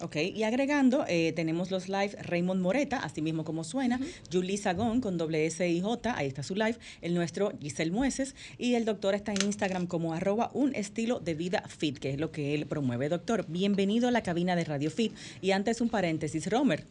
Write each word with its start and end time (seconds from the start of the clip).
Ok, 0.00 0.16
y 0.16 0.42
agregando, 0.42 1.06
eh, 1.08 1.32
tenemos 1.32 1.70
los 1.70 1.88
live 1.88 2.14
Raymond 2.20 2.60
Moreta, 2.60 2.98
así 2.98 3.22
mismo 3.22 3.44
como 3.44 3.64
suena, 3.64 3.98
Julie 4.30 4.58
Sagón 4.58 5.00
con 5.00 5.16
doble 5.16 5.46
S 5.46 5.66
y 5.66 5.80
J, 5.80 6.14
ahí 6.14 6.26
está 6.26 6.42
su 6.42 6.54
live, 6.54 6.76
el 7.00 7.14
nuestro 7.14 7.54
Giselle 7.58 7.90
Mueces, 7.90 8.34
y 8.58 8.74
el 8.74 8.84
doctor 8.84 9.14
está 9.14 9.32
en 9.32 9.42
Instagram 9.42 9.86
como 9.86 10.12
arroba 10.12 10.50
un 10.52 10.74
estilo 10.74 11.18
de 11.18 11.32
vida 11.32 11.64
fit, 11.68 11.98
que 11.98 12.10
es 12.10 12.20
lo 12.20 12.30
que 12.30 12.54
él 12.54 12.66
promueve. 12.66 13.08
Doctor, 13.08 13.46
bienvenido 13.48 14.08
a 14.08 14.10
la 14.10 14.22
cabina 14.22 14.56
de 14.56 14.64
Radio 14.64 14.90
Fit. 14.90 15.14
Y 15.40 15.52
antes 15.58 15.80
un 15.80 15.88
paréntesis, 15.88 16.48
Romer, 16.48 16.84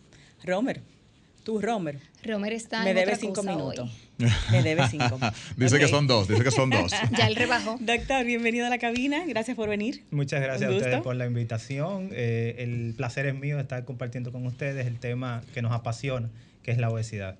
Romer, 0.44 0.81
tú 1.44 1.61
Romer, 1.61 2.00
Romer 2.22 2.51
está 2.51 2.83
me 2.83 2.89
en 2.89 2.95
debe 2.97 3.13
otra 3.13 3.16
cinco 3.22 3.35
cosa 3.35 3.55
minutos. 3.55 3.89
hoy. 4.19 4.28
Me 4.51 4.61
debe 4.61 4.88
cinco. 4.89 5.17
dice 5.57 5.79
que 5.79 5.88
son 5.88 6.05
dos, 6.05 6.28
dice 6.28 6.44
que 6.44 6.51
son 6.51 6.69
dos. 6.69 6.91
Ya 7.17 7.28
él 7.28 7.35
rebajó. 7.35 7.78
Doctor, 7.79 8.25
bienvenido 8.25 8.66
a 8.66 8.69
la 8.69 8.78
cabina, 8.78 9.23
gracias 9.25 9.55
por 9.55 9.69
venir. 9.69 10.03
Muchas 10.11 10.41
gracias 10.41 10.69
a 10.69 10.75
ustedes 10.75 11.01
por 11.01 11.16
la 11.16 11.25
invitación. 11.25 12.09
Eh, 12.11 12.55
el 12.59 12.94
placer 12.97 13.25
es 13.28 13.35
mío 13.35 13.57
estar 13.59 13.85
compartiendo 13.85 14.31
con 14.33 14.45
ustedes 14.45 14.85
el 14.85 14.99
tema 14.99 15.41
que 15.53 15.61
nos 15.61 15.72
apasiona, 15.72 16.29
que 16.63 16.72
es 16.72 16.78
la 16.78 16.89
obesidad. 16.89 17.38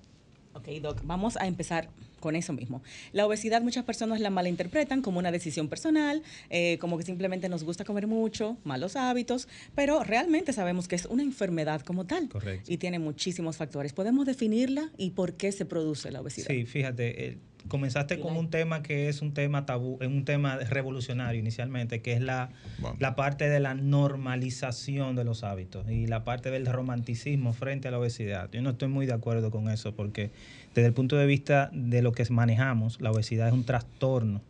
Ok, 0.54 0.68
Doc, 0.80 1.00
vamos 1.04 1.36
a 1.36 1.46
empezar 1.46 1.90
con 2.20 2.36
eso 2.36 2.52
mismo. 2.52 2.82
La 3.12 3.26
obesidad 3.26 3.62
muchas 3.62 3.84
personas 3.84 4.20
la 4.20 4.30
malinterpretan 4.30 5.02
como 5.02 5.18
una 5.18 5.30
decisión 5.30 5.68
personal, 5.68 6.22
eh, 6.50 6.78
como 6.78 6.98
que 6.98 7.04
simplemente 7.04 7.48
nos 7.48 7.64
gusta 7.64 7.84
comer 7.84 8.06
mucho, 8.06 8.56
malos 8.64 8.96
hábitos, 8.96 9.48
pero 9.74 10.02
realmente 10.04 10.52
sabemos 10.52 10.88
que 10.88 10.96
es 10.96 11.06
una 11.06 11.22
enfermedad 11.22 11.82
como 11.82 12.06
tal. 12.06 12.28
Correcto. 12.28 12.72
Y 12.72 12.78
tiene 12.78 12.98
muchísimos 12.98 13.56
factores. 13.56 13.92
¿Podemos 13.92 14.26
definirla 14.26 14.90
y 14.96 15.10
por 15.10 15.34
qué 15.34 15.52
se 15.52 15.64
produce 15.64 16.10
la 16.10 16.20
obesidad? 16.20 16.48
Sí, 16.48 16.64
fíjate, 16.64 17.26
eh, 17.26 17.38
comenzaste 17.66 18.20
con 18.20 18.36
un 18.36 18.50
tema 18.50 18.82
que 18.82 19.08
es 19.08 19.20
un 19.22 19.34
tema 19.34 19.66
tabú, 19.66 19.98
es 20.00 20.06
un 20.06 20.24
tema 20.24 20.56
revolucionario 20.56 21.40
inicialmente, 21.40 22.00
que 22.00 22.12
es 22.12 22.20
la, 22.20 22.50
Bueno. 22.78 22.96
la 23.00 23.16
parte 23.16 23.48
de 23.48 23.60
la 23.60 23.74
normalización 23.74 25.16
de 25.16 25.24
los 25.24 25.44
hábitos 25.44 25.90
y 25.90 26.06
la 26.06 26.24
parte 26.24 26.50
del 26.50 26.66
romanticismo 26.66 27.52
frente 27.52 27.88
a 27.88 27.90
la 27.90 27.98
obesidad. 27.98 28.50
Yo 28.52 28.62
no 28.62 28.70
estoy 28.70 28.88
muy 28.88 29.06
de 29.06 29.12
acuerdo 29.12 29.50
con 29.50 29.68
eso 29.68 29.94
porque 29.94 30.30
desde 30.74 30.86
el 30.86 30.94
punto 30.94 31.16
de 31.16 31.26
vista 31.26 31.70
de 31.72 32.02
lo 32.02 32.12
que 32.12 32.24
manejamos, 32.30 33.00
la 33.00 33.10
obesidad 33.10 33.48
es 33.48 33.54
un 33.54 33.64
trastorno 33.64 34.40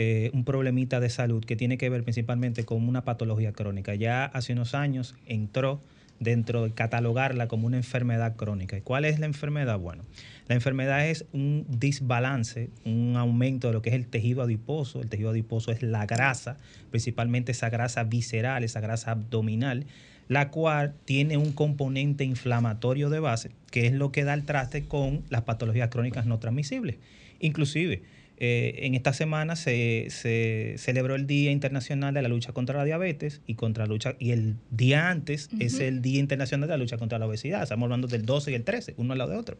eh, 0.00 0.30
un 0.32 0.44
problemita 0.44 1.00
de 1.00 1.10
salud 1.10 1.44
que 1.44 1.56
tiene 1.56 1.76
que 1.76 1.90
ver 1.90 2.04
principalmente 2.04 2.64
con 2.64 2.88
una 2.88 3.02
patología 3.02 3.52
crónica. 3.52 3.96
Ya 3.96 4.26
hace 4.26 4.52
unos 4.52 4.76
años 4.76 5.16
entró 5.26 5.80
dentro 6.20 6.64
de 6.64 6.72
catalogarla 6.72 7.48
como 7.48 7.66
una 7.66 7.76
enfermedad 7.76 8.36
crónica. 8.36 8.76
¿Y 8.76 8.80
cuál 8.80 9.04
es 9.04 9.18
la 9.18 9.26
enfermedad? 9.26 9.78
Bueno, 9.78 10.04
la 10.48 10.54
enfermedad 10.54 11.06
es 11.08 11.24
un 11.32 11.66
desbalance, 11.68 12.70
un 12.84 13.16
aumento 13.16 13.68
de 13.68 13.74
lo 13.74 13.82
que 13.82 13.90
es 13.90 13.94
el 13.94 14.06
tejido 14.06 14.42
adiposo. 14.42 15.00
El 15.00 15.08
tejido 15.08 15.30
adiposo 15.30 15.70
es 15.70 15.82
la 15.82 16.06
grasa, 16.06 16.56
principalmente 16.90 17.52
esa 17.52 17.70
grasa 17.70 18.04
visceral, 18.04 18.64
esa 18.64 18.80
grasa 18.80 19.12
abdominal, 19.12 19.86
la 20.28 20.50
cual 20.50 20.94
tiene 21.04 21.36
un 21.36 21.52
componente 21.52 22.24
inflamatorio 22.24 23.10
de 23.10 23.20
base, 23.20 23.50
que 23.70 23.86
es 23.86 23.92
lo 23.92 24.12
que 24.12 24.24
da 24.24 24.34
el 24.34 24.44
traste 24.44 24.84
con 24.84 25.22
las 25.30 25.42
patologías 25.42 25.88
crónicas 25.88 26.26
no 26.26 26.38
transmisibles. 26.38 26.96
Inclusive, 27.40 28.02
eh, 28.40 28.86
en 28.86 28.94
esta 28.94 29.12
semana 29.12 29.56
se, 29.56 30.06
se, 30.10 30.76
celebró 30.78 31.16
el 31.16 31.26
Día 31.26 31.50
Internacional 31.50 32.14
de 32.14 32.22
la 32.22 32.28
Lucha 32.28 32.52
contra 32.52 32.78
la 32.78 32.84
Diabetes 32.84 33.40
y 33.48 33.54
contra 33.54 33.84
la 33.84 33.88
lucha 33.88 34.14
y 34.20 34.30
el 34.30 34.54
día 34.70 35.10
antes 35.10 35.50
es 35.58 35.80
el 35.80 36.02
Día 36.02 36.20
Internacional 36.20 36.68
de 36.68 36.74
la 36.74 36.78
Lucha 36.78 36.98
contra 36.98 37.18
la 37.18 37.26
Obesidad. 37.26 37.64
Estamos 37.64 37.86
hablando 37.86 38.06
del 38.06 38.24
12 38.24 38.52
y 38.52 38.54
el 38.54 38.62
13, 38.62 38.94
uno 38.96 39.12
al 39.12 39.18
lado 39.18 39.32
de 39.32 39.38
otro. 39.38 39.58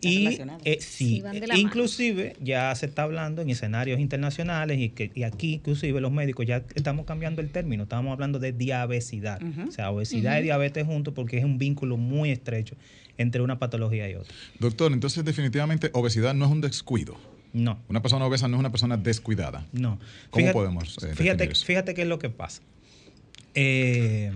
Y 0.00 0.36
eh, 0.64 0.78
sí, 0.80 1.22
inclusive 1.56 2.34
ya 2.40 2.74
se 2.74 2.86
está 2.86 3.04
hablando 3.04 3.40
en 3.40 3.50
escenarios 3.50 4.00
internacionales 4.00 4.80
y, 4.80 4.88
que, 4.88 5.12
y 5.14 5.22
aquí 5.22 5.54
inclusive 5.54 6.00
los 6.00 6.10
médicos 6.10 6.44
ya 6.44 6.64
estamos 6.74 7.06
cambiando 7.06 7.40
el 7.40 7.50
término, 7.50 7.84
estamos 7.84 8.12
hablando 8.12 8.40
de 8.40 8.52
diabesidad. 8.52 9.40
O 9.68 9.70
sea, 9.70 9.92
obesidad 9.92 10.40
y 10.40 10.42
diabetes 10.42 10.84
juntos 10.84 11.14
porque 11.14 11.38
es 11.38 11.44
un 11.44 11.58
vínculo 11.58 11.96
muy 11.96 12.32
estrecho 12.32 12.74
entre 13.16 13.42
una 13.42 13.60
patología 13.60 14.10
y 14.10 14.16
otra. 14.16 14.34
Doctor, 14.58 14.92
entonces 14.92 15.24
definitivamente 15.24 15.90
obesidad 15.92 16.34
no 16.34 16.46
es 16.46 16.50
un 16.50 16.60
descuido. 16.60 17.16
No. 17.52 17.78
Una 17.88 18.02
persona 18.02 18.26
obesa 18.26 18.48
no 18.48 18.56
es 18.56 18.60
una 18.60 18.70
persona 18.70 18.96
descuidada. 18.96 19.66
No. 19.72 19.98
¿Cómo 20.30 20.52
podemos? 20.52 20.98
Eh, 21.02 21.14
fíjate, 21.14 21.54
fíjate 21.54 21.94
qué 21.94 22.02
es 22.02 22.08
lo 22.08 22.18
que 22.18 22.30
pasa. 22.30 22.62
Eh, 23.54 24.32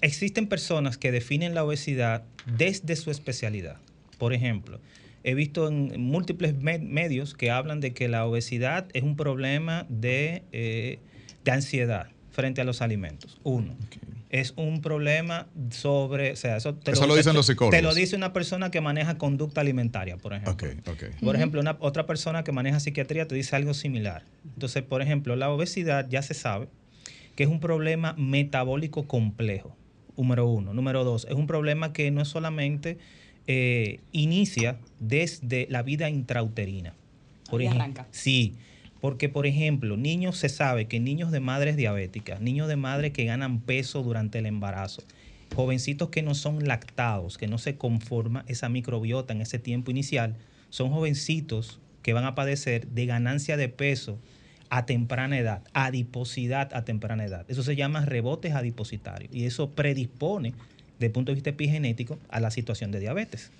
existen 0.00 0.46
personas 0.48 0.98
que 0.98 1.12
definen 1.12 1.54
la 1.54 1.64
obesidad 1.64 2.24
desde 2.56 2.96
su 2.96 3.10
especialidad. 3.10 3.78
Por 4.18 4.32
ejemplo, 4.32 4.80
he 5.22 5.34
visto 5.34 5.68
en 5.68 6.00
múltiples 6.00 6.54
medios 6.56 7.34
que 7.34 7.50
hablan 7.50 7.80
de 7.80 7.92
que 7.92 8.08
la 8.08 8.24
obesidad 8.24 8.88
es 8.92 9.02
un 9.02 9.16
problema 9.16 9.86
de, 9.88 10.42
eh, 10.52 10.98
de 11.44 11.50
ansiedad 11.50 12.08
frente 12.30 12.60
a 12.60 12.64
los 12.64 12.82
alimentos. 12.82 13.40
Uno 13.44 13.76
es 14.34 14.52
un 14.56 14.80
problema 14.80 15.46
sobre, 15.70 16.32
o 16.32 16.36
sea, 16.36 16.56
eso 16.56 16.74
te 16.74 16.90
lo, 16.90 17.14
dicen 17.14 17.34
los 17.34 17.46
psicólogos. 17.46 17.76
Te 17.76 17.82
lo 17.82 17.94
dice 17.94 18.16
una 18.16 18.32
persona 18.32 18.68
que 18.72 18.80
maneja 18.80 19.16
conducta 19.16 19.60
alimentaria, 19.60 20.16
por 20.16 20.32
ejemplo. 20.32 20.54
Okay, 20.54 20.76
okay. 20.92 21.10
Por 21.22 21.36
ejemplo, 21.36 21.60
una, 21.60 21.76
otra 21.78 22.04
persona 22.04 22.42
que 22.42 22.50
maneja 22.50 22.80
psiquiatría 22.80 23.28
te 23.28 23.36
dice 23.36 23.54
algo 23.54 23.74
similar. 23.74 24.24
Entonces, 24.54 24.82
por 24.82 25.02
ejemplo, 25.02 25.36
la 25.36 25.50
obesidad 25.50 26.08
ya 26.08 26.20
se 26.20 26.34
sabe 26.34 26.66
que 27.36 27.44
es 27.44 27.48
un 27.48 27.60
problema 27.60 28.16
metabólico 28.18 29.06
complejo, 29.06 29.76
número 30.16 30.48
uno. 30.48 30.74
Número 30.74 31.04
dos, 31.04 31.28
es 31.30 31.34
un 31.34 31.46
problema 31.46 31.92
que 31.92 32.10
no 32.10 32.20
es 32.20 32.26
solamente 32.26 32.98
eh, 33.46 34.00
inicia 34.10 34.78
desde 34.98 35.68
la 35.70 35.82
vida 35.82 36.10
intrauterina. 36.10 36.92
Por 37.48 37.62
ejemplo, 37.62 38.04
sí 38.10 38.56
porque, 39.04 39.28
por 39.28 39.46
ejemplo, 39.46 39.98
niños 39.98 40.38
se 40.38 40.48
sabe 40.48 40.86
que 40.86 40.98
niños 40.98 41.30
de 41.30 41.38
madres 41.38 41.76
diabéticas, 41.76 42.40
niños 42.40 42.68
de 42.68 42.76
madres 42.76 43.12
que 43.12 43.26
ganan 43.26 43.60
peso 43.60 44.02
durante 44.02 44.38
el 44.38 44.46
embarazo, 44.46 45.02
jovencitos 45.54 46.08
que 46.08 46.22
no 46.22 46.34
son 46.34 46.66
lactados, 46.66 47.36
que 47.36 47.46
no 47.46 47.58
se 47.58 47.76
conforma 47.76 48.46
esa 48.48 48.70
microbiota 48.70 49.34
en 49.34 49.42
ese 49.42 49.58
tiempo 49.58 49.90
inicial, 49.90 50.36
son 50.70 50.88
jovencitos 50.88 51.80
que 52.00 52.14
van 52.14 52.24
a 52.24 52.34
padecer 52.34 52.86
de 52.86 53.04
ganancia 53.04 53.58
de 53.58 53.68
peso 53.68 54.18
a 54.70 54.86
temprana 54.86 55.38
edad, 55.38 55.62
adiposidad 55.74 56.72
a 56.72 56.86
temprana 56.86 57.26
edad. 57.26 57.44
Eso 57.48 57.62
se 57.62 57.76
llama 57.76 58.06
rebotes 58.06 58.54
adipositarios 58.54 59.30
y 59.34 59.44
eso 59.44 59.72
predispone 59.72 60.54
desde 60.94 61.06
el 61.06 61.12
punto 61.12 61.32
de 61.32 61.34
vista 61.34 61.50
epigenético 61.50 62.18
a 62.28 62.40
la 62.40 62.50
situación 62.50 62.90
de 62.92 63.00
diabetes 63.00 63.50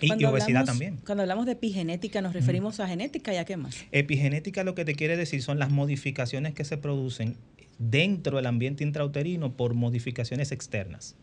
y, 0.00 0.24
obesidad 0.24 0.64
también. 0.64 0.98
Cuando 1.04 1.22
hablamos 1.22 1.46
de 1.46 1.52
epigenética 1.52 2.20
nos 2.20 2.32
referimos 2.32 2.80
a 2.80 2.88
genética 2.88 3.32
y 3.32 3.36
a 3.36 3.44
qué 3.44 3.56
más. 3.56 3.76
Epigenética 3.92 4.64
lo 4.64 4.74
que 4.74 4.84
te 4.84 4.94
quiere 4.94 5.16
decir 5.16 5.42
son 5.42 5.58
las 5.58 5.70
modificaciones 5.70 6.54
que 6.54 6.64
se 6.64 6.76
producen 6.76 7.36
dentro 7.78 8.36
del 8.36 8.46
ambiente 8.46 8.84
intrauterino 8.84 9.52
por 9.52 9.74
modificaciones 9.74 10.52
externas. 10.52 11.16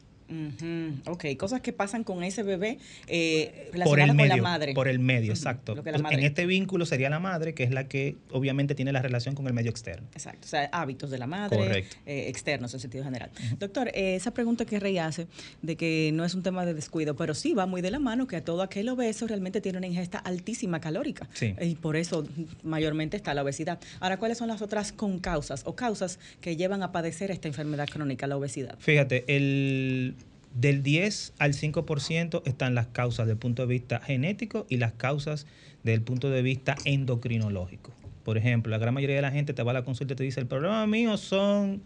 Ok, 1.05 1.25
cosas 1.37 1.61
que 1.61 1.73
pasan 1.73 2.03
con 2.03 2.23
ese 2.23 2.43
bebé 2.43 2.77
eh, 3.07 3.69
relacionadas 3.73 4.15
con 4.15 4.27
la 4.27 4.37
madre. 4.37 4.73
Por 4.73 4.87
el 4.87 4.99
medio, 4.99 5.31
exacto. 5.31 5.75
En 5.85 6.19
este 6.19 6.45
vínculo 6.45 6.85
sería 6.85 7.09
la 7.09 7.19
madre, 7.19 7.53
que 7.53 7.63
es 7.63 7.71
la 7.71 7.87
que 7.87 8.15
obviamente 8.31 8.75
tiene 8.75 8.91
la 8.91 9.01
relación 9.01 9.35
con 9.35 9.47
el 9.47 9.53
medio 9.53 9.71
externo. 9.71 10.07
Exacto, 10.13 10.41
o 10.45 10.49
sea, 10.49 10.69
hábitos 10.71 11.09
de 11.09 11.17
la 11.17 11.27
madre, 11.27 11.85
eh, 12.05 12.25
externos 12.27 12.73
en 12.73 12.79
sentido 12.79 13.03
general. 13.03 13.31
Doctor, 13.57 13.89
eh, 13.89 14.15
esa 14.15 14.31
pregunta 14.31 14.65
que 14.65 14.79
Rey 14.79 14.97
hace 14.97 15.27
de 15.61 15.75
que 15.75 16.11
no 16.13 16.25
es 16.25 16.35
un 16.35 16.43
tema 16.43 16.65
de 16.65 16.73
descuido, 16.73 17.15
pero 17.15 17.33
sí 17.33 17.53
va 17.53 17.65
muy 17.65 17.81
de 17.81 17.91
la 17.91 17.99
mano 17.99 18.27
que 18.27 18.35
a 18.35 18.43
todo 18.43 18.61
aquel 18.61 18.89
obeso 18.89 19.27
realmente 19.27 19.61
tiene 19.61 19.77
una 19.77 19.87
ingesta 19.87 20.19
altísima 20.19 20.79
calórica. 20.79 21.27
Sí. 21.33 21.55
Y 21.61 21.75
por 21.75 21.95
eso 21.95 22.27
mayormente 22.63 23.17
está 23.17 23.33
la 23.33 23.43
obesidad. 23.43 23.79
Ahora, 23.99 24.17
¿cuáles 24.17 24.37
son 24.37 24.47
las 24.47 24.61
otras 24.61 24.91
concausas 24.91 25.63
o 25.65 25.75
causas 25.75 26.19
que 26.41 26.55
llevan 26.55 26.83
a 26.83 26.91
padecer 26.91 27.31
esta 27.31 27.47
enfermedad 27.47 27.87
crónica, 27.87 28.27
la 28.27 28.37
obesidad? 28.37 28.77
Fíjate, 28.79 29.23
el 29.27 30.15
del 30.53 30.83
10 30.83 31.33
al 31.37 31.53
5% 31.53 32.41
están 32.45 32.75
las 32.75 32.87
causas 32.87 33.25
desde 33.25 33.33
el 33.33 33.39
punto 33.39 33.61
de 33.61 33.67
vista 33.67 33.99
genético 33.99 34.65
y 34.69 34.77
las 34.77 34.93
causas 34.93 35.45
desde 35.83 35.95
el 35.95 36.01
punto 36.01 36.29
de 36.29 36.41
vista 36.41 36.75
endocrinológico. 36.85 37.91
Por 38.23 38.37
ejemplo, 38.37 38.69
la 38.69 38.77
gran 38.77 38.93
mayoría 38.93 39.15
de 39.15 39.21
la 39.21 39.31
gente 39.31 39.53
te 39.53 39.63
va 39.63 39.71
a 39.71 39.73
la 39.73 39.83
consulta 39.83 40.13
y 40.13 40.17
te 40.17 40.23
dice, 40.23 40.39
el 40.39 40.47
problema 40.47 40.85
mío 40.87 41.17
son, 41.17 41.81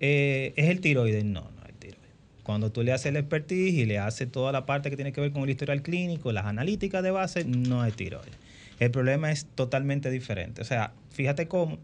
eh, 0.00 0.52
es 0.56 0.68
el 0.68 0.80
tiroides. 0.80 1.24
No, 1.24 1.40
no 1.40 1.66
es 1.66 1.74
tiroides. 1.74 2.00
Cuando 2.42 2.70
tú 2.70 2.82
le 2.82 2.92
haces 2.92 3.06
el 3.06 3.16
expertise 3.16 3.74
y 3.74 3.86
le 3.86 3.98
haces 3.98 4.30
toda 4.30 4.52
la 4.52 4.64
parte 4.64 4.90
que 4.90 4.96
tiene 4.96 5.12
que 5.12 5.20
ver 5.20 5.32
con 5.32 5.42
el 5.42 5.50
historial 5.50 5.82
clínico, 5.82 6.32
las 6.32 6.46
analíticas 6.46 7.02
de 7.02 7.10
base, 7.10 7.44
no 7.44 7.84
es 7.84 7.94
tiroides. 7.94 8.34
El 8.78 8.90
problema 8.90 9.30
es 9.30 9.46
totalmente 9.54 10.10
diferente. 10.10 10.62
O 10.62 10.64
sea, 10.64 10.92
fíjate 11.10 11.46
cómo 11.46 11.78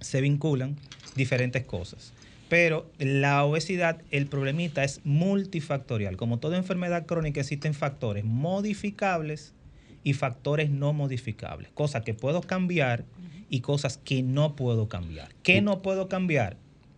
se 0.00 0.20
vinculan 0.20 0.76
diferentes 1.16 1.64
cosas. 1.64 2.12
Pero 2.50 2.90
la 2.98 3.44
obesidad, 3.44 4.02
el 4.10 4.26
problemita 4.26 4.82
es 4.82 5.00
multifactorial. 5.04 6.16
Como 6.16 6.40
toda 6.40 6.56
enfermedad 6.56 7.06
crónica 7.06 7.40
existen 7.40 7.74
factores 7.74 8.24
modificables 8.24 9.54
y 10.02 10.14
factores 10.14 10.68
no 10.68 10.92
modificables. 10.92 11.70
Cosas 11.72 12.02
que 12.02 12.12
puedo 12.12 12.40
cambiar 12.40 13.04
y 13.48 13.60
cosas 13.60 13.98
que 13.98 14.24
no 14.24 14.56
puedo 14.56 14.88
cambiar. 14.88 15.28
¿Qué 15.44 15.62
no 15.62 15.80
puedo 15.80 16.08
cambiar? 16.08 16.56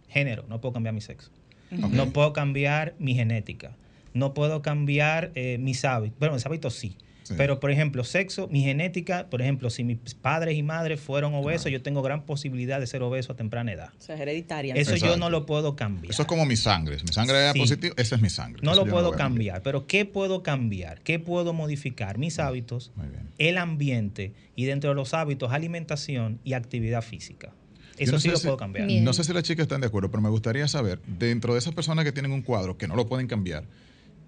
Género, 0.09 0.45
no 0.49 0.63
puedo 0.63 0.73
cambiar 0.73 0.95
mi 0.95 1.03
sexo. 1.03 1.31
No 1.71 2.15
puedo 2.15 2.33
cambiar 2.33 2.95
mi 2.99 3.15
genética. 3.15 3.77
No 4.15 4.33
puedo 4.33 4.63
cambiar 4.63 5.33
eh, 5.35 5.59
mis 5.59 5.85
hábitos. 5.85 6.19
Bueno, 6.19 6.35
mis 6.35 6.47
hábitos 6.47 6.75
sí 6.75 6.97
pero, 7.37 7.61
por 7.61 7.71
ejemplo, 7.71 8.05
sexo, 8.05 8.49
mi 8.49 8.63
genética, 8.63 9.29
por 9.31 9.43
ejemplo, 9.43 9.71
si 9.71 9.85
mis 9.85 9.99
padres 10.15 10.57
y 10.57 10.63
madres 10.63 11.01
fueron 11.01 11.35
obesos, 11.35 11.71
yo 11.71 11.83
tengo 11.83 12.03
gran 12.03 12.25
posibilidad 12.25 12.81
de 12.81 12.87
ser 12.87 13.03
obeso 13.03 13.33
a 13.33 13.37
temprana 13.37 13.73
edad. 13.73 13.91
O 13.99 14.03
sea, 14.03 14.17
es 14.17 14.21
hereditaria. 14.21 14.75
Eso 14.75 14.97
yo 14.97 15.17
no 15.17 15.31
lo 15.31 15.47
puedo 15.47 15.77
cambiar. 15.77 16.13
Eso 16.13 16.23
es 16.23 16.29
como 16.29 16.45
mi 16.47 16.57
sangre. 16.57 16.97
mi 17.03 17.13
sangre 17.13 17.49
es 17.49 17.55
positiva, 17.55 17.95
esa 17.97 18.17
es 18.17 18.23
mi 18.23 18.31
sangre. 18.31 18.63
No 18.63 18.75
lo 18.75 18.87
puedo 18.87 19.13
cambiar. 19.13 19.63
Pero 19.63 19.87
¿qué 19.87 20.05
puedo 20.05 20.43
cambiar? 20.43 21.01
¿Qué 21.03 21.19
puedo 21.19 21.53
modificar? 21.53 22.19
Mis 22.19 22.39
hábitos, 22.39 22.93
el 23.39 23.59
ambiente 23.59 24.33
y 24.57 24.65
dentro 24.65 24.91
de 24.91 24.97
los 24.97 25.15
hábitos, 25.15 25.53
alimentación 25.53 26.41
y 26.45 26.53
actividad 26.55 27.03
física. 27.03 27.53
Eso 27.99 28.19
sí 28.19 28.29
lo 28.29 28.41
puedo 28.41 28.57
cambiar. 28.57 28.89
No 28.89 29.13
sé 29.13 29.25
si 29.25 29.33
las 29.33 29.43
chicas 29.43 29.65
están 29.65 29.81
de 29.81 29.87
acuerdo, 29.87 30.11
pero 30.11 30.23
me 30.23 30.31
gustaría 30.31 30.67
saber, 30.69 31.01
dentro 31.07 31.53
de 31.53 31.59
esas 31.59 31.75
personas 31.75 32.05
que 32.05 32.13
tienen 32.13 32.33
un 32.33 32.43
cuadro 32.43 32.77
que 32.77 32.89
no 32.89 32.97
lo 32.97 33.07
pueden 33.07 33.27
cambiar 33.27 33.65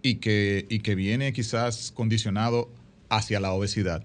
y 0.02 0.16
que, 0.16 0.66
y 0.68 0.80
que 0.80 0.94
viene 0.94 1.32
quizás 1.32 1.90
condicionado 1.92 2.70
hacia 3.16 3.40
la 3.40 3.52
obesidad, 3.52 4.04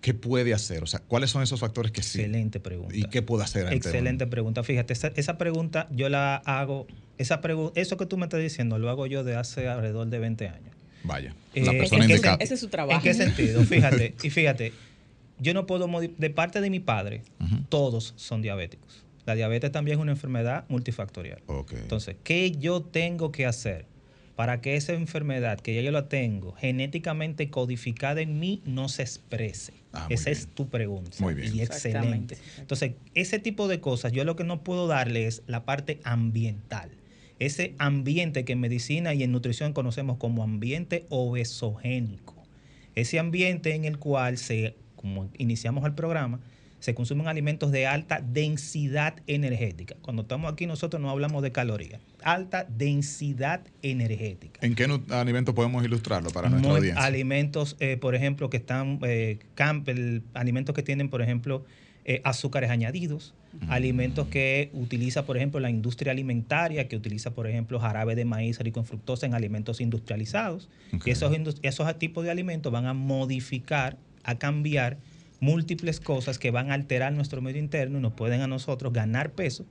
¿qué 0.00 0.14
puede 0.14 0.54
hacer? 0.54 0.82
O 0.82 0.86
sea, 0.86 1.00
¿cuáles 1.00 1.30
son 1.30 1.42
esos 1.42 1.60
factores 1.60 1.92
que 1.92 2.02
sí? 2.02 2.20
Excelente 2.20 2.60
pregunta. 2.60 2.96
¿Y 2.96 3.04
qué 3.04 3.22
puede 3.22 3.44
hacer? 3.44 3.72
Excelente 3.72 4.26
pregunta. 4.26 4.62
Fíjate, 4.62 4.92
esa, 4.92 5.38
pregunta 5.38 5.88
yo 5.90 6.08
la 6.08 6.36
hago, 6.36 6.86
esa 7.18 7.40
eso 7.74 7.96
que 7.96 8.06
tú 8.06 8.16
me 8.16 8.24
estás 8.26 8.40
diciendo 8.40 8.78
lo 8.78 8.90
hago 8.90 9.06
yo 9.06 9.24
de 9.24 9.36
hace 9.36 9.68
alrededor 9.68 10.08
de 10.08 10.18
20 10.18 10.48
años. 10.48 10.74
Vaya, 11.04 11.34
eh, 11.54 11.64
la 11.64 11.72
persona 11.72 12.04
indicada. 12.04 12.36
Ese 12.40 12.54
es 12.54 12.60
su 12.60 12.68
trabajo. 12.68 12.98
¿En 12.98 13.02
qué 13.02 13.14
sentido? 13.14 13.64
Fíjate, 13.64 14.14
y 14.22 14.30
fíjate, 14.30 14.72
yo 15.38 15.54
no 15.54 15.66
puedo, 15.66 15.88
de 16.00 16.30
parte 16.30 16.60
de 16.60 16.70
mi 16.70 16.80
padre, 16.80 17.22
todos 17.68 18.14
son 18.16 18.42
diabéticos. 18.42 19.04
La 19.24 19.34
diabetes 19.34 19.70
también 19.70 19.98
es 19.98 20.02
una 20.02 20.12
enfermedad 20.12 20.64
multifactorial. 20.68 21.42
Entonces, 21.70 22.16
¿qué 22.24 22.50
yo 22.50 22.82
tengo 22.82 23.30
que 23.30 23.46
hacer? 23.46 23.84
Para 24.38 24.60
que 24.60 24.76
esa 24.76 24.92
enfermedad 24.92 25.58
que 25.58 25.74
ya 25.74 25.80
yo 25.80 25.90
la 25.90 26.08
tengo 26.08 26.52
genéticamente 26.52 27.50
codificada 27.50 28.20
en 28.20 28.38
mí 28.38 28.62
no 28.64 28.88
se 28.88 29.02
exprese. 29.02 29.72
Ah, 29.92 30.06
esa 30.10 30.30
es 30.30 30.46
tu 30.46 30.68
pregunta. 30.68 31.10
Muy 31.18 31.34
bien. 31.34 31.56
Y 31.56 31.60
excelente. 31.60 32.38
Entonces, 32.56 32.92
ese 33.14 33.40
tipo 33.40 33.66
de 33.66 33.80
cosas, 33.80 34.12
yo 34.12 34.22
lo 34.22 34.36
que 34.36 34.44
no 34.44 34.62
puedo 34.62 34.86
darle 34.86 35.26
es 35.26 35.42
la 35.48 35.64
parte 35.64 35.98
ambiental. 36.04 36.88
Ese 37.40 37.74
ambiente 37.78 38.44
que 38.44 38.52
en 38.52 38.60
medicina 38.60 39.12
y 39.12 39.24
en 39.24 39.32
nutrición 39.32 39.72
conocemos 39.72 40.18
como 40.18 40.44
ambiente 40.44 41.06
obesogénico. 41.08 42.36
Ese 42.94 43.18
ambiente 43.18 43.74
en 43.74 43.86
el 43.86 43.98
cual 43.98 44.38
se, 44.38 44.76
como 44.94 45.28
iniciamos 45.36 45.84
el 45.84 45.94
programa, 45.94 46.38
se 46.80 46.94
consumen 46.94 47.26
alimentos 47.26 47.72
de 47.72 47.86
alta 47.86 48.20
densidad 48.20 49.14
energética. 49.26 49.96
Cuando 50.00 50.22
estamos 50.22 50.52
aquí 50.52 50.66
nosotros 50.66 51.02
no 51.02 51.10
hablamos 51.10 51.42
de 51.42 51.52
calorías, 51.52 52.00
alta 52.22 52.66
densidad 52.68 53.62
energética. 53.82 54.60
¿En 54.62 54.74
qué 54.74 54.86
alimentos 55.10 55.54
podemos 55.54 55.84
ilustrarlo 55.84 56.30
para 56.30 56.48
nuestra 56.48 56.72
audiencia? 56.72 57.02
Alimentos, 57.02 57.76
eh, 57.80 57.96
por 57.96 58.14
ejemplo, 58.14 58.50
que 58.50 58.58
están, 58.58 59.00
eh, 59.02 59.38
alimentos 60.34 60.74
que 60.74 60.82
tienen, 60.82 61.08
por 61.08 61.22
ejemplo, 61.22 61.64
eh, 62.04 62.22
azúcares 62.24 62.70
añadidos, 62.70 63.34
alimentos 63.68 64.28
que 64.28 64.70
utiliza, 64.72 65.26
por 65.26 65.36
ejemplo, 65.36 65.60
la 65.60 65.68
industria 65.68 66.12
alimentaria, 66.12 66.88
que 66.88 66.96
utiliza, 66.96 67.32
por 67.32 67.46
ejemplo, 67.46 67.80
jarabe 67.80 68.14
de 68.14 68.24
maíz 68.24 68.58
rico 68.60 68.80
en 68.80 68.86
fructosa 68.86 69.26
en 69.26 69.34
alimentos 69.34 69.80
industrializados. 69.80 70.70
Y 71.04 71.10
esos 71.10 71.98
tipos 71.98 72.24
de 72.24 72.30
alimentos 72.30 72.72
van 72.72 72.86
a 72.86 72.94
modificar, 72.94 73.98
a 74.22 74.38
cambiar 74.38 74.96
múltiples 75.40 76.00
cosas 76.00 76.38
que 76.38 76.50
van 76.50 76.70
a 76.70 76.74
alterar 76.74 77.12
nuestro 77.12 77.40
medio 77.40 77.60
interno 77.60 77.98
y 77.98 78.02
nos 78.02 78.12
pueden 78.12 78.40
a 78.40 78.46
nosotros 78.46 78.92
ganar 78.92 79.30
peso. 79.32 79.64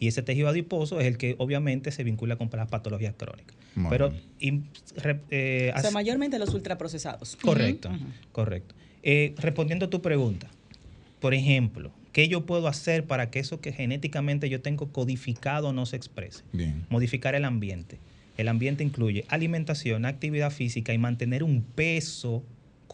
Y 0.00 0.08
ese 0.08 0.22
tejido 0.22 0.48
adiposo 0.48 1.00
es 1.00 1.06
el 1.06 1.16
que 1.16 1.34
obviamente 1.38 1.90
se 1.92 2.04
vincula 2.04 2.36
con 2.36 2.50
las 2.52 2.68
patologías 2.68 3.14
crónicas. 3.16 3.56
Muy 3.74 3.90
Pero 3.90 4.12
re- 4.96 5.20
eh, 5.30 5.72
O 5.76 5.80
sea, 5.80 5.90
mayormente 5.92 6.38
los 6.38 6.52
ultraprocesados. 6.52 7.36
Correcto, 7.36 7.90
correcto. 8.32 8.74
Eh, 9.02 9.34
respondiendo 9.38 9.86
a 9.86 9.90
tu 9.90 10.02
pregunta, 10.02 10.48
por 11.20 11.32
ejemplo, 11.32 11.92
¿qué 12.12 12.28
yo 12.28 12.44
puedo 12.44 12.68
hacer 12.68 13.04
para 13.06 13.30
que 13.30 13.38
eso 13.38 13.60
que 13.60 13.72
genéticamente 13.72 14.48
yo 14.50 14.60
tengo 14.60 14.88
codificado 14.92 15.72
no 15.72 15.86
se 15.86 15.96
exprese? 15.96 16.42
Bien. 16.52 16.86
Modificar 16.90 17.34
el 17.34 17.44
ambiente. 17.44 17.98
El 18.36 18.48
ambiente 18.48 18.82
incluye 18.82 19.24
alimentación, 19.28 20.04
actividad 20.06 20.50
física 20.50 20.92
y 20.92 20.98
mantener 20.98 21.44
un 21.44 21.62
peso 21.62 22.42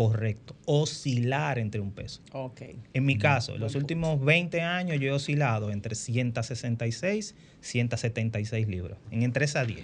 correcto, 0.05 0.57
oscilar 0.65 1.59
entre 1.59 1.79
un 1.83 1.91
peso. 1.93 2.23
Ok. 2.33 2.63
En 2.95 3.05
mi 3.05 3.19
caso, 3.19 3.55
en 3.57 3.61
los 3.61 3.75
últimos 3.75 4.19
20 4.25 4.63
años 4.63 4.99
yo 4.99 5.09
he 5.09 5.13
oscilado 5.13 5.71
entre 5.71 5.95
166 5.95 7.35
y 7.61 7.65
176 7.67 8.67
libras, 8.67 8.97
en 9.11 9.23
entre 9.23 9.45
esas 9.45 9.67
10. 9.67 9.81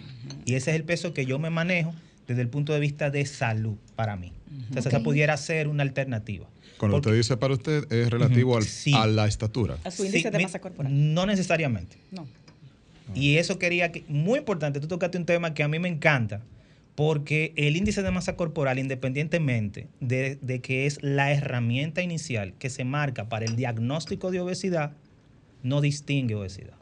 Y 0.47 0.55
ese 0.55 0.71
es 0.71 0.77
el 0.77 0.85
peso 0.85 1.13
que 1.13 1.27
yo 1.27 1.39
me 1.39 1.51
manejo 1.51 1.95
desde 2.27 2.41
el 2.41 2.49
punto 2.49 2.73
de 2.73 2.81
vista 2.81 3.11
de 3.11 3.27
salud 3.27 3.77
para 3.95 4.17
mí. 4.17 4.33
Entonces, 4.69 4.87
esa 4.87 5.03
pudiera 5.03 5.37
ser 5.37 5.69
una 5.69 5.83
alternativa. 5.83 6.47
Cuando 6.79 6.97
Porque- 6.97 7.11
usted 7.11 7.19
dice 7.19 7.37
para 7.37 7.53
usted 7.53 7.93
es 7.93 8.09
relativo 8.09 8.57
al- 8.57 8.63
sí. 8.65 8.95
a 8.95 9.07
la 9.07 9.27
estatura. 9.27 9.77
A 9.85 9.91
su 9.91 10.05
índice 10.07 10.25
Sí, 10.29 10.31
de 10.31 10.39
mi- 10.39 10.45
masa 10.45 10.61
corporal. 10.61 10.91
No 11.15 11.27
necesariamente. 11.27 11.99
No. 12.11 12.27
Y 13.15 13.37
eso 13.37 13.59
quería 13.59 13.93
que, 13.93 14.03
muy 14.09 14.39
importante, 14.39 14.81
tú 14.81 14.89
tocaste 14.89 15.19
un 15.19 15.27
tema 15.27 15.53
que 15.53 15.63
a 15.63 15.69
mí 15.69 15.79
me 15.79 15.89
encanta, 15.89 16.41
porque 16.97 17.53
el 17.57 17.77
índice 17.77 18.03
de 18.03 18.11
masa 18.11 18.37
corporal, 18.37 18.79
independientemente 18.79 19.87
de, 20.01 20.37
de 20.41 20.61
que 20.61 20.87
es 20.87 20.99
la 21.03 21.31
herramienta 21.31 22.03
inicial 22.03 22.55
que 22.59 22.71
se 22.71 22.85
marca 22.85 23.29
para 23.29 23.45
el 23.45 23.55
diagnóstico 23.55 24.31
de 24.31 24.41
obesidad, 24.41 24.93
no 25.63 25.81
distingue 25.81 26.35
obesidad. 26.35 26.75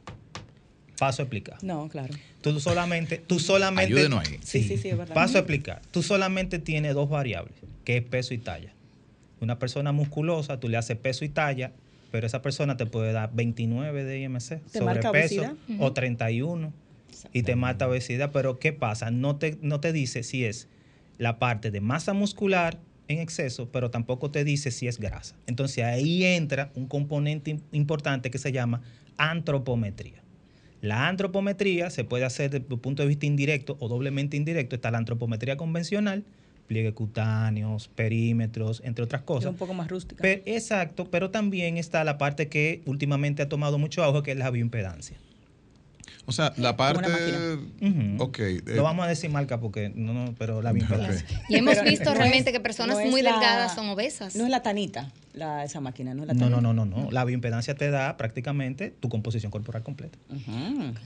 Paso 0.99 1.23
a 1.23 1.25
explicar. 1.25 1.59
No, 1.63 1.89
claro. 1.89 2.15
Tú 2.41 2.61
solamente, 2.61 3.19
tú 3.19 3.41
solamente. 3.41 3.93
Ayúdenos 3.93 4.21
ahí. 4.21 4.39
Sí, 4.43 4.63
sí, 4.63 4.79
sí, 4.79 4.89
es 4.91 4.97
verdad. 4.97 5.15
Paso 5.15 5.37
a 5.37 5.41
explicar. 5.41 5.83
Tú 5.91 6.03
solamente 6.03 6.61
tienes 6.61 6.95
dos 6.95 7.11
variables, 7.11 7.55
que 7.85 7.97
es 7.97 8.05
peso 8.05 8.33
y 8.33 8.39
talla. 8.39 8.73
Una 9.41 9.59
persona 9.59 9.91
musculosa, 9.91 10.61
tú 10.61 10.69
le 10.69 10.77
haces 10.77 10.97
peso 10.97 11.25
y 11.25 11.29
talla, 11.29 11.73
pero 12.13 12.27
esa 12.27 12.41
persona 12.43 12.77
te 12.77 12.87
puede 12.87 13.13
dar 13.13 13.31
29 13.35 14.05
de 14.05 14.21
IMC, 14.21 14.63
¿Te 14.71 14.81
marca 14.81 15.09
sobrepeso, 15.09 15.41
obesidad? 15.41 15.55
o 15.81 15.93
31, 15.93 16.73
y 17.33 17.43
te 17.43 17.57
mata 17.57 17.89
obesidad. 17.89 18.31
Pero 18.33 18.59
¿qué 18.59 18.73
pasa? 18.73 19.11
No 19.11 19.37
te, 19.37 19.59
no 19.63 19.81
te 19.81 19.93
dice 19.93 20.23
si 20.23 20.45
es 20.45 20.69
la 21.19 21.39
parte 21.39 21.71
de 21.71 21.81
masa 21.81 22.13
muscular 22.13 22.81
en 23.09 23.19
exceso, 23.19 23.71
pero 23.71 23.91
tampoco 23.91 24.31
te 24.31 24.45
dice 24.45 24.71
si 24.71 24.89
es 24.89 24.99
grasa. 24.99 25.37
Entonces 25.47 25.85
ahí 25.85 26.25
entra 26.25 26.71
un 26.75 26.87
componente 26.87 27.53
im- 27.55 27.61
importante 27.73 28.31
que 28.31 28.39
se 28.39 28.51
llama 28.53 28.83
antropometría. 29.17 30.23
La 30.81 31.09
antropometría 31.09 31.91
se 31.91 32.05
puede 32.05 32.25
hacer 32.25 32.51
desde 32.51 32.67
el 32.69 32.79
punto 32.81 33.03
de 33.03 33.09
vista 33.09 33.27
indirecto 33.27 33.77
o 33.81 33.89
doblemente 33.89 34.37
indirecto. 34.37 34.75
Está 34.77 34.91
la 34.91 34.99
antropometría 34.99 35.57
convencional, 35.57 36.25
pliegue 36.67 36.93
cutáneos, 36.93 37.89
perímetros, 37.89 38.83
entre 38.85 39.05
otras 39.05 39.23
Es 39.23 39.27
cosas. 39.27 39.51
un 39.51 39.57
poco 39.57 39.73
más 39.75 39.89
rústica. 39.89 40.21
Pe- 40.23 40.43
exacto, 40.47 41.11
pero 41.11 41.31
también 41.31 41.77
está 41.79 42.05
la 42.05 42.19
parte 42.19 42.49
que 42.49 42.83
últimamente 42.87 43.43
ha 43.43 43.49
tomado 43.49 43.79
mucho 43.79 44.03
auge, 44.05 44.23
que 44.23 44.33
es 44.33 44.37
la 44.39 44.51
bioimpedancia. 44.51 45.19
O 46.27 46.33
sea, 46.33 46.53
la 46.57 46.77
parte. 46.77 47.09
Ujú. 47.81 48.23
Ok. 48.23 48.39
eh, 48.39 48.63
Lo 48.67 48.83
vamos 48.83 49.05
a 49.05 49.09
decir 49.09 49.29
marca 49.31 49.61
porque 49.61 49.91
no, 49.95 50.13
no 50.15 50.35
pero 50.39 50.63
la 50.63 50.73
bioimpedancia. 50.73 51.27
Y 51.49 51.57
hemos 51.57 51.83
visto 51.83 52.11
no 52.11 52.15
realmente 52.15 52.51
es- 52.51 52.55
que 52.57 52.61
personas 52.61 52.99
no 52.99 53.07
muy 53.11 53.21
la- 53.23 53.33
delgadas 53.33 53.75
son 53.75 53.89
obesas. 53.89 54.35
No 54.37 54.45
es 54.45 54.51
la 54.51 54.63
tanita, 54.63 55.11
la, 55.35 55.65
esa 55.65 55.81
máquina, 55.81 56.15
no 56.15 56.23
es 56.23 56.29
la 56.29 56.35
No, 56.35 56.41
tanita. 56.41 56.61
no, 56.63 56.73
no, 56.73 56.85
no, 56.87 57.03
no. 57.05 57.11
La 57.11 57.25
bioimpedancia 57.25 57.75
te 57.75 57.91
da 57.91 58.17
prácticamente 58.17 58.91
tu 59.01 59.09
composición 59.11 59.51
corporal 59.53 59.83
completa. 59.83 60.19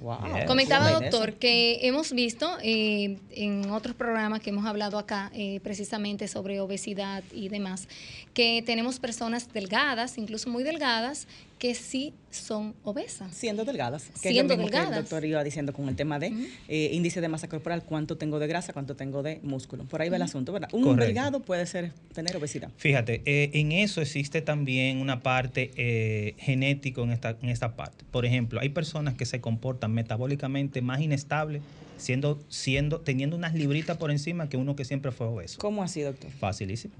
Wow. 0.00 0.18
Yes. 0.36 0.44
Comentaba, 0.46 0.90
doctor, 0.92 1.34
que 1.34 1.80
hemos 1.88 2.12
visto 2.12 2.48
eh, 2.62 3.18
en 3.32 3.70
otros 3.70 3.96
programas 3.96 4.40
que 4.40 4.50
hemos 4.50 4.66
hablado 4.66 4.98
acá, 4.98 5.30
eh, 5.34 5.60
precisamente 5.62 6.28
sobre 6.28 6.60
obesidad 6.60 7.22
y 7.32 7.48
demás, 7.48 7.88
que 8.34 8.62
tenemos 8.64 8.98
personas 9.00 9.52
delgadas, 9.52 10.16
incluso 10.18 10.48
muy 10.48 10.62
delgadas, 10.62 11.26
que 11.58 11.74
sí 11.74 12.14
son 12.30 12.74
obesas. 12.84 13.34
Siendo 13.34 13.64
delgadas. 13.64 14.10
Que 14.22 14.30
Siendo 14.30 14.54
es 14.54 14.58
lo 14.58 14.64
mismo 14.64 14.70
que 14.70 14.76
el 14.78 14.84
delgadas. 14.84 15.10
doctor 15.10 15.24
iba 15.24 15.42
diciendo 15.42 15.72
con 15.72 15.88
el 15.88 15.96
tema 15.96 16.18
de 16.18 16.32
eh, 16.68 16.90
índice 16.92 17.20
de 17.20 17.28
masa 17.28 17.48
corporal, 17.48 17.82
cuánto 17.84 18.16
tengo 18.16 18.38
de 18.38 18.46
grasa, 18.46 18.72
cuánto 18.72 18.94
tengo 18.96 19.22
de 19.22 19.40
músculo. 19.42 19.84
Por 19.84 20.00
ahí 20.00 20.08
va 20.08 20.16
el 20.16 20.22
asunto, 20.22 20.52
¿verdad? 20.52 20.68
Un 20.72 20.82
Correcto. 20.84 21.04
delgado 21.04 21.40
puede 21.40 21.66
ser 21.66 21.92
tener 22.14 22.36
obesidad. 22.36 22.70
Fíjate, 22.76 23.22
eh, 23.24 23.50
en 23.54 23.72
eso 23.72 24.00
existe 24.00 24.40
también 24.42 24.98
una 25.00 25.22
parte 25.22 25.70
eh, 25.76 26.34
genética 26.38 27.02
en 27.02 27.10
esta, 27.10 27.36
en 27.42 27.48
esta 27.48 27.74
parte. 27.76 28.04
Por 28.10 28.24
ejemplo, 28.24 28.60
hay 28.60 28.68
personas 28.68 29.14
que 29.14 29.26
se 29.26 29.40
comportan 29.40 29.92
metabólicamente 29.92 30.80
más 30.82 31.00
inestables, 31.00 31.62
siendo, 31.96 32.38
siendo, 32.48 33.00
teniendo 33.00 33.34
unas 33.36 33.54
libritas 33.54 33.96
por 33.96 34.10
encima 34.12 34.48
que 34.48 34.56
uno 34.56 34.76
que 34.76 34.84
siempre 34.84 35.10
fue 35.10 35.26
obeso. 35.26 35.58
¿Cómo 35.58 35.82
así, 35.82 36.02
doctor? 36.02 36.30
Facilísimo. 36.30 36.94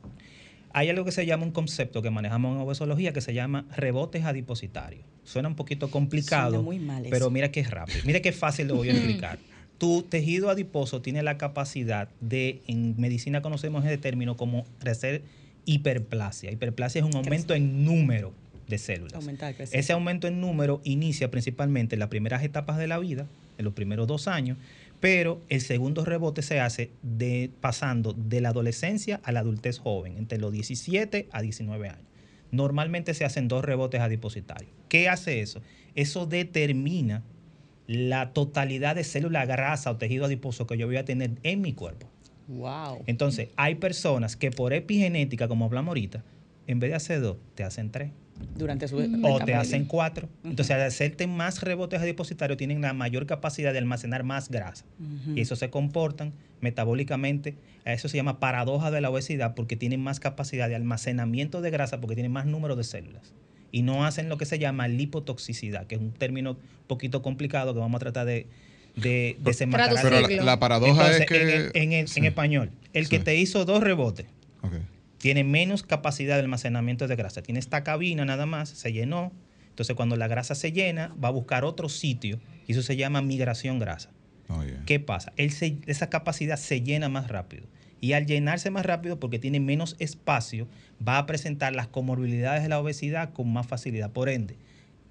Hay 0.72 0.88
algo 0.88 1.04
que 1.04 1.12
se 1.12 1.26
llama 1.26 1.44
un 1.44 1.52
concepto 1.52 2.02
que 2.02 2.10
manejamos 2.10 2.54
en 2.56 2.62
obesología 2.62 3.12
que 3.12 3.20
se 3.20 3.34
llama 3.34 3.64
rebotes 3.76 4.24
adipositarios. 4.24 5.04
Suena 5.24 5.48
un 5.48 5.56
poquito 5.56 5.90
complicado, 5.90 6.50
Suena 6.50 6.64
muy 6.64 6.78
mal 6.78 7.06
pero 7.10 7.30
mira 7.30 7.50
que 7.50 7.60
es 7.60 7.70
rápido. 7.70 7.98
Mira 8.04 8.20
qué 8.20 8.32
fácil 8.32 8.68
lo 8.68 8.76
voy 8.76 8.90
a 8.90 8.92
explicar. 8.96 9.38
Tu 9.78 10.02
tejido 10.02 10.50
adiposo 10.50 11.00
tiene 11.02 11.22
la 11.22 11.38
capacidad 11.38 12.08
de, 12.20 12.62
en 12.66 13.00
medicina 13.00 13.42
conocemos 13.42 13.84
ese 13.84 13.98
término 13.98 14.36
como 14.36 14.66
hacer 14.84 15.22
hiperplasia. 15.64 16.50
Hiperplasia 16.50 17.00
es 17.00 17.04
un 17.04 17.14
aumento 17.14 17.54
en 17.54 17.84
número 17.84 18.32
de 18.66 18.78
células. 18.78 19.14
Aumentar. 19.14 19.54
Ese 19.58 19.92
aumento 19.92 20.26
en 20.26 20.40
número 20.40 20.80
inicia 20.84 21.30
principalmente 21.30 21.94
en 21.94 22.00
las 22.00 22.08
primeras 22.08 22.42
etapas 22.42 22.78
de 22.78 22.86
la 22.86 22.98
vida, 22.98 23.26
en 23.56 23.64
los 23.64 23.74
primeros 23.74 24.06
dos 24.06 24.28
años, 24.28 24.56
pero 25.00 25.40
el 25.48 25.60
segundo 25.60 26.04
rebote 26.04 26.42
se 26.42 26.60
hace 26.60 26.90
de, 27.02 27.50
pasando 27.60 28.12
de 28.12 28.40
la 28.40 28.50
adolescencia 28.50 29.20
a 29.22 29.32
la 29.32 29.40
adultez 29.40 29.78
joven, 29.78 30.16
entre 30.18 30.38
los 30.38 30.52
17 30.52 31.28
a 31.30 31.42
19 31.42 31.88
años. 31.88 32.04
Normalmente 32.50 33.14
se 33.14 33.24
hacen 33.24 33.46
dos 33.48 33.64
rebotes 33.64 34.00
adipositarios. 34.00 34.72
¿Qué 34.88 35.08
hace 35.08 35.40
eso? 35.40 35.60
Eso 35.94 36.26
determina 36.26 37.22
la 37.86 38.32
totalidad 38.32 38.96
de 38.96 39.04
célula 39.04 39.46
grasa 39.46 39.90
o 39.90 39.96
tejido 39.96 40.24
adiposo 40.24 40.66
que 40.66 40.76
yo 40.76 40.86
voy 40.86 40.96
a 40.96 41.04
tener 41.04 41.32
en 41.42 41.60
mi 41.60 41.72
cuerpo. 41.72 42.08
Wow. 42.48 43.02
Entonces, 43.06 43.48
hay 43.56 43.76
personas 43.76 44.36
que 44.36 44.50
por 44.50 44.72
epigenética, 44.72 45.48
como 45.48 45.66
hablamos 45.66 45.88
ahorita, 45.88 46.24
en 46.66 46.80
vez 46.80 46.90
de 46.90 46.96
hacer 46.96 47.20
dos, 47.20 47.36
te 47.54 47.64
hacen 47.64 47.90
tres 47.90 48.10
Durante 48.56 48.88
su 48.88 48.96
o 48.96 49.00
etapa 49.00 49.44
te 49.44 49.54
hacen 49.54 49.84
cuatro. 49.84 50.28
Entonces, 50.44 50.74
al 50.74 50.82
hacerte 50.82 51.26
más 51.26 51.62
rebotes 51.62 52.00
adipositarios, 52.00 52.56
tienen 52.58 52.80
la 52.80 52.92
mayor 52.92 53.26
capacidad 53.26 53.72
de 53.72 53.78
almacenar 53.78 54.24
más 54.24 54.48
grasa. 54.50 54.84
Y 55.34 55.40
eso 55.40 55.54
se 55.56 55.70
comportan 55.70 56.32
metabólicamente. 56.60 57.56
A 57.84 57.92
eso 57.92 58.08
se 58.08 58.16
llama 58.16 58.38
paradoja 58.40 58.90
de 58.90 59.00
la 59.00 59.10
obesidad 59.10 59.54
porque 59.54 59.76
tienen 59.76 60.00
más 60.00 60.20
capacidad 60.20 60.68
de 60.68 60.74
almacenamiento 60.76 61.60
de 61.60 61.70
grasa 61.70 62.00
porque 62.00 62.14
tienen 62.16 62.32
más 62.32 62.46
número 62.46 62.76
de 62.76 62.84
células. 62.84 63.32
Y 63.72 63.82
no 63.82 64.04
hacen 64.06 64.28
lo 64.28 64.38
que 64.38 64.46
se 64.46 64.58
llama 64.58 64.88
lipotoxicidad, 64.88 65.86
que 65.86 65.94
es 65.96 66.00
un 66.00 66.12
término 66.12 66.52
un 66.52 66.58
poquito 66.86 67.22
complicado 67.22 67.74
que 67.74 67.80
vamos 67.80 67.96
a 67.96 68.00
tratar 68.00 68.26
de, 68.26 68.46
de. 68.96 69.36
Pero 69.42 69.94
la, 70.38 70.44
la 70.44 70.58
paradoja 70.58 70.90
Entonces, 71.12 71.20
es 71.20 71.26
que. 71.26 71.42
en, 71.42 71.48
el- 71.48 71.70
en 71.74 71.92
el- 71.92 72.08
Sí. 72.08 72.20
en 72.20 72.26
español, 72.26 72.70
el 72.92 73.08
que 73.08 73.18
te 73.18 73.36
hizo 73.36 73.64
dos 73.64 73.82
rebotes 73.82 74.26
Ok. 74.62 74.72
Tiene 75.18 75.44
menos 75.44 75.82
capacidad 75.82 76.36
de 76.36 76.40
almacenamiento 76.42 77.06
de 77.08 77.16
grasa. 77.16 77.42
Tiene 77.42 77.60
esta 77.60 77.84
cabina 77.84 78.24
nada 78.24 78.46
más, 78.46 78.68
se 78.70 78.92
llenó. 78.92 79.32
Entonces, 79.70 79.94
cuando 79.94 80.16
la 80.16 80.26
grasa 80.28 80.54
se 80.54 80.72
llena, 80.72 81.14
va 81.22 81.28
a 81.28 81.32
buscar 81.32 81.64
otro 81.64 81.88
sitio 81.88 82.40
y 82.66 82.72
eso 82.72 82.82
se 82.82 82.96
llama 82.96 83.20
migración 83.22 83.78
grasa. 83.78 84.10
Oh, 84.48 84.64
yeah. 84.64 84.82
¿Qué 84.86 84.98
pasa? 84.98 85.32
Él 85.36 85.50
se- 85.50 85.78
esa 85.86 86.08
capacidad 86.10 86.56
se 86.56 86.80
llena 86.82 87.08
más 87.08 87.28
rápido. 87.28 87.64
Y 88.00 88.12
al 88.12 88.26
llenarse 88.26 88.70
más 88.70 88.86
rápido, 88.86 89.18
porque 89.20 89.38
tiene 89.40 89.58
menos 89.60 89.96
espacio, 89.98 90.68
va 91.06 91.18
a 91.18 91.26
presentar 91.26 91.74
las 91.74 91.88
comorbilidades 91.88 92.62
de 92.62 92.68
la 92.68 92.78
obesidad 92.80 93.32
con 93.32 93.52
más 93.52 93.66
facilidad. 93.66 94.10
Por 94.12 94.28
ende, 94.28 94.56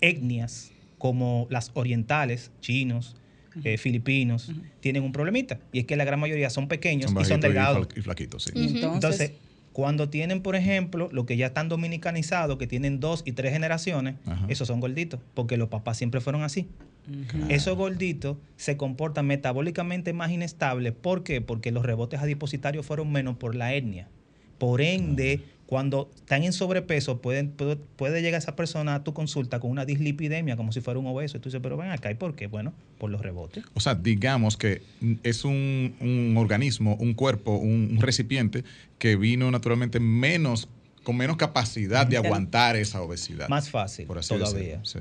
etnias 0.01 0.71
como 0.97 1.47
las 1.49 1.71
orientales, 1.73 2.51
chinos, 2.61 3.15
eh, 3.63 3.77
filipinos, 3.77 4.51
tienen 4.81 5.03
un 5.03 5.11
problemita. 5.11 5.59
Y 5.71 5.79
es 5.79 5.85
que 5.85 5.95
la 5.95 6.05
gran 6.05 6.19
mayoría 6.19 6.49
son 6.49 6.67
pequeños 6.67 7.11
Son 7.11 7.21
y 7.21 7.25
son 7.25 7.39
delgados. 7.41 7.87
fla- 7.87 7.97
y 7.97 8.01
flaquitos, 8.01 8.43
sí. 8.43 8.51
Entonces, 8.55 9.33
cuando 9.77 10.10
tienen, 10.10 10.41
por 10.41 10.55
ejemplo, 10.55 11.07
lo 11.12 11.27
que 11.27 11.38
ya 11.38 11.46
están 11.46 11.69
dominicanizados, 11.69 12.57
que 12.57 12.65
tienen 12.65 13.00
dos 13.00 13.22
y 13.27 13.34
tres 13.34 13.53
generaciones, 13.53 14.15
Ajá. 14.25 14.43
esos 14.50 14.67
son 14.67 14.79
gorditos, 14.79 15.19
porque 15.36 15.55
los 15.55 15.69
papás 15.69 15.98
siempre 15.98 16.19
fueron 16.19 16.41
así. 16.41 16.67
Esos 17.48 17.77
gorditos 17.77 18.38
se 18.55 18.75
comportan 18.75 19.27
metabólicamente 19.27 20.13
más 20.13 20.31
inestables. 20.31 20.93
¿Por 20.93 21.24
qué? 21.24 21.41
Porque 21.41 21.72
los 21.72 21.86
rebotes 21.86 22.19
adipositarios 22.19 22.88
fueron 22.88 23.12
menos 23.12 23.38
por 23.38 23.53
la 23.53 23.75
etnia. 23.75 24.07
Por 24.57 24.81
ende, 24.81 25.41
Cuando 25.67 26.09
están 26.15 26.43
en 26.43 26.53
sobrepeso, 26.53 27.21
pueden, 27.21 27.51
puede, 27.51 27.75
puede 27.75 28.21
llegar 28.21 28.39
esa 28.39 28.55
persona 28.55 28.95
a 28.95 29.03
tu 29.03 29.13
consulta 29.13 29.59
con 29.59 29.69
una 29.69 29.86
dislipidemia, 29.86 30.55
como 30.55 30.71
si 30.71 30.79
fuera 30.79 30.97
un 30.97 31.05
obeso. 31.05 31.38
Y 31.38 31.39
tú 31.41 31.50
dices, 31.50 31.59
pero 31.62 31.75
ven 31.75 31.91
acá, 31.91 32.09
¿y 32.09 32.15
por 32.15 32.36
qué? 32.36 32.47
Bueno, 32.47 32.74
por 32.97 33.12
los 33.12 33.21
rebotes. 33.21 33.65
O 33.74 33.81
sea, 33.81 33.93
digamos 33.93 34.55
que 34.55 34.81
es 35.24 35.43
un, 35.43 35.93
un 36.00 36.36
organismo, 36.38 36.95
un 37.00 37.13
cuerpo, 37.13 37.57
un, 37.57 37.89
un 37.91 38.01
recipiente 38.01 38.63
que 38.97 39.17
vino 39.17 39.51
naturalmente 39.51 40.00
menos, 40.00 40.69
con 41.03 41.17
menos 41.17 41.36
capacidad 41.36 42.07
de 42.07 42.15
aguantar 42.15 42.77
esa 42.77 43.01
obesidad. 43.01 43.50
Más 43.50 43.69
fácil 43.69 44.07
por 44.07 44.19
así 44.19 44.33
todavía. 44.33 44.79
sí. 44.83 45.00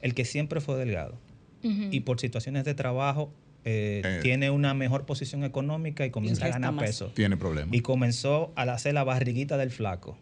El 0.00 0.14
que 0.14 0.24
siempre 0.24 0.60
fue 0.60 0.76
delgado 0.76 1.18
y 1.62 2.00
por 2.00 2.20
situaciones 2.20 2.64
de 2.64 2.74
trabajo 2.74 3.32
eh, 3.64 4.02
Eh. 4.04 4.18
tiene 4.22 4.50
una 4.50 4.74
mejor 4.74 5.06
posición 5.06 5.44
económica 5.44 6.04
y 6.04 6.10
comienza 6.10 6.46
a 6.46 6.48
ganar 6.50 6.72
más. 6.72 6.84
peso. 6.84 7.06
Tiene 7.14 7.36
problemas. 7.36 7.74
Y 7.74 7.80
comenzó 7.80 8.52
a 8.56 8.62
hacer 8.62 8.94
la 8.94 9.04
barriguita 9.04 9.56
del 9.56 9.70
flaco, 9.70 10.18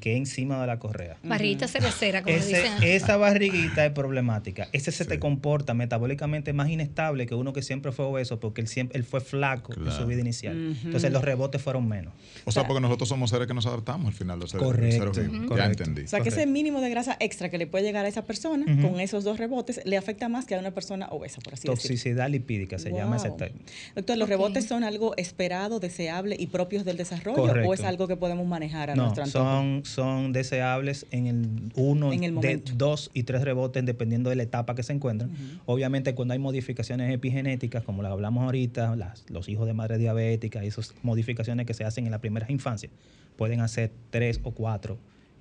que 0.00 0.12
es 0.12 0.16
encima 0.18 0.60
de 0.60 0.66
la 0.66 0.78
correa. 0.78 1.16
Barriguita 1.22 1.68
cervecera, 1.68 2.22
como 2.22 2.36
Ese- 2.36 2.48
dicen. 2.48 2.72
esa 2.82 3.16
barriguita 3.16 3.84
es 3.86 3.92
problemática. 3.92 4.68
Ese 4.72 4.92
se 4.92 5.04
te 5.04 5.18
comporta 5.18 5.74
metabólicamente 5.74 6.52
más 6.52 6.68
inestable 6.68 7.26
que 7.26 7.34
uno 7.34 7.52
que 7.52 7.62
siempre 7.62 7.92
fue 7.92 8.04
obeso 8.04 8.40
porque 8.40 8.60
él, 8.60 8.68
siempre, 8.68 8.98
él 8.98 9.04
fue 9.04 9.20
flaco 9.20 9.72
en 9.74 9.90
su 9.92 10.06
vida 10.06 10.20
inicial. 10.20 10.76
Entonces 10.84 11.10
los 11.12 11.22
rebotes 11.22 11.60
fueron 11.62 11.88
menos. 11.88 12.12
O 12.44 12.52
sea, 12.52 12.66
porque 12.66 12.80
nosotros 12.80 13.08
somos 13.08 13.30
seres 13.30 13.46
que 13.46 13.54
nos 13.54 13.66
adaptamos 13.66 14.08
al 14.08 14.12
final, 14.14 14.38
los 14.38 14.50
seres, 14.50 14.66
Correcto, 14.66 15.14
seres. 15.14 15.30
Ya 15.32 15.46
correcto. 15.46 15.82
entendí. 15.84 16.02
O 16.02 16.08
sea, 16.08 16.20
que 16.20 16.28
ese 16.28 16.46
mínimo 16.46 16.80
de 16.80 16.90
grasa 16.90 17.16
extra 17.20 17.48
que 17.50 17.58
le 17.58 17.66
puede 17.66 17.84
llegar 17.84 18.04
a 18.04 18.08
esa 18.08 18.24
persona 18.24 18.64
con 18.82 19.00
esos 19.00 19.24
dos 19.24 19.38
rebotes 19.38 19.80
le 19.84 19.96
afecta 19.96 20.28
más 20.28 20.44
que 20.46 20.54
a 20.54 20.58
una 20.58 20.72
persona 20.72 21.08
obesa, 21.10 21.40
por 21.40 21.54
así 21.54 21.62
decirlo. 21.68 21.74
Toxicidad 21.74 22.28
lipídica 22.28 22.78
se 22.82 22.92
llama 22.92 23.16
ese 23.16 23.30
término. 23.30 23.64
Doctor, 23.94 24.16
¿los 24.18 24.28
rebotes 24.28 24.66
son 24.66 24.84
algo 24.84 25.16
esperado, 25.16 25.80
deseable 25.80 26.36
y 26.38 26.48
propios 26.48 26.84
del 26.84 26.96
desarrollo 26.96 27.42
o 27.42 27.46
Correcto. 27.46 27.74
es 27.74 27.84
algo 27.84 28.08
que 28.08 28.16
podemos 28.16 28.46
manejar 28.46 28.90
a 28.90 28.94
No, 28.94 29.04
nuestro 29.04 29.24
antojo? 29.24 29.44
son, 29.44 29.82
son 29.84 30.32
deseables 30.32 31.06
en 31.10 31.26
el 31.26 31.72
uno, 31.74 32.12
En 32.12 32.24
el 32.24 32.34
de 32.40 32.56
dos 32.76 33.10
y 33.14 33.22
tres 33.22 33.42
rebotes 33.42 33.84
dependiendo 33.84 34.30
de 34.30 34.36
la 34.36 34.42
etapa 34.42 34.74
que 34.74 34.82
se 34.82 34.92
encuentran. 34.92 35.30
Obviamente 35.66 36.14
cuando 36.14 36.32
hay 36.32 36.38
modificaciones 36.38 37.12
epigenéticas, 37.14 37.82
como 37.84 38.02
las 38.02 38.12
hablamos 38.12 38.44
ahorita, 38.44 38.96
las- 38.96 39.24
los 39.30 39.48
hijos 39.48 39.66
de 39.66 39.72
madre 39.74 39.98
diabética 39.98 40.64
y 40.64 40.68
esas 40.68 40.94
modificaciones 41.02 41.66
que 41.66 41.74
se 41.74 41.84
hacen 41.84 42.04
en 42.06 42.10
las 42.10 42.20
primeras 42.20 42.50
infancias, 42.50 42.92
pueden 43.36 43.60
hacer 43.60 43.92
tres 44.10 44.40
o 44.42 44.50
cuatro, 44.50 44.98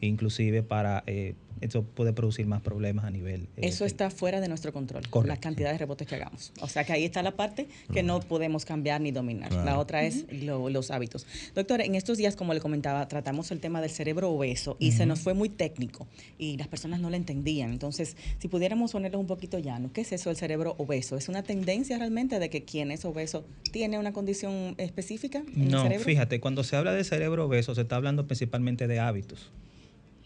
inclusive 0.08 0.64
para, 0.64 1.04
eh, 1.08 1.36
eso 1.62 1.84
puede 1.84 2.12
producir 2.12 2.48
más 2.48 2.62
problemas 2.62 3.06
a 3.06 3.12
nivel... 3.12 3.44
eh, 3.58 3.68
Eso 3.68 3.86
está 3.86 4.10
fuera 4.10 4.42
de 4.42 4.48
nuestro 4.48 4.74
control, 4.74 5.08
Correcto. 5.10 5.28
la 5.36 5.40
cantidad 5.40 5.72
de 5.72 5.78
rebotes 5.78 6.08
que 6.08 6.16
hagamos. 6.16 6.52
O 6.60 6.68
sea 6.68 6.84
que 6.86 6.94
ahí 6.94 7.06
está 7.06 7.22
la 7.22 7.36
parte 7.36 7.68
que 7.94 8.02
no 8.02 8.20
podemos 8.20 8.66
cambiar 8.66 9.00
ni 9.00 9.12
dominar. 9.12 9.50
Claro. 9.50 9.66
La 9.66 9.78
otra 9.78 10.04
es 10.04 10.26
lo- 10.32 10.70
los 10.70 10.90
hábitos. 10.90 11.28
Doctor, 11.54 11.82
en 11.82 11.94
estos 11.94 12.18
días, 12.18 12.36
como 12.36 12.56
le 12.56 12.60
comentaba, 12.62 13.08
tratamos 13.08 13.52
el 13.52 13.60
tema 13.60 13.80
del 13.80 13.92
cerebro 13.92 14.32
obeso 14.32 14.76
y 14.80 14.94
se 14.94 15.06
nos 15.06 15.20
fue 15.20 15.36
muy 15.36 15.50
técnico 15.50 16.08
y 16.40 16.58
las 16.58 16.68
personas 16.68 17.00
no 17.00 17.12
lo 17.12 17.16
entendían. 17.16 17.72
Entonces, 17.72 18.18
si 18.40 18.48
pudiéramos 18.48 18.92
ponerlo 18.94 19.20
un 19.20 19.28
poquito 19.28 19.60
llano, 19.60 19.92
¿qué 19.94 20.02
es 20.02 20.12
eso 20.14 20.30
del 20.32 20.38
cerebro 20.38 20.74
obeso? 20.80 21.16
¿Es 21.16 21.30
una 21.30 21.44
tendencia 21.44 21.98
realmente 22.00 22.40
de 22.40 22.50
que 22.50 22.64
quien 22.64 22.90
es 22.90 23.06
obeso 23.06 23.46
tiene 23.72 24.00
una 24.00 24.14
condición 24.14 24.74
específica 24.80 25.44
en 25.56 25.62
el 25.62 25.70
No, 25.70 25.84
cerebro? 25.84 26.06
fíjate, 26.06 26.40
cuando 26.40 26.64
se 26.64 26.76
habla 26.76 26.92
de 26.94 27.04
cerebro 27.04 27.46
obeso 27.46 27.76
se 27.76 27.82
está 27.82 27.98
hablando 27.98 28.26
principalmente 28.26 28.88
de 28.88 29.00
hábitos. 29.00 29.52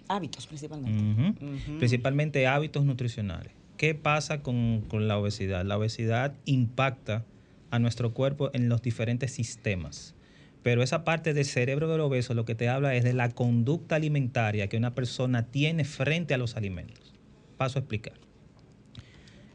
Hábitos 0.08 0.48
principalmente. 0.48 1.40
Principalmente 1.78 2.48
hábitos 2.48 2.86
nutricionales. 2.86 3.52
¿Qué 3.78 3.96
pasa 3.96 4.42
con, 4.42 4.82
con 4.82 5.08
la 5.08 5.18
obesidad? 5.18 5.66
La 5.66 5.78
obesidad 5.78 6.34
impacta 6.46 7.26
a 7.72 7.80
nuestro 7.80 8.14
cuerpo 8.14 8.52
en 8.54 8.70
los 8.70 8.82
diferentes 8.82 9.32
sistemas. 9.32 10.16
Pero 10.64 10.82
esa 10.82 11.04
parte 11.04 11.34
del 11.34 11.46
cerebro 11.46 11.88
del 11.88 12.02
obeso 12.02 12.34
lo 12.34 12.46
que 12.46 12.56
te 12.56 12.70
habla 12.70 12.96
es 12.96 13.04
de 13.04 13.14
la 13.14 13.30
conducta 13.30 13.98
alimentaria 13.98 14.68
que 14.68 14.78
una 14.78 14.96
persona 14.96 15.46
tiene 15.46 15.84
frente 15.84 16.34
a 16.34 16.38
los 16.38 16.56
alimentos. 16.56 17.14
Paso 17.58 17.78
a 17.78 17.82
explicar. 17.82 18.14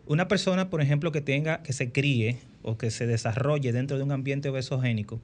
Una 0.07 0.29
persona, 0.29 0.71
por 0.71 0.83
ejemplo, 0.83 1.13
que 1.13 1.21
tenga, 1.21 1.63
que 1.63 1.73
se 1.73 1.93
críe 1.93 2.39
o 2.63 2.77
que 2.77 2.91
se 2.91 3.07
desarrolle 3.07 3.73
dentro 3.73 3.97
de 3.97 4.03
un 4.03 4.13
ambiente 4.13 4.49
obesogénico, 4.49 5.21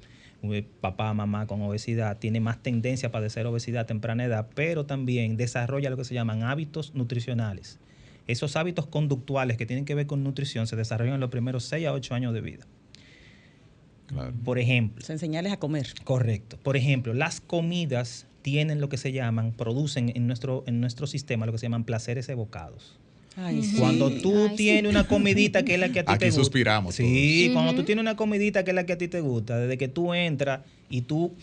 papá, 0.80 1.12
mamá 1.14 1.46
con 1.46 1.62
obesidad, 1.62 2.18
tiene 2.18 2.40
más 2.40 2.62
tendencia 2.62 3.08
a 3.08 3.12
padecer 3.12 3.46
obesidad 3.46 3.82
a 3.82 3.86
temprana 3.86 4.24
edad, 4.24 4.48
pero 4.54 4.86
también 4.86 5.36
desarrolla 5.36 5.90
lo 5.90 5.96
que 5.96 6.04
se 6.04 6.14
llaman 6.14 6.42
hábitos 6.42 6.94
nutricionales. 6.94 7.78
Esos 8.26 8.56
hábitos 8.56 8.86
conductuales 8.86 9.56
que 9.56 9.66
tienen 9.66 9.84
que 9.84 9.94
ver 9.94 10.06
con 10.06 10.24
nutrición 10.24 10.66
se 10.66 10.76
desarrollan 10.76 11.14
en 11.14 11.20
los 11.20 11.30
primeros 11.30 11.64
6 11.64 11.86
a 11.86 11.92
8 11.92 12.14
años 12.14 12.34
de 12.34 12.40
vida. 12.40 12.66
Claro. 14.06 14.32
Por 14.44 14.58
ejemplo, 14.58 15.04
Se 15.04 15.12
enseñarles 15.12 15.52
a 15.52 15.58
comer. 15.58 15.88
Correcto. 16.04 16.58
Por 16.62 16.76
ejemplo, 16.76 17.12
las 17.14 17.40
comidas 17.40 18.26
tienen 18.42 18.80
lo 18.80 18.88
que 18.88 18.96
se 18.96 19.12
llaman, 19.12 19.52
producen 19.52 20.12
en 20.14 20.26
nuestro, 20.26 20.62
en 20.66 20.80
nuestro 20.80 21.06
sistema 21.06 21.46
lo 21.46 21.52
que 21.52 21.58
se 21.58 21.66
llaman 21.66 21.84
placeres 21.84 22.28
evocados. 22.28 22.98
Ay, 23.36 23.62
sí. 23.62 23.76
Cuando 23.78 24.10
tú 24.10 24.34
Ay, 24.44 24.48
sí. 24.50 24.56
tienes 24.56 24.90
una 24.90 25.06
comidita 25.06 25.62
que 25.64 25.74
es 25.74 25.80
la 25.80 25.90
que 25.90 26.00
a 26.00 26.04
ti 26.04 26.12
Aquí 26.12 26.18
te 26.20 26.26
gusta. 26.26 26.42
suspiramos 26.42 26.94
Sí, 26.94 27.44
todos. 27.48 27.54
cuando 27.62 27.74
tú 27.80 27.84
tienes 27.86 28.00
una 28.02 28.16
comidita 28.16 28.64
que 28.64 28.70
es 28.70 28.74
la 28.74 28.86
que 28.86 28.94
a 28.94 28.98
ti 28.98 29.08
te 29.08 29.20
gusta, 29.20 29.58
desde 29.58 29.76
que 29.78 29.88
tú 29.88 30.14
entras 30.14 30.60
y 30.90 31.02
tú 31.02 31.34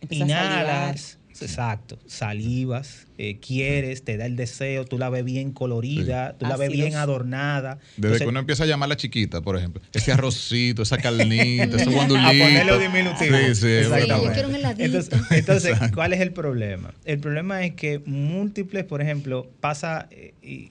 Empiezas 0.00 0.28
a 0.30 0.44
inhalas, 0.44 1.18
exacto, 1.40 1.98
salivas, 2.06 3.06
eh, 3.18 3.38
quieres, 3.40 4.02
te 4.04 4.16
da 4.16 4.26
el 4.26 4.36
deseo, 4.36 4.84
tú 4.84 4.98
la 4.98 5.08
ves 5.08 5.24
bien 5.24 5.52
colorida, 5.52 6.34
tú 6.38 6.46
la 6.46 6.56
ves 6.56 6.70
bien 6.70 6.96
adornada. 6.96 7.76
Desde 7.76 7.96
Entonces, 7.96 8.22
que 8.22 8.28
uno 8.28 8.40
empieza 8.40 8.64
a 8.64 8.66
llamarla 8.66 8.96
chiquita, 8.96 9.40
por 9.40 9.56
ejemplo. 9.56 9.80
Ese 9.94 10.12
arrocito, 10.12 10.82
esa 10.82 10.98
carnita, 10.98 11.64
ese 11.76 11.90
guandulito. 11.90 12.26
A 12.28 12.32
ponerlo 12.32 12.78
diminutivo. 12.78 13.36
Sí, 13.36 13.44
sí, 13.48 13.54
Sí, 13.54 13.66
yo 13.66 13.78
exactamente. 13.80 14.32
quiero 14.34 14.48
un 14.48 14.54
heladito. 14.56 14.84
Entonces, 14.84 15.20
entonces, 15.30 15.78
¿cuál 15.94 16.12
es 16.12 16.20
el 16.20 16.32
problema? 16.32 16.92
El 17.04 17.18
problema 17.20 17.64
es 17.64 17.74
que 17.74 18.00
múltiples, 18.04 18.84
por 18.84 19.00
ejemplo, 19.00 19.48
pasa 19.60 20.08
eh, 20.10 20.34
y 20.42 20.70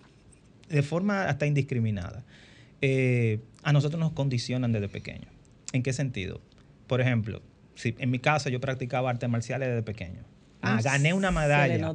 de 0.69 0.81
forma 0.83 1.25
hasta 1.25 1.45
indiscriminada. 1.45 2.23
Eh, 2.81 3.39
a 3.63 3.73
nosotros 3.73 3.99
nos 3.99 4.11
condicionan 4.11 4.71
desde 4.71 4.89
pequeño. 4.89 5.27
¿En 5.73 5.83
qué 5.83 5.93
sentido? 5.93 6.41
Por 6.87 7.01
ejemplo, 7.01 7.41
si 7.75 7.95
en 7.99 8.11
mi 8.11 8.19
caso 8.19 8.49
yo 8.49 8.59
practicaba 8.61 9.09
artes 9.09 9.29
marciales 9.29 9.69
desde 9.69 9.83
pequeño. 9.83 10.21
Ah, 10.61 10.77
Ah, 10.77 10.81
gané 10.83 11.13
una 11.13 11.31
medalla. 11.31 11.93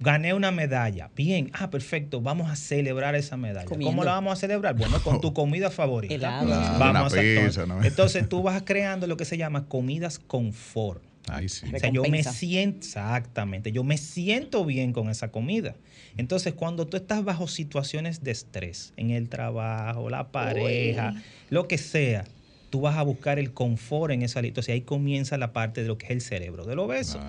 Gané 0.00 0.32
una 0.32 0.52
medalla. 0.52 1.10
Bien, 1.16 1.50
ah, 1.54 1.70
perfecto. 1.70 2.20
Vamos 2.20 2.48
a 2.50 2.54
celebrar 2.56 3.16
esa 3.16 3.36
medalla. 3.36 3.64
Comiendo. 3.66 3.90
¿Cómo 3.90 4.04
la 4.04 4.12
vamos 4.12 4.32
a 4.32 4.36
celebrar? 4.36 4.76
Bueno, 4.76 5.02
con 5.02 5.20
tu 5.20 5.32
comida 5.34 5.70
favorita. 5.70 6.14
Helado. 6.14 6.46
Claro, 6.46 6.78
Vamos 6.78 7.12
una 7.12 7.20
a 7.20 7.24
pizza, 7.44 7.66
¿no? 7.66 7.82
entonces, 7.82 8.28
tú 8.28 8.42
vas 8.42 8.62
creando 8.64 9.08
lo 9.08 9.16
que 9.16 9.24
se 9.24 9.36
llama 9.36 9.66
comidas 9.66 10.20
confort. 10.20 11.02
Ay, 11.28 11.48
sí. 11.48 11.66
O 11.74 11.78
sea, 11.78 11.90
yo 11.92 12.02
me 12.04 12.22
siento, 12.22 12.78
exactamente, 12.78 13.72
yo 13.72 13.84
me 13.84 13.98
siento 13.98 14.64
bien 14.64 14.92
con 14.92 15.10
esa 15.10 15.30
comida. 15.30 15.74
Entonces, 16.16 16.54
cuando 16.54 16.86
tú 16.86 16.96
estás 16.96 17.24
bajo 17.24 17.46
situaciones 17.46 18.22
de 18.22 18.30
estrés, 18.30 18.92
en 18.96 19.10
el 19.10 19.28
trabajo, 19.28 20.10
la 20.10 20.32
pareja, 20.32 21.14
lo 21.50 21.68
que 21.68 21.78
sea, 21.78 22.24
tú 22.70 22.82
vas 22.82 22.96
a 22.96 23.02
buscar 23.02 23.38
el 23.38 23.52
confort 23.52 24.12
en 24.12 24.22
esa 24.22 24.40
Entonces, 24.40 24.72
ahí 24.72 24.80
comienza 24.82 25.36
la 25.38 25.52
parte 25.52 25.82
de 25.82 25.88
lo 25.88 25.98
que 25.98 26.06
es 26.06 26.12
el 26.12 26.20
cerebro 26.20 26.64
del 26.64 26.78
obeso. 26.78 27.20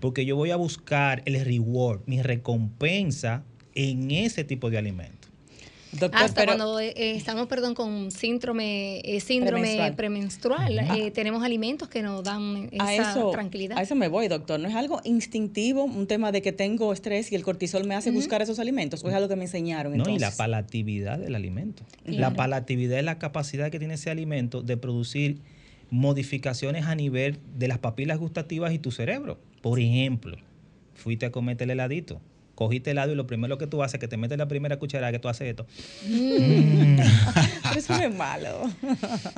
Porque 0.00 0.24
yo 0.24 0.36
voy 0.36 0.50
a 0.50 0.56
buscar 0.56 1.22
el 1.24 1.44
reward, 1.44 2.02
mi 2.06 2.22
recompensa 2.22 3.44
en 3.74 4.10
ese 4.10 4.44
tipo 4.44 4.70
de 4.70 4.78
alimento. 4.78 5.17
Doctor, 5.92 6.20
Hasta 6.22 6.42
pero- 6.42 6.56
cuando 6.56 6.80
eh, 6.80 6.92
eh, 6.96 7.12
estamos, 7.16 7.46
perdón, 7.46 7.74
con 7.74 8.10
síndrome, 8.10 9.00
eh, 9.04 9.20
síndrome 9.20 9.92
premenstrual, 9.96 10.78
eh, 10.96 11.10
tenemos 11.10 11.42
alimentos 11.42 11.88
que 11.88 12.02
nos 12.02 12.22
dan 12.22 12.68
esa 12.72 12.84
a 12.84 12.94
eso, 12.94 13.30
tranquilidad. 13.30 13.78
a 13.78 13.82
eso 13.82 13.94
me 13.94 14.08
voy, 14.08 14.28
doctor. 14.28 14.60
¿No 14.60 14.68
es 14.68 14.74
algo 14.74 15.00
instintivo, 15.04 15.84
un 15.84 16.06
tema 16.06 16.30
de 16.30 16.42
que 16.42 16.52
tengo 16.52 16.92
estrés 16.92 17.32
y 17.32 17.36
el 17.36 17.42
cortisol 17.42 17.84
me 17.86 17.94
hace 17.94 18.10
buscar 18.10 18.42
esos 18.42 18.58
alimentos? 18.58 19.02
¿O 19.02 19.08
es 19.08 19.14
algo 19.14 19.28
que 19.28 19.36
me 19.36 19.44
enseñaron 19.44 19.96
No, 19.96 20.08
y 20.08 20.18
la 20.18 20.30
palatividad 20.30 21.18
del 21.18 21.34
alimento. 21.34 21.84
La 22.04 22.34
palatividad 22.34 22.98
es 22.98 23.04
la 23.04 23.18
capacidad 23.18 23.70
que 23.70 23.78
tiene 23.78 23.94
ese 23.94 24.10
alimento 24.10 24.62
de 24.62 24.76
producir 24.76 25.38
modificaciones 25.90 26.84
a 26.84 26.94
nivel 26.94 27.38
de 27.56 27.66
las 27.68 27.78
papilas 27.78 28.18
gustativas 28.18 28.72
y 28.72 28.78
tu 28.78 28.90
cerebro. 28.90 29.38
Por 29.62 29.80
ejemplo, 29.80 30.36
fuiste 30.94 31.26
a 31.26 31.30
comerte 31.30 31.64
el 31.64 31.70
heladito, 31.70 32.20
cogiste 32.58 32.90
helado 32.90 33.12
y 33.12 33.14
lo 33.14 33.28
primero 33.28 33.56
que 33.56 33.68
tú 33.68 33.84
haces 33.84 33.94
es 33.94 34.00
que 34.00 34.08
te 34.08 34.16
metes 34.16 34.36
la 34.36 34.48
primera 34.48 34.80
cucharada 34.80 35.12
que 35.12 35.20
tú 35.20 35.28
haces 35.28 35.46
esto. 35.46 35.64
Pero 36.08 37.78
eso 37.78 37.96
no 37.96 38.02
es 38.02 38.12
malo. 38.12 38.68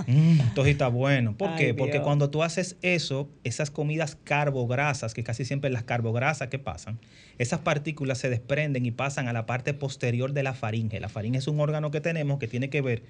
Mm, 0.07 0.39
sí 0.65 0.71
está 0.71 0.89
bueno. 0.89 1.37
¿Por 1.37 1.51
Ay, 1.51 1.57
qué? 1.59 1.75
Porque 1.75 2.01
cuando 2.01 2.31
tú 2.31 2.43
haces 2.43 2.79
eso, 2.81 3.29
esas 3.45 3.71
comidas 3.71 4.17
carbograsas, 4.25 5.13
que 5.13 5.23
casi 5.23 5.45
siempre 5.45 5.69
las 5.69 5.83
carbograsas 5.83 6.49
que 6.49 6.59
pasan, 6.59 6.99
esas 7.37 7.61
partículas 7.61 8.17
se 8.17 8.31
desprenden 8.31 8.87
y 8.87 8.91
pasan 8.91 9.29
a 9.29 9.35
la 9.35 9.45
parte 9.45 9.75
posterior 9.75 10.33
de 10.33 10.43
la 10.43 10.55
faringe. 10.55 10.99
La 10.99 11.11
faringe 11.11 11.37
es 11.37 11.47
un 11.47 11.61
órgano 11.61 11.91
que 11.91 12.01
tenemos 12.01 12.39
que 12.39 12.49
tiene 12.49 12.71
que 12.71 12.81
ver 12.81 13.03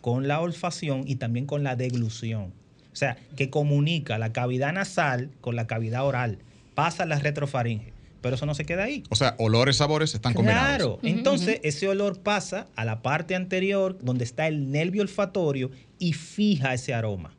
con 0.00 0.28
la 0.28 0.40
olfacción 0.40 1.02
y 1.06 1.16
también 1.16 1.44
con 1.44 1.62
la 1.62 1.76
deglución. 1.76 2.54
O 2.90 2.96
sea, 2.96 3.18
que 3.36 3.50
comunica 3.50 4.16
la 4.16 4.32
cavidad 4.32 4.72
nasal 4.72 5.28
con 5.42 5.56
la 5.56 5.66
cavidad 5.66 6.06
oral. 6.06 6.38
Pasa 6.74 7.02
a 7.02 7.06
la 7.06 7.18
retrofaringe. 7.18 7.97
Pero 8.20 8.34
eso 8.36 8.46
no 8.46 8.54
se 8.54 8.64
queda 8.64 8.84
ahí. 8.84 9.04
O 9.10 9.14
sea, 9.16 9.34
olores, 9.38 9.76
sabores 9.76 10.14
están 10.14 10.34
combinados. 10.34 10.68
Claro, 10.68 10.98
entonces 11.02 11.60
ese 11.62 11.88
olor 11.88 12.20
pasa 12.20 12.66
a 12.76 12.84
la 12.84 13.00
parte 13.02 13.34
anterior 13.34 13.96
donde 14.02 14.24
está 14.24 14.48
el 14.48 14.70
nervio 14.70 15.02
olfatorio 15.02 15.70
y 15.98 16.12
fija 16.14 16.74
ese 16.74 16.94
aroma. 16.94 17.34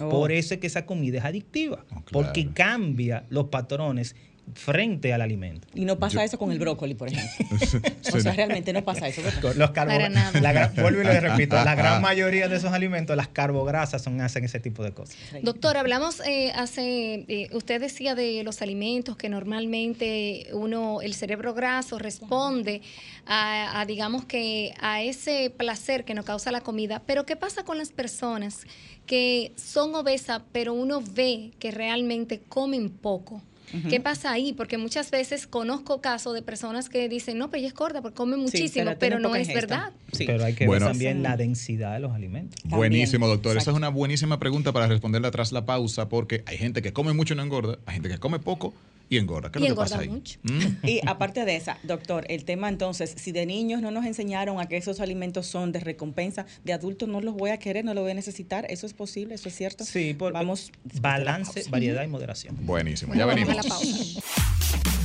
Oh. 0.00 0.08
Por 0.10 0.30
eso 0.30 0.54
es 0.54 0.60
que 0.60 0.66
esa 0.66 0.86
comida 0.86 1.18
es 1.18 1.24
adictiva, 1.24 1.84
Oh, 1.90 2.02
claro. 2.04 2.04
porque 2.12 2.48
cambia 2.52 3.24
los 3.30 3.46
patrones 3.46 4.14
frente 4.54 5.12
al 5.12 5.22
alimento. 5.22 5.66
Y 5.74 5.84
no 5.84 5.98
pasa 5.98 6.22
eso 6.24 6.38
con 6.38 6.52
el 6.52 6.58
brócoli, 6.58 6.94
por 6.94 7.08
ejemplo. 7.08 7.56
o 8.14 8.20
sea, 8.20 8.32
realmente 8.32 8.72
no 8.72 8.84
pasa 8.84 9.08
eso. 9.08 9.22
Los 9.22 9.70
carbo- 9.70 9.92
Para 9.92 10.08
nada. 10.08 10.40
la 10.40 10.52
gran- 10.52 10.74
vuelvo 10.74 11.00
y 11.02 11.04
le 11.04 11.20
repito, 11.20 11.56
la 11.62 11.74
gran 11.74 12.00
mayoría 12.02 12.48
de 12.48 12.56
esos 12.56 12.72
alimentos, 12.72 13.16
las 13.16 13.28
carbograsas, 13.28 14.02
son, 14.02 14.20
hacen 14.20 14.44
ese 14.44 14.60
tipo 14.60 14.82
de 14.82 14.92
cosas. 14.92 15.16
Doctor, 15.42 15.76
hablamos 15.76 16.20
eh, 16.26 16.52
hace, 16.54 17.24
eh, 17.28 17.48
usted 17.52 17.80
decía 17.80 18.14
de 18.14 18.42
los 18.44 18.62
alimentos 18.62 19.16
que 19.16 19.28
normalmente 19.28 20.48
uno, 20.52 21.00
el 21.02 21.14
cerebro 21.14 21.54
graso 21.54 21.98
responde 21.98 22.82
a, 23.26 23.80
a, 23.80 23.86
digamos 23.86 24.24
que 24.24 24.74
a 24.80 25.02
ese 25.02 25.50
placer 25.50 26.04
que 26.04 26.14
nos 26.14 26.24
causa 26.24 26.50
la 26.52 26.60
comida, 26.60 27.02
pero 27.06 27.24
¿qué 27.26 27.36
pasa 27.36 27.64
con 27.64 27.78
las 27.78 27.90
personas 27.92 28.66
que 29.06 29.52
son 29.56 29.94
obesas, 29.94 30.42
pero 30.52 30.72
uno 30.74 31.02
ve 31.02 31.52
que 31.58 31.70
realmente 31.70 32.40
comen 32.48 32.90
poco? 32.90 33.42
¿Qué 33.88 34.00
pasa 34.00 34.32
ahí? 34.32 34.52
Porque 34.52 34.78
muchas 34.78 35.10
veces 35.10 35.46
conozco 35.46 36.00
casos 36.00 36.34
de 36.34 36.42
personas 36.42 36.88
que 36.88 37.08
dicen, 37.08 37.38
no, 37.38 37.50
pero 37.50 37.58
ella 37.58 37.68
es 37.68 37.74
gorda 37.74 38.02
porque 38.02 38.16
come 38.16 38.36
muchísimo, 38.36 38.92
pero 38.98 39.18
no 39.20 39.34
es 39.34 39.48
verdad. 39.48 39.92
Sí. 40.12 40.24
Pero 40.26 40.44
hay 40.44 40.54
que 40.54 40.66
Bueno. 40.66 40.86
ver 40.86 40.92
también 40.92 41.22
la 41.22 41.36
densidad 41.36 41.94
de 41.94 42.00
los 42.00 42.12
alimentos. 42.12 42.60
Buenísimo, 42.64 43.26
doctor. 43.26 43.56
Esa 43.56 43.70
es 43.70 43.76
una 43.76 43.88
buenísima 43.88 44.38
pregunta 44.38 44.72
para 44.72 44.86
responderla 44.86 45.30
tras 45.30 45.52
la 45.52 45.64
pausa, 45.66 46.08
porque 46.08 46.42
hay 46.46 46.56
gente 46.58 46.82
que 46.82 46.92
come 46.92 47.12
mucho 47.12 47.34
y 47.34 47.36
no 47.36 47.42
engorda, 47.42 47.78
hay 47.86 47.94
gente 47.94 48.08
que 48.08 48.18
come 48.18 48.38
poco 48.38 48.74
y 49.10 49.16
engorda. 49.18 49.50
¿Qué 49.50 49.58
es 49.58 49.64
Y 49.64 49.68
lo 49.68 49.74
que 49.74 49.78
pasa 49.80 49.94
engorda 50.02 50.12
ahí? 50.12 50.18
mucho. 50.18 50.38
¿Mm? 50.42 50.86
Y 50.86 51.00
aparte 51.06 51.44
de 51.44 51.56
esa, 51.56 51.78
doctor, 51.82 52.24
el 52.28 52.44
tema 52.44 52.68
entonces, 52.68 53.14
si 53.16 53.32
de 53.32 53.46
niños 53.46 53.80
no 53.82 53.90
nos 53.90 54.04
enseñaron 54.04 54.60
a 54.60 54.66
que 54.66 54.76
esos 54.76 55.00
alimentos 55.00 55.46
son 55.46 55.72
de 55.72 55.80
recompensa, 55.80 56.46
de 56.64 56.72
adultos 56.72 57.08
no 57.08 57.20
los 57.20 57.34
voy 57.34 57.50
a 57.50 57.58
querer, 57.58 57.84
no 57.84 57.94
los 57.94 58.02
voy 58.02 58.10
a 58.12 58.14
necesitar, 58.14 58.66
¿eso 58.70 58.86
es 58.86 58.92
posible? 58.94 59.34
¿Eso 59.34 59.48
es 59.48 59.54
cierto? 59.56 59.84
Sí, 59.84 60.14
por 60.14 60.32
Vamos. 60.32 60.72
balance, 61.00 61.64
variedad 61.70 62.02
y 62.04 62.08
moderación. 62.08 62.56
Buenísimo, 62.66 63.14
ya 63.14 63.26
venimos. 63.26 63.50
a 63.50 63.54
la 63.56 63.62
pausa. 63.62 64.20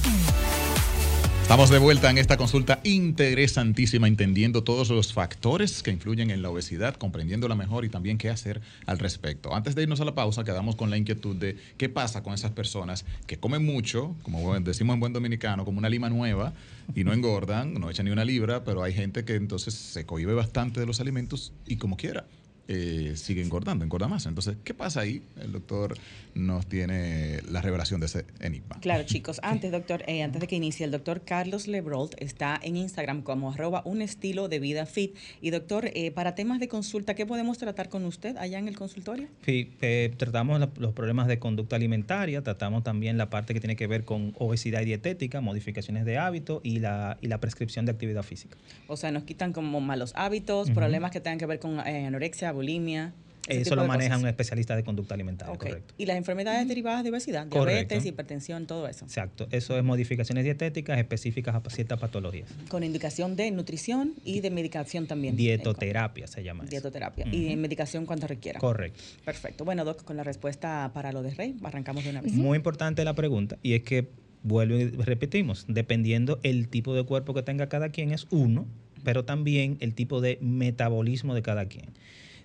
Estamos 1.53 1.69
de 1.69 1.77
vuelta 1.77 2.09
en 2.09 2.17
esta 2.17 2.35
consulta 2.35 2.79
interesantísima, 2.83 4.07
entendiendo 4.07 4.63
todos 4.63 4.89
los 4.89 5.13
factores 5.13 5.83
que 5.83 5.91
influyen 5.91 6.31
en 6.31 6.41
la 6.41 6.49
obesidad, 6.49 6.95
comprendiéndola 6.95 7.53
mejor 7.53 7.85
y 7.85 7.89
también 7.89 8.17
qué 8.17 8.31
hacer 8.31 8.59
al 8.87 8.97
respecto. 8.97 9.53
Antes 9.53 9.75
de 9.75 9.83
irnos 9.83 10.01
a 10.01 10.05
la 10.05 10.15
pausa, 10.15 10.43
quedamos 10.43 10.75
con 10.75 10.89
la 10.89 10.97
inquietud 10.97 11.35
de 11.35 11.55
qué 11.77 11.89
pasa 11.89 12.23
con 12.23 12.33
esas 12.33 12.49
personas 12.53 13.05
que 13.27 13.37
comen 13.37 13.63
mucho, 13.63 14.15
como 14.23 14.59
decimos 14.61 14.95
en 14.95 14.99
buen 14.99 15.13
dominicano, 15.13 15.63
como 15.63 15.77
una 15.77 15.89
lima 15.89 16.09
nueva, 16.09 16.53
y 16.95 17.03
no 17.03 17.13
engordan, 17.13 17.75
no 17.75 17.91
echan 17.91 18.07
ni 18.07 18.11
una 18.11 18.25
libra, 18.25 18.63
pero 18.63 18.81
hay 18.81 18.93
gente 18.93 19.23
que 19.23 19.35
entonces 19.35 19.75
se 19.75 20.07
cohibe 20.07 20.33
bastante 20.33 20.79
de 20.79 20.87
los 20.87 20.99
alimentos 21.01 21.53
y 21.67 21.75
como 21.75 21.97
quiera. 21.97 22.25
Eh, 22.67 23.13
sigue 23.15 23.41
engordando, 23.41 23.83
engorda 23.83 24.07
más. 24.07 24.25
Entonces, 24.25 24.55
¿qué 24.63 24.73
pasa 24.73 25.01
ahí? 25.01 25.21
El 25.41 25.51
doctor 25.51 25.95
nos 26.35 26.65
tiene 26.65 27.41
la 27.51 27.61
revelación 27.61 27.99
de 27.99 28.05
ese 28.07 28.25
enigma. 28.39 28.79
Claro, 28.81 29.03
chicos. 29.05 29.39
Antes, 29.43 29.71
doctor, 29.71 30.03
eh, 30.07 30.23
antes 30.23 30.39
de 30.41 30.47
que 30.47 30.55
inicie, 30.55 30.85
el 30.85 30.91
doctor 30.91 31.21
Carlos 31.25 31.67
Lebrold 31.67 32.15
está 32.17 32.59
en 32.63 32.77
Instagram 32.77 33.21
como 33.21 33.51
arroba 33.51 33.81
un 33.85 34.01
estilo 34.01 34.47
de 34.47 34.59
vida 34.59 34.85
fit. 34.85 35.15
Y 35.41 35.49
doctor, 35.49 35.89
eh, 35.93 36.11
para 36.11 36.35
temas 36.35 36.59
de 36.59 36.67
consulta, 36.67 37.15
¿qué 37.15 37.25
podemos 37.25 37.57
tratar 37.57 37.89
con 37.89 38.05
usted 38.05 38.37
allá 38.37 38.57
en 38.59 38.67
el 38.67 38.77
consultorio? 38.77 39.27
Sí, 39.45 39.71
eh, 39.81 40.13
tratamos 40.17 40.59
la- 40.59 40.71
los 40.77 40.93
problemas 40.93 41.27
de 41.27 41.39
conducta 41.39 41.75
alimentaria, 41.75 42.41
tratamos 42.41 42.83
también 42.83 43.17
la 43.17 43.29
parte 43.29 43.53
que 43.53 43.59
tiene 43.59 43.75
que 43.75 43.87
ver 43.87 44.05
con 44.05 44.33
obesidad 44.37 44.81
y 44.81 44.85
dietética, 44.85 45.41
modificaciones 45.41 46.05
de 46.05 46.17
hábito 46.17 46.61
y 46.63 46.79
la, 46.79 47.17
y 47.21 47.27
la 47.27 47.39
prescripción 47.39 47.85
de 47.85 47.91
actividad 47.91 48.23
física. 48.23 48.57
O 48.87 48.95
sea, 48.97 49.11
nos 49.11 49.23
quitan 49.23 49.51
como 49.53 49.81
malos 49.81 50.13
hábitos, 50.15 50.71
problemas 50.71 51.11
que 51.11 51.19
tengan 51.19 51.37
que 51.39 51.45
ver 51.45 51.59
con 51.59 51.79
eh, 51.85 52.05
anorexia, 52.07 52.52
bulimia. 52.53 53.13
Eso 53.47 53.75
lo 53.75 53.85
maneja 53.85 54.17
un 54.17 54.25
especialista 54.25 54.73
de 54.75 54.83
conducta 54.85 55.15
alimentaria, 55.15 55.57
correcto. 55.57 55.93
Y 55.97 56.05
las 56.05 56.15
enfermedades 56.15 56.65
derivadas 56.65 57.03
de 57.03 57.09
obesidad, 57.09 57.49
Correcto. 57.49 57.65
diabetes, 57.65 58.05
hipertensión, 58.05 58.67
todo 58.67 58.87
eso. 58.87 59.03
Exacto, 59.03 59.47
eso 59.51 59.77
es 59.77 59.83
modificaciones 59.83 60.45
dietéticas 60.45 60.97
específicas 60.97 61.53
a 61.53 61.69
ciertas 61.69 61.99
patologías. 61.99 62.49
Con 62.69 62.85
indicación 62.85 63.35
de 63.35 63.51
nutrición 63.51 64.13
y 64.23 64.39
de 64.39 64.49
medicación 64.49 65.07
también. 65.07 65.35
Dietoterapia 65.35 66.25
se 66.27 66.41
llama 66.41 66.63
eso. 66.63 66.71
Dietoterapia. 66.71 67.27
Y 67.33 67.51
en 67.51 67.59
medicación 67.59 68.05
cuando 68.05 68.27
requiera. 68.27 68.61
Correcto. 68.61 69.03
Perfecto. 69.25 69.65
Bueno, 69.65 69.83
Doc, 69.83 70.03
con 70.05 70.15
la 70.15 70.23
respuesta 70.23 70.91
para 70.93 71.11
lo 71.11 71.21
de 71.21 71.31
Rey, 71.31 71.55
arrancamos 71.63 72.05
de 72.05 72.11
una 72.11 72.21
vez. 72.21 72.31
Muy 72.31 72.55
importante 72.55 73.03
la 73.03 73.13
pregunta 73.13 73.57
y 73.61 73.73
es 73.73 73.83
que, 73.83 74.07
vuelvo 74.43 74.77
y 74.77 74.89
repetimos, 74.89 75.65
dependiendo 75.67 76.39
el 76.43 76.69
tipo 76.69 76.95
de 76.95 77.03
cuerpo 77.03 77.33
que 77.33 77.43
tenga 77.43 77.67
cada 77.67 77.89
quien 77.89 78.13
es 78.13 78.25
uno, 78.29 78.67
pero 79.03 79.25
también 79.25 79.75
el 79.81 79.93
tipo 79.93 80.21
de 80.21 80.37
metabolismo 80.41 81.35
de 81.35 81.41
cada 81.41 81.65
quien. 81.65 81.89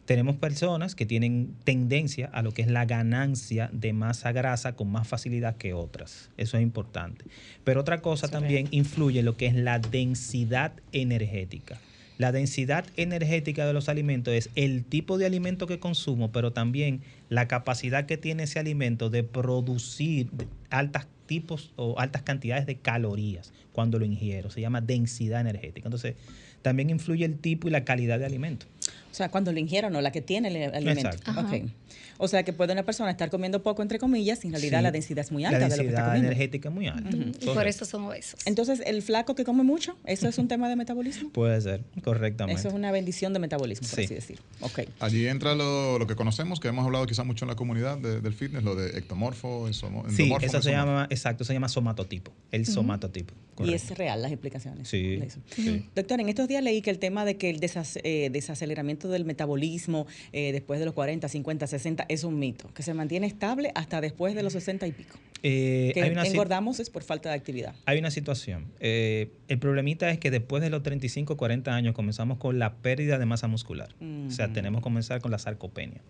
Tenemos 0.08 0.36
personas 0.36 0.94
que 0.94 1.04
tienen 1.04 1.54
tendencia 1.64 2.30
a 2.32 2.40
lo 2.40 2.52
que 2.52 2.62
es 2.62 2.68
la 2.68 2.86
ganancia 2.86 3.68
de 3.74 3.92
masa 3.92 4.32
grasa 4.32 4.74
con 4.74 4.90
más 4.90 5.06
facilidad 5.06 5.58
que 5.58 5.74
otras. 5.74 6.30
Eso 6.38 6.56
es 6.56 6.62
importante. 6.62 7.26
Pero 7.62 7.82
otra 7.82 8.00
cosa 8.00 8.26
también 8.28 8.68
influye 8.70 9.22
lo 9.22 9.36
que 9.36 9.44
es 9.44 9.54
la 9.54 9.78
densidad 9.78 10.72
energética. 10.92 11.78
La 12.16 12.32
densidad 12.32 12.86
energética 12.96 13.66
de 13.66 13.74
los 13.74 13.90
alimentos 13.90 14.32
es 14.32 14.48
el 14.54 14.82
tipo 14.82 15.18
de 15.18 15.26
alimento 15.26 15.66
que 15.66 15.78
consumo, 15.78 16.32
pero 16.32 16.54
también 16.54 17.02
la 17.28 17.46
capacidad 17.46 18.06
que 18.06 18.16
tiene 18.16 18.44
ese 18.44 18.58
alimento 18.58 19.10
de 19.10 19.24
producir 19.24 20.30
altas 20.70 21.06
tipos 21.26 21.74
o 21.76 21.98
altas 21.98 22.22
cantidades 22.22 22.64
de 22.64 22.78
calorías 22.78 23.52
cuando 23.72 23.98
lo 23.98 24.06
ingiero. 24.06 24.48
Se 24.48 24.62
llama 24.62 24.80
densidad 24.80 25.42
energética. 25.42 25.86
Entonces, 25.86 26.14
también 26.62 26.88
influye 26.88 27.26
el 27.26 27.38
tipo 27.38 27.68
y 27.68 27.70
la 27.70 27.84
calidad 27.84 28.18
de 28.18 28.24
alimento. 28.24 28.64
O 29.10 29.14
sea, 29.14 29.30
cuando 29.30 29.52
lo 29.52 29.58
ingiera, 29.58 29.90
no 29.90 30.00
la 30.00 30.12
que 30.12 30.20
tiene 30.22 30.48
el 30.48 30.74
alimento. 30.74 31.08
Exacto. 31.08 31.32
O 32.20 32.26
sea, 32.26 32.42
que 32.42 32.52
puede 32.52 32.72
una 32.72 32.84
persona 32.84 33.12
estar 33.12 33.30
comiendo 33.30 33.62
poco, 33.62 33.80
entre 33.80 34.00
comillas, 34.00 34.42
y 34.44 34.48
en 34.48 34.52
realidad 34.54 34.78
Sí. 34.78 34.82
la 34.82 34.90
densidad 34.90 35.24
es 35.24 35.30
muy 35.30 35.44
alta 35.44 35.60
La 35.60 35.68
de 35.68 35.76
lo 35.76 35.82
que 35.84 35.88
está 35.88 36.00
densidad 36.00 36.06
comiendo. 36.06 36.26
energética 36.32 36.68
es 36.68 36.74
muy 36.74 36.86
alta. 36.88 37.10
Y 37.16 37.46
por 37.46 37.66
eso 37.68 37.84
son 37.84 38.04
obesos. 38.06 38.40
Entonces, 38.44 38.82
el 38.86 39.02
flaco 39.02 39.36
que 39.36 39.44
come 39.44 39.62
mucho, 39.62 39.96
¿eso 40.04 40.28
es 40.28 40.36
un 40.38 40.48
tema 40.48 40.68
de 40.68 40.74
metabolismo? 40.74 41.30
Puede 41.30 41.60
ser, 41.60 41.84
correctamente. 42.02 42.58
Eso 42.58 42.68
es 42.68 42.74
una 42.74 42.90
bendición 42.90 43.32
de 43.34 43.38
metabolismo, 43.38 43.86
por 43.88 43.98
Sí. 44.00 44.04
así 44.06 44.14
decir. 44.14 44.40
Ok. 44.60 44.80
Allí 44.98 45.28
entra 45.28 45.54
lo, 45.54 46.00
lo 46.00 46.06
que 46.08 46.16
conocemos, 46.16 46.58
que 46.58 46.66
hemos 46.66 46.84
hablado 46.84 47.06
quizás 47.06 47.24
mucho 47.24 47.44
en 47.44 47.50
la 47.50 47.54
comunidad 47.54 47.98
de- 47.98 48.20
del 48.20 48.34
fitness, 48.34 48.64
lo 48.64 48.74
de 48.74 48.98
ectomorfo, 48.98 49.68
ensomo- 49.68 50.04
Sí, 50.10 50.22
endomorfo, 50.22 50.44
eso 50.46 50.60
se 50.60 50.72
llama, 50.72 51.06
exacto, 51.10 51.44
se 51.44 51.52
llama 51.52 51.68
somatotipo. 51.68 52.32
El 52.50 52.66
somatotipo. 52.66 53.32
Y 53.64 53.74
es 53.74 53.96
real 53.96 54.22
las 54.22 54.32
explicaciones. 54.32 54.88
Sí, 54.88 55.16
de 55.16 55.26
eso. 55.26 55.40
sí. 55.54 55.84
Doctor, 55.94 56.20
en 56.20 56.28
estos 56.28 56.48
días 56.48 56.62
leí 56.64 56.80
que 56.82 56.90
el 56.90 56.98
tema 56.98 57.24
de 57.24 57.36
que 57.36 57.48
el 57.50 57.60
desas- 57.60 58.00
eh, 58.02 58.28
desaceleramiento 58.32 58.97
del 59.06 59.24
metabolismo 59.24 60.08
eh, 60.32 60.50
después 60.50 60.80
de 60.80 60.86
los 60.86 60.94
40, 60.94 61.28
50, 61.28 61.66
60 61.68 62.06
es 62.08 62.24
un 62.24 62.40
mito, 62.40 62.68
que 62.74 62.82
se 62.82 62.92
mantiene 62.94 63.28
estable 63.28 63.70
hasta 63.76 64.00
después 64.00 64.34
de 64.34 64.42
los 64.42 64.54
60 64.54 64.88
y 64.88 64.92
pico. 64.92 65.16
Eh, 65.44 65.92
Que 65.94 66.02
hay 66.02 66.10
una 66.10 66.24
sit- 66.24 66.32
engordamos 66.32 66.80
es 66.80 66.90
por 66.90 67.04
falta 67.04 67.28
de 67.28 67.36
actividad. 67.36 67.72
Hay 67.86 68.00
una 68.00 68.10
situación. 68.10 68.72
Eh, 68.80 69.30
el 69.46 69.60
problemita 69.60 70.10
es 70.10 70.18
que 70.18 70.32
después 70.32 70.60
de 70.64 70.70
los 70.70 70.82
35, 70.82 71.36
40 71.36 71.72
años 71.76 71.94
comenzamos 71.94 72.38
con 72.38 72.58
la 72.58 72.74
pérdida 72.78 73.18
de 73.18 73.26
masa 73.26 73.46
muscular. 73.46 73.94
O 74.26 74.32
sea, 74.32 74.46
Ujú. 74.46 74.54
tenemos 74.54 74.80
que 74.80 74.82
comenzar 74.82 75.20
con 75.20 75.30
la 75.30 75.38
sarcopenia. 75.38 76.00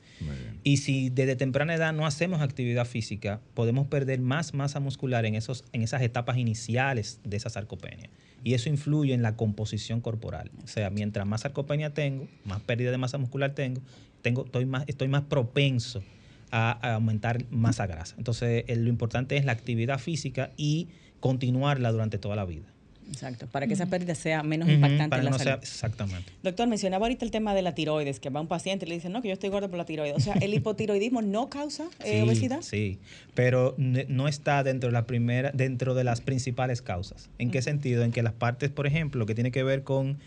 Y 0.64 0.79
si 0.79 1.11
desde 1.11 1.37
temprana 1.37 1.74
edad 1.74 1.92
no 1.92 2.07
hacemos 2.07 2.40
actividad 2.40 2.87
física, 2.87 3.40
podemos 3.53 3.87
perder 3.88 4.20
más 4.20 4.55
masa 4.55 4.81
muscular 4.81 5.27
en, 5.27 5.35
esos, 5.35 5.62
en 5.72 5.83
esas 5.83 6.01
etapas 6.01 6.38
iniciales 6.38 7.20
de 7.24 7.37
esa 7.37 7.51
sarcopenia. 7.51 8.09
Y 8.44 8.55
eso 8.55 8.68
influye 8.68 9.14
en 9.14 9.22
la 9.22 9.35
composición 9.37 10.01
corporal. 10.01 10.53
O 10.62 10.68
sea, 10.68 10.90
mientras 10.90 11.27
más 11.27 11.40
sarcopenia 11.40 11.92
tengo, 11.92 12.29
más 12.44 12.61
pérdida 12.61 12.78
de 12.87 12.99
masa 12.99 13.19
muscular 13.19 13.53
tengo, 13.55 13.81
tengo 14.23 14.45
estoy, 14.45 14.67
más, 14.67 14.85
estoy 14.87 15.09
más 15.09 15.23
propenso 15.23 16.03
a, 16.51 16.79
a 16.87 16.95
aumentar 16.95 17.45
masa 17.51 17.87
grasa. 17.87 18.14
Entonces, 18.19 18.64
eh, 18.69 18.77
lo 18.77 18.88
importante 18.88 19.37
es 19.37 19.45
la 19.45 19.53
actividad 19.53 19.99
física 19.99 20.51
y 20.57 20.88
continuarla 21.21 21.93
durante 21.93 22.19
toda 22.19 22.37
la 22.37 22.45
vida. 22.45 22.67
Exacto, 23.11 23.47
para 23.47 23.67
que 23.67 23.73
esa 23.73 23.87
pérdida 23.87 24.14
sea 24.14 24.43
menos 24.43 24.69
impactante 24.69 25.09
para 25.09 25.21
en 25.23 25.25
la 25.25 25.31
no 25.31 25.38
sea- 25.38 25.55
exactamente. 25.55 26.31
Doctor, 26.43 26.69
mencionaba 26.69 27.07
ahorita 27.07 27.25
el 27.25 27.31
tema 27.31 27.55
de 27.55 27.62
la 27.62 27.75
tiroides, 27.75 28.21
que 28.21 28.29
va 28.29 28.38
un 28.43 28.49
paciente 28.49 28.85
y 28.85 28.88
le 28.91 28.97
dice, 28.97 29.09
no, 29.09 29.23
que 29.23 29.29
yo 29.29 29.33
estoy 29.33 29.49
gordo 29.49 29.71
por 29.71 29.79
la 29.79 29.87
tiroides. 29.87 30.14
O 30.14 30.21
sea, 30.21 30.35
¿el 30.35 30.53
hipotiroidismo 30.55 31.23
no 31.23 31.49
causa 31.49 31.85
eh, 32.05 32.17
Sí, 32.17 32.21
obesidad? 32.21 32.61
Sí, 32.61 32.99
pero 33.35 33.75
no 33.79 34.29
está 34.29 34.62
dentro 34.62 34.88
de 34.88 34.93
la 34.93 35.07
primera, 35.07 35.51
dentro 35.55 35.95
de 35.95 36.05
las 36.05 36.21
principales 36.21 36.83
causas. 36.83 37.31
¿En 37.38 37.51
qué 37.51 37.62
sentido? 37.62 38.05
En 38.05 38.12
que 38.12 38.23
las 38.23 38.35
partes, 38.35 38.69
por 38.71 38.87
ejemplo, 38.87 39.25
que 39.25 39.35
tiene 39.35 39.53
que 39.53 39.62
ver 39.62 39.85
con 39.85 40.19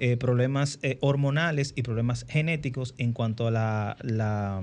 eh, 0.00 0.16
problemas 0.16 0.78
eh, 0.82 0.98
hormonales 1.00 1.72
y 1.76 1.82
problemas 1.82 2.24
genéticos 2.28 2.94
en 2.98 3.12
cuanto 3.12 3.46
a 3.46 3.50
la, 3.50 3.96
la- 4.02 4.62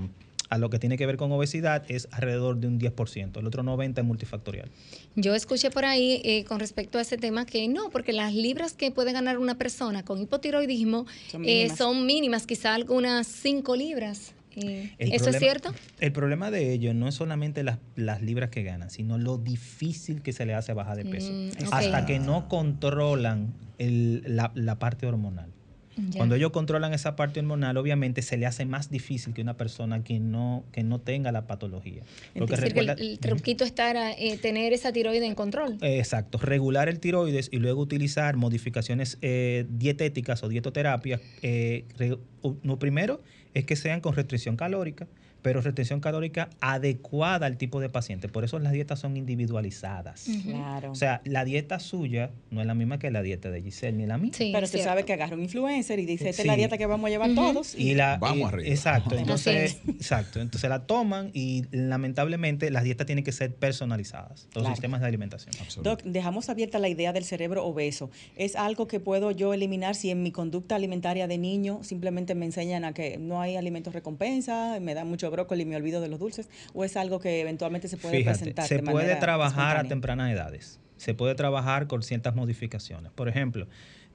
a 0.50 0.58
lo 0.58 0.70
que 0.70 0.78
tiene 0.78 0.96
que 0.98 1.06
ver 1.06 1.16
con 1.16 1.32
obesidad 1.32 1.82
es 1.88 2.06
alrededor 2.12 2.58
de 2.58 2.68
un 2.68 2.78
10%. 2.78 3.38
El 3.40 3.46
otro 3.46 3.62
90% 3.64 3.98
es 3.98 4.04
multifactorial. 4.04 4.70
Yo 5.16 5.34
escuché 5.34 5.70
por 5.70 5.84
ahí 5.84 6.20
eh, 6.24 6.44
con 6.44 6.60
respecto 6.60 6.98
a 6.98 7.00
ese 7.00 7.16
tema 7.16 7.44
que 7.46 7.66
no, 7.66 7.90
porque 7.90 8.12
las 8.12 8.34
libras 8.34 8.74
que 8.74 8.90
puede 8.92 9.12
ganar 9.12 9.38
una 9.38 9.56
persona 9.56 10.04
con 10.04 10.20
hipotiroidismo 10.20 11.06
Son 11.30 11.42
eh, 11.44 11.46
mínimas. 11.46 11.78
son 11.78 12.06
mínimas, 12.06 12.46
quizá 12.46 12.74
algunas 12.74 13.26
5 13.26 13.74
libras. 13.74 14.32
El 14.56 14.90
¿Eso 14.98 15.24
problema- 15.24 15.30
es 15.30 15.38
cierto? 15.38 15.74
El 16.00 16.12
problema 16.12 16.50
de 16.50 16.72
ello 16.72 16.94
no 16.94 17.08
es 17.08 17.14
solamente 17.14 17.62
las, 17.62 17.78
las 17.96 18.22
libras 18.22 18.50
que 18.50 18.62
ganan, 18.62 18.90
sino 18.90 19.18
lo 19.18 19.38
difícil 19.38 20.22
que 20.22 20.32
se 20.32 20.46
le 20.46 20.54
hace 20.54 20.72
bajar 20.72 20.96
de 20.96 21.04
peso. 21.04 21.32
Mm. 21.32 21.72
Hasta 21.72 22.06
que 22.06 22.18
no 22.18 22.48
controlan 22.48 23.54
el- 23.78 24.22
la, 24.26 24.52
la 24.54 24.78
parte 24.78 25.06
hormonal. 25.06 25.50
Ya. 25.96 26.16
Cuando 26.16 26.34
ellos 26.34 26.50
controlan 26.50 26.92
esa 26.92 27.14
parte 27.14 27.38
hormonal, 27.38 27.76
obviamente 27.76 28.20
se 28.22 28.36
le 28.36 28.46
hace 28.46 28.64
más 28.64 28.90
difícil 28.90 29.32
que 29.32 29.42
una 29.42 29.56
persona 29.56 30.02
que 30.02 30.18
no, 30.18 30.64
que 30.72 30.82
no 30.82 31.00
tenga 31.00 31.30
la 31.30 31.46
patología. 31.46 32.02
Porque 32.36 32.54
Es 32.54 32.60
decir, 32.60 32.74
que 32.74 32.80
el, 32.80 32.86
recuerda- 32.88 33.00
el 33.12 33.18
truquito 33.20 33.62
está 33.62 34.10
eh, 34.12 34.36
tener 34.42 34.72
esa 34.72 34.92
tiroide 34.92 35.24
en 35.24 35.36
control. 35.36 35.78
Exacto, 35.82 36.38
regular 36.38 36.88
el 36.88 36.98
tiroides 36.98 37.48
y 37.52 37.58
luego 37.58 37.80
utilizar 37.80 38.34
modificaciones 38.36 39.18
eh, 39.22 39.66
dietéticas 39.68 40.42
o 40.42 40.48
dietoterapias. 40.48 41.20
eh, 41.42 41.84
re- 41.96 42.18
lo 42.64 42.78
primero 42.80 43.22
es 43.54 43.64
que 43.64 43.76
sean 43.76 44.00
con 44.00 44.14
restricción 44.14 44.56
calórica, 44.56 45.06
pero 45.44 45.60
restricción 45.60 46.00
calórica 46.00 46.48
adecuada 46.62 47.44
al 47.44 47.58
tipo 47.58 47.78
de 47.78 47.90
paciente. 47.90 48.30
Por 48.30 48.44
eso 48.44 48.58
las 48.58 48.72
dietas 48.72 48.98
son 48.98 49.14
individualizadas. 49.18 50.24
Claro. 50.42 50.90
O 50.90 50.94
sea, 50.94 51.20
la 51.26 51.44
dieta 51.44 51.78
suya 51.80 52.30
no 52.50 52.62
es 52.62 52.66
la 52.66 52.72
misma 52.74 52.98
que 52.98 53.10
la 53.10 53.20
dieta 53.20 53.50
de 53.50 53.60
Giselle 53.60 53.94
ni 53.98 54.06
la 54.06 54.16
mía. 54.16 54.32
Sí, 54.34 54.52
Pero 54.54 54.66
cierto. 54.66 54.88
sabe 54.88 55.04
que 55.04 55.12
agarra 55.12 55.36
un 55.36 55.42
influencer 55.42 55.98
y 55.98 56.06
dice, 56.06 56.30
esta 56.30 56.40
es 56.40 56.46
la 56.48 56.56
dieta 56.56 56.78
que 56.78 56.86
vamos 56.86 57.08
a 57.08 57.10
llevar 57.10 57.34
todos. 57.34 57.74
Y 57.74 57.92
la, 57.94 58.16
Vamos 58.16 58.38
y- 58.38 58.42
arriba. 58.42 58.68
Exacto. 58.70 59.16
Entonces, 59.18 59.76
es. 59.86 59.88
exacto. 59.96 60.40
Entonces 60.40 60.70
la 60.70 60.86
toman 60.86 61.30
y 61.34 61.64
lamentablemente 61.72 62.70
las 62.70 62.82
dietas 62.84 63.06
tienen 63.06 63.22
que 63.22 63.32
ser 63.32 63.54
personalizadas. 63.54 64.44
Los 64.54 64.62
Claro. 64.62 64.74
sistemas 64.76 65.02
de 65.02 65.08
alimentación. 65.08 65.54
Doc, 65.82 66.02
dejamos 66.04 66.48
abierta 66.48 66.78
la 66.78 66.88
idea 66.88 67.12
del 67.12 67.24
cerebro 67.24 67.66
obeso. 67.66 68.10
¿Es 68.36 68.56
algo 68.56 68.86
que 68.86 68.98
puedo 68.98 69.30
yo 69.30 69.52
eliminar 69.52 69.94
si 69.94 70.08
en 70.10 70.22
mi 70.22 70.32
conducta 70.32 70.74
alimentaria 70.76 71.28
de 71.28 71.36
niño 71.36 71.80
simplemente 71.82 72.34
me 72.34 72.46
enseñan 72.46 72.84
a 72.86 72.94
que 72.94 73.18
no 73.18 73.42
hay 73.42 73.56
alimentos 73.56 73.92
recompensa, 73.92 74.78
me 74.80 74.94
dan 74.94 75.06
mucho 75.08 75.30
brócoli 75.34 75.62
y 75.62 75.66
me 75.66 75.76
olvido 75.76 76.00
de 76.00 76.08
los 76.08 76.18
dulces? 76.18 76.48
¿O 76.72 76.84
es 76.84 76.96
algo 76.96 77.20
que 77.20 77.40
eventualmente 77.40 77.88
se 77.88 77.96
puede 77.96 78.18
Fíjate, 78.18 78.38
presentar? 78.38 78.66
se 78.66 78.76
de 78.76 78.82
puede 78.82 78.94
manera 78.94 79.20
trabajar 79.20 79.76
a 79.76 79.84
tempranas 79.84 80.32
edades. 80.32 80.80
Se 80.96 81.12
puede 81.12 81.34
trabajar 81.34 81.86
con 81.86 82.02
ciertas 82.02 82.34
modificaciones. 82.34 83.12
Por 83.12 83.28
ejemplo, 83.28 83.66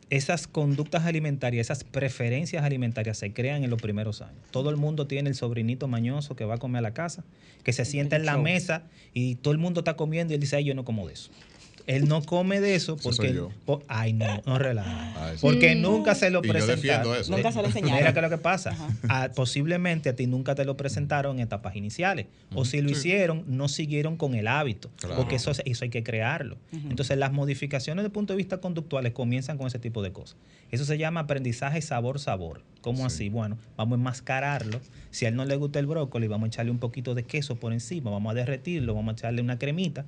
esas 0.09 0.47
conductas 0.47 1.05
alimentarias, 1.05 1.67
esas 1.67 1.83
preferencias 1.83 2.63
alimentarias 2.63 3.17
se 3.17 3.31
crean 3.31 3.63
en 3.63 3.69
los 3.69 3.81
primeros 3.81 4.21
años. 4.21 4.41
Todo 4.49 4.69
el 4.71 4.77
mundo 4.77 5.05
tiene 5.05 5.29
el 5.29 5.35
sobrinito 5.35 5.87
mañoso 5.87 6.35
que 6.35 6.45
va 6.45 6.55
a 6.55 6.57
comer 6.57 6.79
a 6.79 6.81
la 6.81 6.93
casa, 6.93 7.23
que 7.63 7.73
se 7.73 7.85
sienta 7.85 8.15
en 8.15 8.25
la 8.25 8.37
mesa 8.37 8.83
y 9.13 9.35
todo 9.35 9.51
el 9.51 9.59
mundo 9.59 9.81
está 9.81 9.95
comiendo 9.95 10.33
y 10.33 10.35
él 10.35 10.41
dice, 10.41 10.55
ay, 10.55 10.63
yo 10.63 10.73
no 10.73 10.83
como 10.83 11.07
de 11.07 11.13
eso. 11.13 11.29
Él 11.89 12.07
no 12.07 12.21
come 12.21 12.61
de 12.61 12.75
eso 12.75 12.97
porque... 12.97 13.41
po- 13.65 13.81
ay, 13.87 14.13
no, 14.13 14.27
no 14.45 14.59
relaja. 14.59 15.25
Ay, 15.25 15.37
sí. 15.37 15.41
Porque 15.41 15.75
Mm. 15.75 15.81
nunca 15.81 16.13
se 16.13 16.29
lo 16.29 16.41
presentaron. 16.43 16.75
defiendo 16.75 17.15
eso. 17.15 17.31
Nunca 17.35 17.51
se 17.51 17.59
lo 17.61 17.65
enseñaron. 17.65 17.97
Mira 17.97 18.13
qué 18.13 18.19
es 18.19 18.23
lo 18.23 18.29
que 18.29 18.37
pasa. 18.37 18.75
Ah, 19.09 19.29
posiblemente 19.35 20.09
a 20.09 20.15
ti 20.15 20.27
nunca 20.27 20.53
te 20.53 20.65
lo 20.65 20.77
presentaron 20.77 21.37
en 21.37 21.41
etapas 21.45 21.75
iniciales. 21.75 22.27
O 22.53 22.63
si 22.63 22.81
lo 22.81 22.89
Sí. 22.89 22.93
hicieron, 22.95 23.43
no 23.47 23.67
siguieron 23.67 24.17
con 24.17 24.35
el 24.35 24.47
hábito. 24.47 24.91
Claro. 24.97 25.15
Porque 25.15 25.35
eso, 25.37 25.51
eso 25.65 25.83
hay 25.83 25.89
que 25.89 26.03
crearlo. 26.03 26.57
Entonces, 26.71 27.17
las 27.17 27.31
modificaciones 27.31 28.03
desde 28.03 28.07
el 28.09 28.13
punto 28.13 28.33
de 28.33 28.37
vista 28.37 28.57
conductuales 28.59 29.13
comienzan 29.13 29.57
con 29.57 29.65
ese 29.65 29.79
tipo 29.79 30.03
de 30.03 30.11
cosas. 30.11 30.37
Eso 30.69 30.85
se 30.85 30.99
llama 30.99 31.21
aprendizaje 31.21 31.81
sabor-sabor. 31.81 32.61
¿Cómo 32.81 32.99
Sí. 32.99 33.03
así? 33.05 33.29
Bueno, 33.29 33.57
vamos 33.77 33.97
a 33.97 33.99
enmascararlo. 33.99 34.79
Si 35.09 35.25
a 35.25 35.29
él 35.29 35.35
no 35.35 35.43
le 35.43 35.55
gusta 35.55 35.79
el 35.79 35.87
brócoli, 35.87 36.27
vamos 36.27 36.45
a 36.45 36.49
echarle 36.49 36.71
un 36.71 36.77
poquito 36.79 37.15
de 37.15 37.23
queso 37.23 37.55
por 37.55 37.73
encima, 37.73 38.11
vamos 38.11 38.29
a 38.31 38.35
derretirlo, 38.35 38.93
vamos 38.93 39.13
a 39.13 39.17
echarle 39.17 39.41
una 39.41 39.57
cremita. 39.57 40.05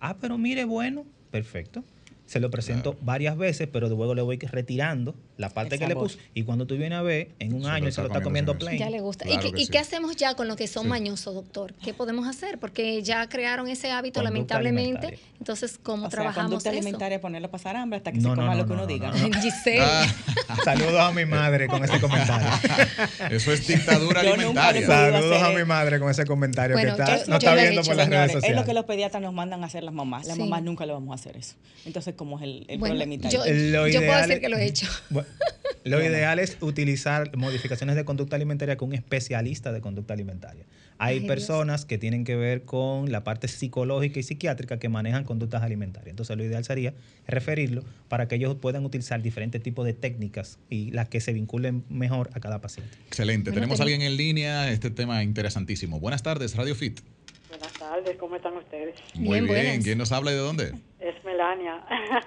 Ah, 0.00 0.16
pero 0.20 0.38
mire, 0.38 0.64
bueno, 0.64 1.04
perfecto. 1.30 1.84
Se 2.26 2.40
lo 2.40 2.50
presento 2.50 2.92
Claro. 2.92 3.04
varias 3.06 3.36
veces, 3.38 3.68
pero 3.72 3.88
luego 3.88 4.14
le 4.14 4.22
voy 4.22 4.38
retirando 4.38 5.14
la 5.38 5.48
parte 5.48 5.76
El 5.76 5.80
que 5.80 5.86
le 5.88 5.94
puse. 5.96 6.18
Y 6.34 6.42
cuando 6.42 6.66
tú 6.66 6.76
vienes 6.76 6.98
a 6.98 7.02
ver, 7.02 7.30
en 7.38 7.54
un 7.54 7.62
Se 7.62 7.68
año 7.70 7.90
se 7.90 8.00
lo 8.02 8.08
está 8.08 8.20
comiendo 8.20 8.52
comiendo 8.52 8.58
plain. 8.58 8.78
Ya 8.78 8.90
le 8.90 9.00
gusta. 9.00 9.24
Claro 9.24 9.40
¿Y, 9.40 9.44
qué, 9.44 9.52
que 9.56 9.62
y 9.62 9.64
sí. 9.66 9.70
qué 9.72 9.78
hacemos 9.78 10.14
ya 10.16 10.34
con 10.34 10.46
los 10.48 10.56
que 10.56 10.66
son 10.68 10.82
Sí. 10.82 10.88
mañosos, 10.90 11.34
doctor? 11.34 11.74
¿Qué 11.82 11.94
podemos 11.94 12.26
hacer? 12.28 12.58
Porque 12.58 13.02
ya 13.02 13.26
crearon 13.28 13.68
ese 13.68 13.90
hábito, 13.90 14.20
Conducta 14.20 14.30
lamentablemente. 14.58 14.98
alimentaria. 15.06 15.18
Entonces, 15.38 15.78
¿cómo 15.82 16.06
O 16.06 16.10
sea, 16.10 16.18
trabajamos 16.18 16.50
conducta 16.50 16.70
eso? 16.70 16.78
alimentaria, 16.78 17.20
ponerlo 17.20 17.48
a 17.48 17.50
pasar 17.52 17.76
hambre 17.76 17.98
hasta 17.98 18.10
que 18.12 18.18
No, 18.18 18.22
se 18.22 18.28
no, 18.30 18.34
coma 18.42 18.54
no, 18.54 18.58
lo 18.58 18.64
que 18.64 18.68
no, 18.68 18.74
uno 18.74 18.82
no, 18.82 18.86
diga. 18.88 19.10
no, 19.12 19.28
no. 19.28 19.40
Giselle. 19.40 19.80
Ah, 19.82 20.06
Saludos 20.64 21.00
a 21.00 21.12
mi 21.12 21.24
madre 21.24 21.68
con 21.68 21.84
ese 21.84 22.00
comentario. 22.00 22.48
eso 23.30 23.52
es 23.52 23.66
dictadura 23.66 24.20
alimentaria. 24.22 24.86
Saludos 24.86 25.42
a 25.42 25.50
mi 25.50 25.64
madre 25.64 26.00
con 26.00 26.10
ese 26.10 26.24
comentario 26.26 26.74
Bueno, 26.76 26.96
que 26.96 27.02
está, 27.02 27.30
no 27.30 27.36
está 27.36 27.54
viendo 27.54 27.82
por 27.82 27.94
las 27.96 28.08
redes 28.08 28.20
Señores, 28.20 28.28
es 28.30 28.34
lo 28.34 28.40
sociales. 28.40 28.64
que 28.64 28.74
los 28.74 28.84
pediatras 28.86 29.22
nos 29.22 29.32
mandan 29.32 29.62
a 29.62 29.66
hacer 29.66 29.84
las 29.84 29.94
mamás. 29.94 30.26
Las 30.26 30.36
mamás 30.36 30.62
nunca 30.64 30.84
lo 30.84 30.94
vamos 30.94 31.12
a 31.12 31.14
hacer 31.14 31.36
eso. 31.36 31.54
Entonces, 31.86 32.14
¿cómo 32.16 32.38
es 32.38 32.42
el, 32.44 32.66
problemita? 32.80 33.28
yo, 33.28 33.40
puedo 33.42 33.84
decir 33.86 34.40
que 34.40 34.48
lo 34.48 34.56
he 34.58 34.64
hecho. 34.66 34.86
Lo 35.84 36.02
ideal 36.04 36.38
es 36.38 36.58
utilizar 36.60 37.34
modificaciones 37.36 37.96
de 37.96 38.04
conducta 38.04 38.36
alimentaria 38.36 38.76
con 38.76 38.88
un 38.90 38.94
especialista 38.94 39.72
de 39.72 39.80
conducta 39.80 40.12
alimentaria. 40.12 40.64
Hay 40.98 41.14
Ay, 41.14 41.20
Dios. 41.20 41.28
personas 41.28 41.84
que 41.84 41.96
tienen 41.96 42.24
que 42.24 42.34
ver 42.36 42.62
con 42.64 43.10
la 43.12 43.22
parte 43.24 43.48
psicológica 43.48 44.18
y 44.18 44.22
psiquiátrica 44.22 44.78
que 44.78 44.88
manejan 44.88 45.24
conductas 45.24 45.62
alimentarias. 45.62 46.10
Entonces, 46.10 46.36
lo 46.36 46.44
ideal 46.44 46.64
sería 46.64 46.92
referirlo 47.26 47.84
para 48.08 48.26
que 48.28 48.34
ellos 48.34 48.56
puedan 48.56 48.84
utilizar 48.84 49.22
diferentes 49.22 49.62
tipos 49.62 49.86
de 49.86 49.94
técnicas 49.94 50.58
y 50.68 50.90
las 50.90 51.08
que 51.08 51.20
se 51.20 51.32
vinculen 51.32 51.84
mejor 51.88 52.30
a 52.34 52.40
cada 52.40 52.60
paciente. 52.60 52.96
Excelente. 53.06 53.50
Bueno, 53.50 53.60
Tenemos 53.60 53.80
a 53.80 53.84
alguien 53.84 54.02
en 54.02 54.16
línea. 54.16 54.70
Este 54.72 54.90
tema 54.90 55.22
interesantísimo. 55.22 56.00
Buenas 56.00 56.22
tardes, 56.22 56.56
Radio 56.56 56.74
Fit. 56.74 57.00
Buenas 57.48 57.72
tardes, 57.74 58.16
¿cómo 58.18 58.36
están 58.36 58.54
ustedes? 58.56 58.96
Muy 59.14 59.40
Bien, 59.40 59.54
bien. 59.54 59.82
¿Quién 59.82 59.96
nos 59.98 60.12
habla 60.12 60.32
y 60.32 60.34
de 60.34 60.40
dónde? 60.40 60.72
Melania. 61.38 61.80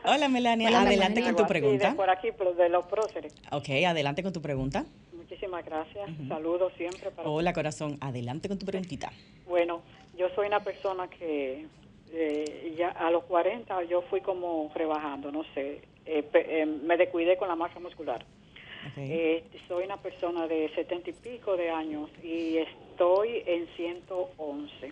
Hola, 0.06 0.30
Melania. 0.30 0.70
Hola, 0.70 0.82
adelante 0.82 1.20
Melania. 1.20 1.34
con 1.34 1.44
tu 1.44 1.48
pregunta. 1.48 1.90
de 1.90 1.96
por 1.96 2.10
aquí, 2.10 2.30
de 2.58 2.70
los 2.70 2.86
próceres. 2.86 3.36
Ok, 3.52 3.70
adelante 3.86 4.24
con 4.24 4.32
tu 4.32 4.42
pregunta. 4.42 4.86
Muchísimas 5.14 5.66
gracias. 5.66 6.10
Saludos 6.30 6.72
siempre 6.78 7.12
para 7.12 7.30
Hola, 7.30 7.52
corazón. 7.52 7.98
Adelante 8.00 8.48
con 8.48 8.58
tu 8.58 8.66
preguntita. 8.66 9.12
Bueno, 9.48 9.82
yo 10.18 10.30
soy 10.34 10.48
una 10.48 10.62
persona 10.62 11.10
que 11.10 11.66
eh, 12.14 12.76
ya 12.78 12.90
a 12.90 13.12
los 13.12 13.26
40 13.26 13.84
yo 13.84 14.02
fui 14.04 14.22
como 14.22 14.72
rebajando, 14.74 15.30
no 15.30 15.44
sé, 15.54 15.82
eh, 16.06 16.24
eh, 16.34 16.66
me 16.66 16.96
descuidé 16.96 17.36
con 17.36 17.50
la 17.50 17.56
masa 17.56 17.80
muscular. 17.82 18.26
Ok. 18.88 18.98
Eh, 18.98 19.44
soy 19.68 19.84
una 19.84 19.98
persona 19.98 20.48
de 20.48 20.70
70 20.74 21.10
y 21.10 21.14
pico 21.14 21.58
de 21.58 21.70
años 21.70 22.10
y 22.24 22.58
estoy 22.58 23.44
en 23.46 23.68
111. 23.76 24.88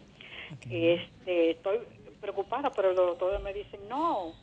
Ok. 0.52 0.66
Este, 0.70 1.52
estoy 1.52 1.80
preocupada, 2.20 2.72
pero 2.72 2.90
los 2.94 3.08
doctores 3.08 3.42
me 3.42 3.54
dicen, 3.54 3.80
no. 3.90 4.34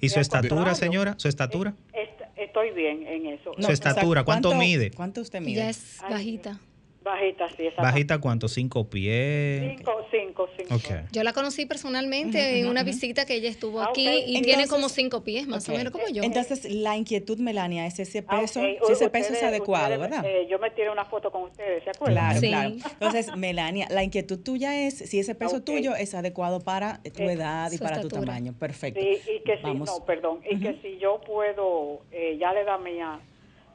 ¿Y 0.00 0.08
su 0.08 0.20
estatura, 0.20 0.74
señora? 0.74 1.14
¿Su 1.18 1.28
estatura? 1.28 1.74
est- 1.92 2.22
estoy 2.36 2.70
bien 2.72 3.06
en 3.06 3.26
eso. 3.26 3.52
Su 3.58 3.70
estatura, 3.72 4.24
¿cuánto 4.24 4.54
mide? 4.54 4.90
¿Cuánto 4.90 5.20
usted 5.20 5.40
mide? 5.40 5.56
Ya 5.56 5.70
es 5.70 6.02
Ay, 6.02 6.12
bajita. 6.14 6.60
Bajita, 7.02 7.48
sí, 7.56 7.66
esa 7.66 7.80
¿Bajita 7.82 8.18
cuánto? 8.18 8.48
¿Cinco 8.48 8.88
pies? 8.88 9.76
Cinco, 9.78 9.92
cinco, 10.10 10.27
cinco. 10.56 10.78
Yo 11.10 11.22
la 11.24 11.32
conocí 11.32 11.66
personalmente 11.66 12.60
en 12.60 12.66
una 12.68 12.82
visita 12.82 13.24
que 13.26 13.34
ella 13.34 13.48
estuvo 13.48 13.80
Ah, 13.80 13.88
aquí 13.90 14.06
y 14.26 14.40
tiene 14.42 14.66
como 14.68 14.88
cinco 14.88 15.24
pies, 15.24 15.46
más 15.48 15.68
o 15.68 15.72
menos 15.72 15.92
como 15.92 16.06
yo. 16.08 16.22
Entonces, 16.22 16.64
la 16.70 16.96
inquietud, 16.96 17.38
Melania, 17.38 17.86
es 17.86 17.98
ese 17.98 18.24
Ah, 18.28 18.40
peso. 18.40 18.60
Si 18.86 18.92
ese 18.92 19.08
peso 19.10 19.32
es 19.32 19.42
adecuado, 19.42 19.94
ustedes, 19.94 20.10
¿verdad? 20.10 20.24
eh, 20.26 20.46
yo 20.48 20.58
me 20.58 20.70
tiré 20.70 20.90
una 20.90 21.04
foto 21.04 21.30
con 21.30 21.42
ustedes, 21.44 21.82
¿se 21.84 21.90
acuerdan? 21.90 22.14
Claro, 22.24 22.40
Sí. 22.40 22.48
claro. 22.48 22.70
Entonces, 23.00 23.36
Melania, 23.36 23.86
la 23.90 24.04
inquietud 24.04 24.38
tuya 24.38 24.86
es 24.86 24.94
si 24.98 25.18
ese 25.18 25.34
peso 25.34 25.62
tuyo 25.62 25.94
es 25.96 26.14
adecuado 26.14 26.60
para 26.60 27.00
tu 27.02 27.22
Eh, 27.22 27.32
edad 27.32 27.72
y 27.72 27.78
para 27.78 28.00
tu 28.00 28.08
tamaño. 28.08 28.54
Perfecto. 28.58 29.00
Sí, 29.00 29.18
y 29.36 29.40
que 29.44 29.56
si, 29.56 29.62
Vamos. 29.62 29.88
no, 29.88 30.04
perdón, 30.04 30.40
y 30.48 30.58
que 30.60 30.78
si 30.82 30.98
yo 30.98 31.20
puedo, 31.26 32.00
eh, 32.12 32.36
ya 32.38 32.52
le 32.52 32.64
da 32.64 32.78
mía, 32.78 33.20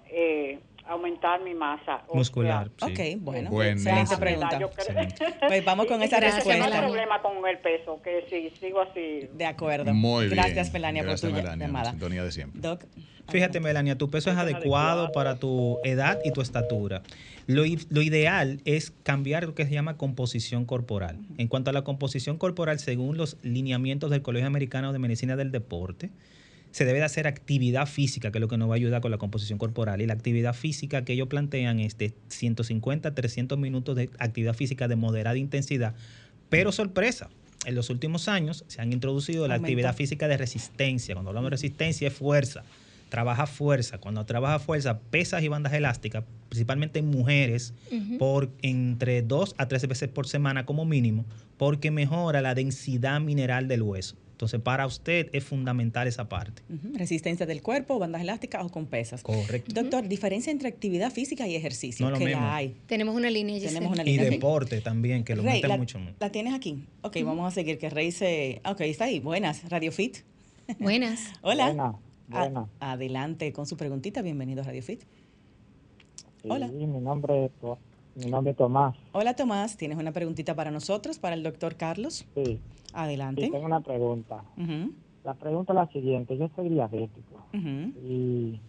eh, 0.10 0.60
aumentar 0.88 1.42
mi 1.44 1.54
masa. 1.54 2.04
o 2.08 2.16
Muscular. 2.16 2.70
sea, 2.78 2.88
sí. 2.88 2.94
Ok, 3.16 3.22
bueno. 3.24 3.50
Bueno. 3.50 3.72
Excelente 3.72 4.18
pregunta. 4.18 4.58
Excelente. 4.58 5.26
Pues 5.48 5.66
vamos 5.66 5.86
con 5.88 6.02
Y- 6.02 6.06
esa 6.06 6.20
respuesta. 6.20 6.68
No 6.68 6.74
hay 6.76 6.82
problema 6.82 7.22
con 7.22 7.48
el 7.48 7.58
peso, 7.60 8.02
que 8.04 8.26
si 8.30 8.50
sigo 8.60 8.82
así. 8.82 9.30
De 9.34 9.46
acuerdo. 9.46 9.94
Muy 9.94 10.26
bien. 10.26 10.36
Gracias, 10.38 10.72
Melania, 10.74 11.04
Gracias, 11.04 11.22
por 11.22 11.30
tu 11.32 11.36
Melania, 11.44 11.68
llamada. 11.68 11.92
Sintonía 11.92 12.24
de 12.24 12.32
siempre. 12.32 12.62
Doc. 12.62 12.84
Fíjate, 13.30 13.62
Melania, 13.62 13.98
tu 13.98 14.10
peso 14.10 14.30
es 14.32 14.38
adecuado 14.38 15.14
para 15.14 15.38
tu 15.40 15.80
edad 15.86 16.20
y 16.26 16.32
tu 16.34 16.42
estatura. 16.42 17.04
Lo, 17.48 17.64
lo 17.90 18.02
ideal 18.02 18.60
es 18.66 18.92
cambiar 19.04 19.46
lo 19.46 19.56
que 19.56 19.66
se 19.66 19.72
llama 19.72 19.96
composición 19.96 20.66
corporal. 20.66 21.18
En 21.38 21.48
cuanto 21.48 21.70
a 21.70 21.74
la 21.74 21.84
composición 21.84 22.38
corporal, 22.38 22.80
según 22.80 23.16
los 23.18 23.38
lineamientos 23.42 24.12
del 24.12 24.22
Colegio 24.22 24.48
Americano 24.48 24.92
de 24.92 25.00
Medicina 25.00 25.38
del 25.38 25.52
Deporte, 25.52 26.10
se 26.74 26.86
debe 26.86 26.98
de 26.98 27.06
hacer 27.06 27.28
actividad 27.28 27.86
física, 27.86 28.32
que 28.32 28.40
es 28.40 28.42
lo 28.42 28.48
que 28.48 28.58
nos 28.58 28.68
va 28.68 28.74
a 28.74 28.78
ayudar 28.78 29.00
con 29.00 29.12
la 29.12 29.20
composición 29.20 29.60
corporal. 29.60 30.02
Y 30.02 30.08
la 30.08 30.14
actividad 30.14 30.56
física 30.56 31.06
que 31.06 31.14
ellos 31.14 31.28
plantean 31.28 31.80
es 31.80 32.00
de 32.00 32.14
150 32.30 33.10
a 33.10 33.14
300 33.14 33.60
minutos 33.60 33.96
de 33.96 34.10
actividad 34.18 34.56
física 34.56 34.88
de 34.88 34.96
moderada 34.96 35.38
intensidad. 35.38 35.94
Pero 36.50 36.72
sorpresa, 36.72 37.30
en 37.66 37.76
los 37.76 37.92
últimos 37.92 38.28
años 38.28 38.66
se 38.68 38.82
han 38.82 38.92
introducido 38.92 39.48
la 39.48 39.54
actividad 39.54 39.96
física 39.96 40.28
de 40.28 40.36
resistencia. 40.36 41.14
Cuando 41.14 41.30
hablamos 41.30 41.52
de 41.52 41.58
resistencia 41.58 42.08
es 42.08 42.14
fuerza. 42.16 42.64
Trabaja 43.10 43.46
fuerza. 43.46 44.00
Cuando 44.00 44.26
trabaja 44.26 44.58
fuerza, 44.58 45.00
pesas 45.00 45.44
y 45.44 45.50
bandas 45.50 45.74
elásticas, 45.74 46.24
principalmente 46.50 46.98
en 46.98 47.06
mujeres, 47.06 47.76
por 48.18 48.50
entre 48.64 49.22
dos 49.22 49.54
a 49.60 49.68
tres 49.68 49.88
veces 49.88 50.10
por 50.10 50.28
semana 50.28 50.66
como 50.66 50.86
mínimo, 50.86 51.24
porque 51.58 51.92
mejora 51.92 52.42
la 52.42 52.56
densidad 52.56 53.22
mineral 53.22 53.68
del 53.68 53.84
hueso. 53.84 54.16
Entonces, 54.44 54.60
para 54.60 54.86
usted 54.86 55.30
es 55.32 55.42
fundamental 55.46 56.06
esa 56.06 56.28
parte. 56.28 56.62
Resistencia 56.96 57.46
del 57.46 57.62
cuerpo, 57.62 57.98
bandas 57.98 58.22
elásticas 58.22 58.66
o 58.66 58.70
con 58.70 58.88
pesas. 58.88 59.24
Correcto. 59.24 59.72
Doctor, 59.74 60.06
diferencia 60.06 60.52
entre 60.52 60.68
actividad 60.68 61.14
física 61.14 61.48
y 61.48 61.56
ejercicio. 61.56 62.06
No 62.06 62.12
lo 62.12 62.18
que 62.18 62.26
mismo. 62.26 62.42
la 62.42 62.56
hay. 62.58 62.76
Tenemos 62.88 63.16
una 63.16 63.30
línea, 63.30 63.56
Giselle. 63.56 63.76
Tenemos 63.76 63.94
una 63.98 64.04
Y 64.10 64.20
aquí. 64.20 64.30
deporte 64.30 64.82
también, 64.82 65.24
que 65.24 65.38
lo 65.38 65.44
Rey, 65.44 65.62
la, 65.62 65.78
mucho. 65.78 65.98
la 66.20 66.30
tienes 66.30 66.54
aquí. 66.54 66.84
Ok, 67.04 67.16
vamos 67.24 67.48
a 67.48 67.52
seguir. 67.52 67.78
Que 67.78 67.90
Rey 67.90 68.12
se. 68.12 68.62
Ok, 68.66 68.82
está 68.82 69.06
ahí. 69.06 69.22
Buenas, 69.22 69.70
Radio 69.70 69.94
Fit. 69.94 70.18
Buenas. 70.78 71.22
Hola. 71.42 71.68
Buena, 71.68 71.96
Buenas. 72.28 72.70
adelante 72.82 73.54
con 73.54 73.66
su 73.66 73.78
preguntita. 73.78 74.22
Bienvenido 74.22 74.62
a 74.62 74.66
Radio 74.66 74.84
Fit. 74.84 75.04
Sí, 76.42 76.50
Hola. 76.50 76.68
mi 76.68 76.86
nombre 76.86 77.50
mi 78.16 78.26
nombre 78.30 78.52
es 78.52 78.58
Tomás. 78.58 78.96
Hola 79.14 79.36
Tomás, 79.36 79.76
¿tienes 79.78 79.98
una 79.98 80.12
preguntita 80.12 80.54
para 80.54 80.70
nosotros, 80.70 81.18
para 81.18 81.36
el 81.36 81.42
doctor 81.44 81.76
Carlos? 81.78 82.26
Sí, 82.36 82.60
Adelante. 82.94 83.50
tengo 83.50 83.66
una 83.66 83.82
pregunta. 83.82 84.44
La 85.24 85.34
pregunta 85.36 85.74
es 85.74 85.76
la 85.76 85.88
siguiente. 85.88 86.38
Yo 86.38 86.50
soy 86.56 86.70
diabético 86.70 87.46
y 87.54 88.60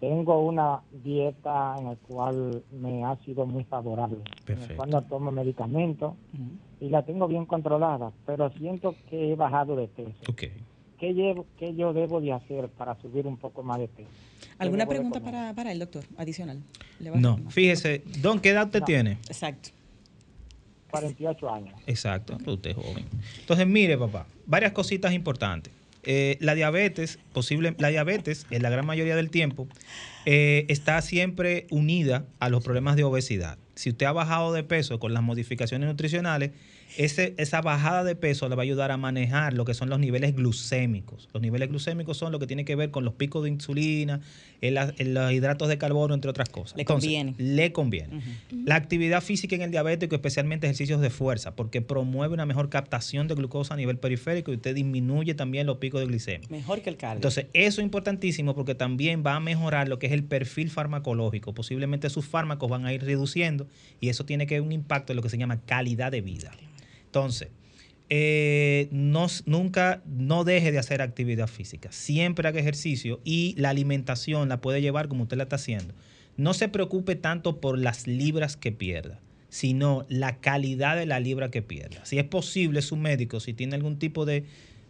tengo 0.00 0.40
una 0.46 0.82
dieta 0.90 1.76
en 1.78 1.84
la 1.86 1.96
cual 1.96 2.62
me 2.72 3.04
ha 3.04 3.16
sido 3.24 3.46
muy 3.46 3.64
favorable. 3.64 4.18
Perfecto. 4.44 4.76
Cuando 4.76 5.02
tomo 5.02 5.30
medicamentos 5.30 6.14
y 6.80 6.88
la 6.90 7.02
tengo 7.04 7.26
bien 7.28 7.46
controlada, 7.46 8.12
pero 8.26 8.50
siento 8.58 8.94
que 9.08 9.32
he 9.32 9.36
bajado 9.36 9.76
de 9.76 9.88
peso. 9.88 10.10
Ok. 10.28 10.42
¿Qué, 10.98 11.12
llevo, 11.12 11.46
qué 11.58 11.74
yo 11.74 11.92
debo 11.92 12.20
de 12.22 12.32
hacer 12.32 12.68
para 12.70 12.98
subir 13.02 13.26
un 13.26 13.36
poco 13.36 13.62
más 13.62 13.78
de 13.78 13.88
peso? 13.88 14.08
¿Alguna 14.58 14.86
pregunta 14.86 15.20
para, 15.20 15.52
para 15.54 15.70
el 15.72 15.78
doctor 15.78 16.04
adicional? 16.16 16.62
¿Le 17.00 17.10
va 17.10 17.16
a 17.16 17.20
No, 17.20 17.36
fíjese, 17.50 18.02
Don, 18.22 18.40
¿qué 18.40 18.50
edad 18.50 18.64
usted 18.66 18.80
No. 18.80 18.86
tiene? 18.86 19.12
Exacto. 19.28 19.70
48 20.90 21.52
años. 21.52 21.80
Exacto, 21.86 22.38
usted 22.46 22.70
es 22.70 22.76
joven. 22.76 23.04
Entonces, 23.40 23.66
mire, 23.66 23.98
papá, 23.98 24.26
varias 24.46 24.72
cositas 24.72 25.12
importantes. 25.12 25.72
Eh, 26.08 26.38
la 26.40 26.54
diabetes, 26.54 27.18
posible, 27.32 27.74
la 27.78 27.88
diabetes, 27.88 28.46
en 28.50 28.62
la 28.62 28.70
gran 28.70 28.86
mayoría 28.86 29.16
del 29.16 29.28
tiempo, 29.28 29.66
eh, 30.24 30.64
está 30.68 31.02
siempre 31.02 31.66
unida 31.70 32.24
a 32.38 32.48
los 32.48 32.62
problemas 32.62 32.94
de 32.94 33.02
obesidad. 33.02 33.58
Si 33.74 33.90
usted 33.90 34.06
ha 34.06 34.12
bajado 34.12 34.52
de 34.52 34.62
peso 34.62 35.00
con 35.00 35.12
las 35.12 35.22
modificaciones 35.24 35.88
nutricionales, 35.88 36.52
ese, 36.96 37.34
esa 37.38 37.60
bajada 37.60 38.04
de 38.04 38.14
peso 38.14 38.48
le 38.48 38.54
va 38.54 38.62
a 38.62 38.64
ayudar 38.64 38.92
a 38.92 38.96
manejar 38.96 39.52
lo 39.52 39.64
que 39.64 39.74
son 39.74 39.90
los 39.90 39.98
niveles 39.98 40.34
glucémicos. 40.34 41.28
Los 41.34 41.42
niveles 41.42 41.68
glucémicos 41.68 42.16
son 42.16 42.32
lo 42.32 42.38
que 42.38 42.46
tiene 42.46 42.64
que 42.64 42.76
ver 42.76 42.90
con 42.90 43.04
los 43.04 43.14
picos 43.14 43.42
de 43.42 43.50
insulina, 43.50 44.20
el- 44.60 44.78
el- 44.98 45.14
los 45.14 45.32
hidratos 45.32 45.68
de 45.68 45.78
carbono, 45.78 46.14
entre 46.14 46.30
otras 46.30 46.48
cosas. 46.48 46.76
Le 46.76 46.82
Entonces, 46.82 47.08
conviene. 47.10 47.34
Le 47.38 47.72
conviene. 47.72 48.20
La 48.64 48.76
actividad 48.76 49.22
física 49.22 49.54
en 49.56 49.62
el 49.62 49.70
diabético, 49.70 50.14
especialmente 50.14 50.66
ejercicios 50.66 51.00
de 51.00 51.10
fuerza, 51.10 51.54
porque 51.56 51.82
promueve 51.82 52.34
una 52.34 52.46
mejor 52.46 52.68
captación 52.68 53.28
de 53.28 53.34
glucosa 53.34 53.74
a 53.74 53.76
nivel 53.76 53.98
periférico 53.98 54.52
y 54.52 54.56
usted 54.56 54.74
disminuye 54.74 55.34
también 55.34 55.66
los 55.66 55.78
picos 55.78 56.00
de 56.00 56.06
glicemia. 56.06 56.48
Mejor 56.50 56.82
que 56.82 56.90
el 56.90 56.96
cardio. 56.96 57.16
Entonces, 57.16 57.46
eso 57.52 57.80
es 57.80 57.84
importantísimo 57.84 58.54
porque 58.54 58.74
también 58.74 59.22
va 59.26 59.36
a 59.36 59.40
mejorar 59.40 59.88
lo 59.88 59.98
que 59.98 60.06
es 60.06 60.12
el 60.12 60.24
perfil 60.24 60.70
farmacológico. 60.70 61.54
Posiblemente 61.54 62.10
sus 62.10 62.26
fármacos 62.26 62.68
van 62.70 62.86
a 62.86 62.92
ir 62.92 63.02
reduciendo 63.04 63.66
y 64.00 64.08
eso 64.08 64.24
tiene 64.24 64.46
que 64.46 64.54
ver 64.54 64.62
un 64.62 64.72
impacto 64.72 65.12
en 65.12 65.16
lo 65.16 65.22
que 65.22 65.28
se 65.28 65.38
llama 65.38 65.60
calidad 65.66 66.12
de 66.12 66.20
vida. 66.20 66.52
Entonces, 67.06 67.48
eh, 68.08 68.88
no, 68.92 69.26
nunca, 69.46 70.02
no 70.06 70.44
deje 70.44 70.72
de 70.72 70.78
hacer 70.78 71.02
actividad 71.02 71.48
física. 71.48 71.90
Siempre 71.92 72.48
haga 72.48 72.60
ejercicio 72.60 73.20
y 73.24 73.54
la 73.58 73.70
alimentación 73.70 74.48
la 74.48 74.60
puede 74.60 74.80
llevar 74.80 75.08
como 75.08 75.24
usted 75.24 75.36
la 75.36 75.44
está 75.44 75.56
haciendo. 75.56 75.94
No 76.36 76.54
se 76.54 76.68
preocupe 76.68 77.16
tanto 77.16 77.60
por 77.60 77.78
las 77.78 78.06
libras 78.06 78.56
que 78.56 78.70
pierda, 78.70 79.20
sino 79.48 80.04
la 80.08 80.38
calidad 80.38 80.96
de 80.96 81.06
la 81.06 81.18
libra 81.18 81.50
que 81.50 81.62
pierda. 81.62 82.04
Si 82.04 82.18
es 82.18 82.24
posible, 82.24 82.82
su 82.82 82.96
médico, 82.96 83.40
si 83.40 83.54
tiene 83.54 83.74
algún 83.74 83.98
tipo 83.98 84.24
de 84.26 84.44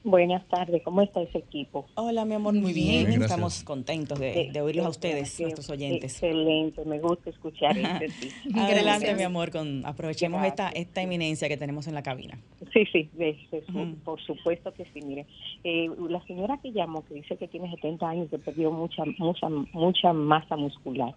Buenas 0.05 0.45
tardes, 0.49 0.83
¿cómo 0.83 1.01
está 1.01 1.23
ese 1.23 1.39
equipo? 1.39 1.87
Hola, 1.95 2.25
mi 2.25 2.35
amor, 2.35 2.55
muy 2.55 2.73
Bien. 2.73 3.07
Estamos 3.23 3.63
contentos 3.63 4.19
de, 4.19 4.51
de 4.53 4.61
oírlos 4.61 4.87
a 4.87 4.89
ustedes, 4.89 5.37
qué 5.37 5.45
nuestros 5.45 5.71
oyentes. 5.71 6.15
Excelente, 6.15 6.85
me 6.85 6.99
gusta 6.99 7.31
escuchar 7.31 7.77
este. 8.03 8.29
Adelante, 8.53 8.83
Gracias. 8.83 9.17
mi 9.17 9.23
amor, 9.23 9.53
con 9.53 9.87
aprovechemos 9.87 10.45
esta, 10.45 10.65
Gracias. 10.65 10.87
esta 10.89 11.03
eminencia 11.03 11.49
que 11.49 11.57
tenemos 11.57 11.87
en 11.87 11.95
la 11.95 12.03
cabina. 12.03 12.37
Sí, 12.73 12.85
sí, 12.93 13.09
de- 13.13 13.39
de 13.53 13.63
por 14.05 14.21
supuesto 14.23 14.73
que 14.75 14.85
sí. 14.93 15.01
Mire, 15.07 15.25
eh, 15.63 15.89
la 16.09 16.21
señora 16.27 16.59
que 16.61 16.73
llamó, 16.73 17.05
que 17.07 17.15
dice 17.15 17.37
que 17.37 17.47
tiene 17.47 17.71
70 17.71 18.09
años, 18.09 18.29
que 18.29 18.39
perdió 18.39 18.73
mucha, 18.73 19.05
mucha, 19.19 19.49
mucha 19.73 20.13
masa 20.13 20.57
muscular. 20.57 21.15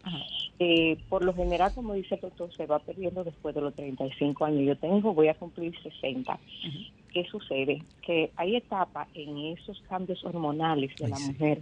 Eh, 0.60 0.98
por 1.10 1.26
lo 1.26 1.34
general, 1.34 1.72
como 1.74 1.94
dice 1.96 2.16
el 2.16 2.22
doctor, 2.22 2.54
se 2.56 2.68
va 2.68 2.78
perdiendo 2.78 3.24
después 3.24 3.56
de 3.56 3.62
los 3.62 3.74
35 3.74 4.46
años. 4.46 4.62
Yo 4.64 4.78
tengo, 4.78 5.12
voy 5.16 5.28
a 5.30 5.34
cumplir 5.34 5.74
60. 5.82 6.40
¿Qué 7.16 7.24
sucede? 7.32 7.82
Que 8.06 8.34
hay 8.36 8.58
etapas 8.58 9.08
en 9.14 9.38
esos 9.58 9.82
cambios 9.88 10.22
hormonales 10.26 10.92
de 10.98 11.06
Ay, 11.06 11.12
la 11.12 11.16
sí. 11.18 11.32
mujer 11.32 11.62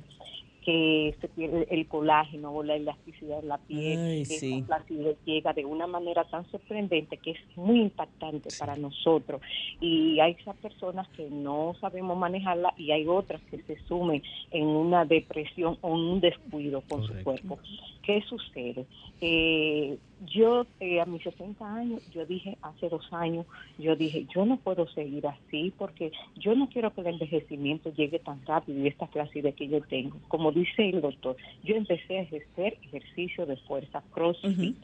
que 0.66 1.14
se 1.20 1.28
pierde 1.28 1.68
el 1.70 1.86
colágeno 1.88 2.52
o 2.54 2.64
la 2.64 2.76
elasticidad 2.78 3.42
de 3.42 3.48
la 3.50 3.58
piel, 3.60 4.00
Ay, 4.00 4.22
esa 4.22 4.34
sí. 4.40 4.64
flacidez 4.66 5.18
llega 5.26 5.52
de 5.54 5.64
una 5.66 5.86
manera 5.88 6.24
tan 6.24 6.50
sorprendente 6.50 7.18
que 7.18 7.32
es 7.32 7.38
muy 7.58 7.82
impactante 7.82 8.50
Sí. 8.50 8.60
para 8.60 8.76
nosotros. 8.78 9.42
Y 9.80 10.20
hay 10.22 10.38
esas 10.40 10.56
personas 10.56 11.08
que 11.10 11.30
no 11.30 11.76
sabemos 11.82 12.18
manejarla 12.18 12.74
y 12.78 12.90
hay 12.92 13.06
otras 13.08 13.42
que 13.52 13.62
se 13.64 13.78
sumen 13.90 14.24
en 14.52 14.66
una 14.66 15.06
depresión 15.06 15.78
o 15.82 15.90
un 15.94 16.20
descuido 16.20 16.82
con 16.90 17.06
su 17.06 17.14
cuerpo. 17.24 17.60
¿Qué 18.02 18.22
sucede? 18.28 18.86
Eh, 19.22 19.98
yo 20.26 20.66
eh, 20.80 21.02
a 21.02 21.06
mis 21.06 21.24
60 21.24 21.76
años, 21.76 22.02
yo 22.14 22.26
dije 22.26 22.58
hace 22.62 22.90
dos 22.90 23.08
años, 23.12 23.46
yo 23.78 23.96
dije, 23.96 24.26
yo 24.34 24.46
no 24.46 24.58
puedo 24.58 24.88
seguir 24.90 25.28
así 25.28 25.74
porque 25.78 26.12
yo 26.36 26.56
no 26.56 26.70
quiero 26.70 26.94
que 26.94 27.02
el 27.02 27.08
envejecimiento 27.08 27.94
llegue 27.94 28.20
tan 28.20 28.46
rápido 28.46 28.80
y 28.80 28.88
esta 28.88 29.08
clase 29.08 29.42
de 29.42 29.54
que 29.54 29.68
yo 29.68 29.82
tengo. 29.82 30.18
Como 30.28 30.52
dice 30.52 30.90
el 30.90 31.02
doctor, 31.02 31.36
yo 31.64 31.76
empecé 31.76 32.20
a 32.20 32.22
ejercer 32.22 32.78
ejercicio 32.84 33.46
de 33.46 33.58
fuerza, 33.58 34.04
crossfit. 34.14 34.78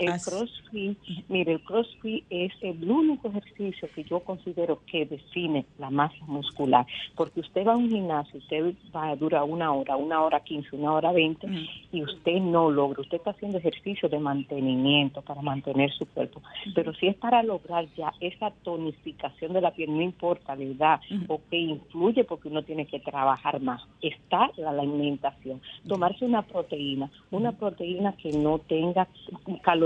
El 0.00 0.12
As- 0.12 0.24
CrossFit, 0.24 0.98
mire, 1.28 1.52
el 1.52 1.60
CrossFit 1.62 2.24
es 2.30 2.52
el 2.62 2.90
único 2.90 3.28
ejercicio 3.28 3.88
que 3.94 4.02
yo 4.04 4.20
considero 4.20 4.80
que 4.86 5.04
define 5.04 5.66
la 5.78 5.90
masa 5.90 6.16
muscular, 6.26 6.86
porque 7.14 7.40
usted 7.40 7.66
va 7.66 7.74
a 7.74 7.76
un 7.76 7.90
gimnasio, 7.90 8.38
usted 8.38 8.74
va 8.96 9.10
a 9.10 9.16
durar 9.16 9.44
una 9.44 9.72
hora, 9.72 9.96
una 9.96 10.22
hora 10.22 10.40
quince, 10.40 10.74
una 10.74 10.92
hora 10.94 11.12
veinte, 11.12 11.46
Ujú. 11.46 11.58
y 11.92 12.02
usted 12.02 12.40
no 12.40 12.70
logra, 12.70 13.02
usted 13.02 13.18
está 13.18 13.30
haciendo 13.32 13.58
ejercicio 13.58 14.08
de 14.08 14.18
mantenimiento 14.18 15.20
para 15.22 15.42
mantener 15.42 15.90
su 15.92 16.06
cuerpo, 16.06 16.40
pero 16.74 16.94
si 16.94 17.06
es 17.08 17.16
para 17.16 17.42
lograr 17.42 17.86
ya 17.96 18.12
esa 18.20 18.50
tonificación 18.62 19.52
de 19.52 19.60
la 19.60 19.70
piel, 19.72 19.94
no 19.94 20.00
importa 20.02 20.56
la 20.56 20.64
edad 20.64 21.00
o 21.28 21.40
que 21.50 21.58
influye 21.58 22.24
porque 22.24 22.48
uno 22.48 22.62
tiene 22.62 22.86
que 22.86 23.00
trabajar 23.00 23.60
más, 23.60 23.82
está 24.00 24.50
la 24.56 24.70
alimentación, 24.70 25.60
tomarse 25.86 26.24
una 26.24 26.42
proteína, 26.42 27.10
una 27.30 27.52
proteína 27.52 28.12
que 28.14 28.32
no 28.32 28.58
tenga 28.60 29.06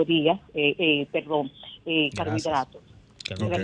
calorías, 0.05 0.41
eh, 0.55 0.75
eh, 0.79 1.07
perdón, 1.13 1.51
eh, 1.87 2.11
carbohidratos. 2.15 2.83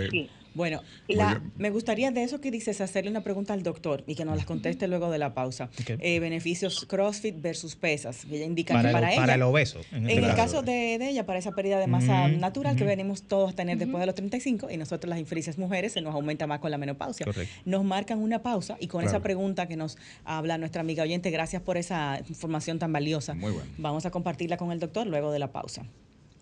Sí. 0.09 0.29
Bueno, 0.53 0.81
la- 1.07 1.41
me 1.57 1.69
gustaría 1.69 2.11
de 2.11 2.23
eso 2.23 2.41
que 2.41 2.51
dices 2.51 2.81
hacerle 2.81 3.09
una 3.09 3.21
pregunta 3.23 3.53
al 3.53 3.63
doctor 3.63 4.03
y 4.05 4.15
que 4.15 4.25
nos 4.25 4.35
las 4.35 4.45
conteste 4.45 4.85
luego 4.89 5.09
de 5.09 5.17
la 5.17 5.33
pausa. 5.33 5.69
Eh, 5.87 6.19
beneficios 6.19 6.85
CrossFit 6.89 7.41
versus 7.41 7.77
pesas. 7.77 8.25
Ella 8.29 8.43
indica 8.43 8.73
Para, 8.73 8.89
que 8.89 8.93
para 8.93 9.07
el, 9.07 9.13
ella, 9.13 9.21
para 9.21 9.35
el 9.35 9.41
obeso. 9.43 9.79
en 9.93 10.09
el 10.09 10.35
caso 10.35 10.61
de, 10.61 10.97
de 10.97 11.07
ella, 11.09 11.25
para 11.25 11.39
esa 11.39 11.53
pérdida 11.53 11.79
de 11.79 11.87
masa 11.87 12.27
natural 12.27 12.75
que 12.75 12.83
venimos 12.83 13.23
todos 13.23 13.53
a 13.53 13.55
tener 13.55 13.77
después 13.77 14.01
de 14.01 14.07
los 14.07 14.15
35 14.15 14.69
y 14.69 14.75
nosotros 14.75 15.09
las 15.09 15.19
infelices 15.19 15.57
mujeres 15.57 15.93
se 15.93 16.01
nos 16.01 16.13
aumenta 16.13 16.47
más 16.47 16.59
con 16.59 16.69
la 16.69 16.77
menopausia. 16.77 17.25
Correcto. 17.25 17.53
Nos 17.63 17.85
marcan 17.85 18.19
una 18.19 18.41
pausa 18.43 18.75
y 18.77 18.87
con 18.87 19.03
Claro. 19.03 19.15
esa 19.15 19.23
pregunta 19.23 19.67
que 19.69 19.77
nos 19.77 19.97
habla 20.25 20.57
nuestra 20.57 20.81
amiga 20.81 21.03
oyente, 21.03 21.29
gracias 21.31 21.61
por 21.61 21.77
esa 21.77 22.19
información 22.27 22.77
tan 22.77 22.91
valiosa. 22.91 23.35
Muy 23.35 23.53
bueno. 23.53 23.69
Vamos 23.77 24.05
a 24.05 24.11
compartirla 24.11 24.57
con 24.57 24.73
el 24.73 24.79
doctor 24.81 25.07
luego 25.07 25.31
de 25.31 25.39
la 25.39 25.53
pausa. 25.53 25.85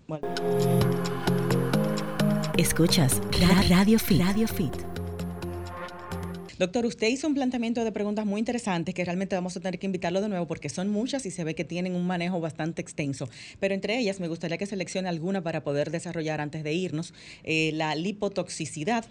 Bueno. 0.09 0.27
Escuchas 2.57 3.21
Ra- 3.39 3.61
Radio 3.69 3.99
Fit. 3.99 4.19
Radio 4.19 4.47
Fit. 4.47 4.73
Doctor, 6.59 6.85
usted 6.85 7.07
hizo 7.07 7.25
un 7.25 7.35
planteamiento 7.35 7.85
de 7.85 7.91
preguntas 7.93 8.25
muy 8.25 8.39
interesantes 8.39 8.93
que 8.93 9.05
realmente 9.05 9.33
vamos 9.33 9.55
a 9.55 9.61
tener 9.61 9.79
que 9.79 9.85
invitarlo 9.85 10.19
de 10.19 10.27
nuevo 10.27 10.45
porque 10.45 10.67
son 10.67 10.89
muchas 10.89 11.25
y 11.25 11.31
se 11.31 11.45
ve 11.45 11.55
que 11.55 11.63
tienen 11.63 11.95
un 11.95 12.05
manejo 12.05 12.41
bastante 12.41 12.81
extenso. 12.81 13.29
Pero 13.61 13.73
entre 13.73 13.97
ellas 13.97 14.19
me 14.19 14.27
gustaría 14.27 14.57
que 14.57 14.65
seleccione 14.65 15.07
alguna 15.07 15.41
para 15.41 15.63
poder 15.63 15.89
desarrollar 15.89 16.41
antes 16.41 16.65
de 16.65 16.73
irnos. 16.73 17.13
Eh, 17.45 17.71
la 17.75 17.95
lipotoxicidad, 17.95 19.05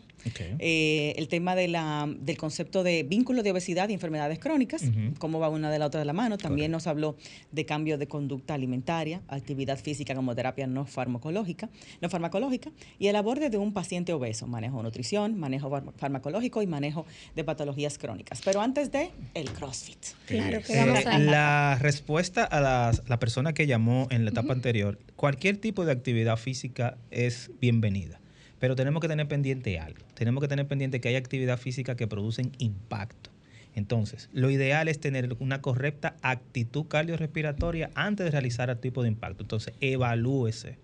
eh, 0.59 1.15
el 1.17 1.29
tema 1.29 1.55
de 1.55 1.69
la, 1.69 2.07
del 2.21 2.37
concepto 2.37 2.83
de 2.83 3.03
vínculo 3.03 3.43
de 3.43 3.51
obesidad 3.53 3.89
y 3.89 3.95
enfermedades 3.95 4.39
crónicas, 4.39 4.83
cómo 5.19 5.41
va 5.41 5.49
una 5.49 5.71
de 5.71 5.79
la 5.79 5.87
otra 5.87 6.01
de 6.01 6.07
la 6.07 6.13
mano. 6.13 6.37
También 6.37 6.71
nos 6.71 6.87
habló 6.87 7.17
de 7.51 7.65
cambio 7.65 7.97
de 7.97 8.09
conducta 8.09 8.53
alimentaria, 8.53 9.23
actividad 9.27 9.79
física 9.79 10.15
como 10.15 10.35
terapia 10.35 10.67
no 10.67 10.85
farmacológica, 10.85 11.71
no 12.03 12.11
farmacológica 12.11 12.71
y 12.99 13.07
el 13.07 13.17
aborde 13.17 13.49
de 13.49 13.57
un 13.57 13.73
paciente 13.73 14.13
obeso, 14.13 14.47
manejo 14.47 14.77
de 14.77 14.83
nutrición, 14.83 15.39
manejo 15.39 15.71
farma- 15.71 15.95
farmacológico 15.97 16.61
y 16.61 16.67
manejo 16.67 17.07
de 17.39 17.45
patologías 17.45 17.97
crónicas. 17.99 18.43
Pero 18.45 18.61
antes 18.61 18.91
de 18.93 19.11
el 19.35 19.49
CrossFit. 19.53 19.99
Claro 20.27 20.61
que 20.63 20.73
Eh, 20.75 20.85
vamos 20.85 21.07
a... 21.07 21.19
la 21.19 21.79
respuesta 21.81 22.45
a 22.45 22.61
las- 22.61 23.09
la 23.09 23.19
persona 23.19 23.55
que 23.55 23.67
llamó 23.67 24.09
en 24.11 24.25
la 24.25 24.31
etapa 24.33 24.53
anterior, 24.53 24.99
cualquier 25.17 25.57
tipo 25.57 25.85
de 25.87 25.93
actividad 25.93 26.37
física 26.37 26.99
es 27.11 27.51
bienvenida, 27.61 28.21
pero 28.59 28.75
tenemos 28.77 29.01
que 29.01 29.09
tener 29.09 29.29
pendiente 29.29 29.79
algo. 29.79 30.05
Tenemos 30.15 30.41
que 30.43 30.49
tener 30.49 30.67
pendiente 30.67 31.01
que 31.01 31.09
hay 31.09 31.17
actividad 31.17 31.59
física 31.59 31.95
que 31.97 32.07
producen 32.09 32.51
impacto. 32.59 33.31
Entonces, 33.75 34.29
lo 34.33 34.51
ideal 34.51 34.89
es 34.89 34.99
tener 34.99 35.37
una 35.39 35.61
correcta 35.63 36.17
actitud 36.23 36.87
cardiorrespiratoria 36.87 37.91
antes 37.95 38.25
de 38.25 38.31
realizar 38.33 38.69
el 38.71 38.79
tipo 38.79 39.03
de 39.03 39.09
impacto. 39.09 39.45
Entonces, 39.45 39.75
evalúese 39.81 40.79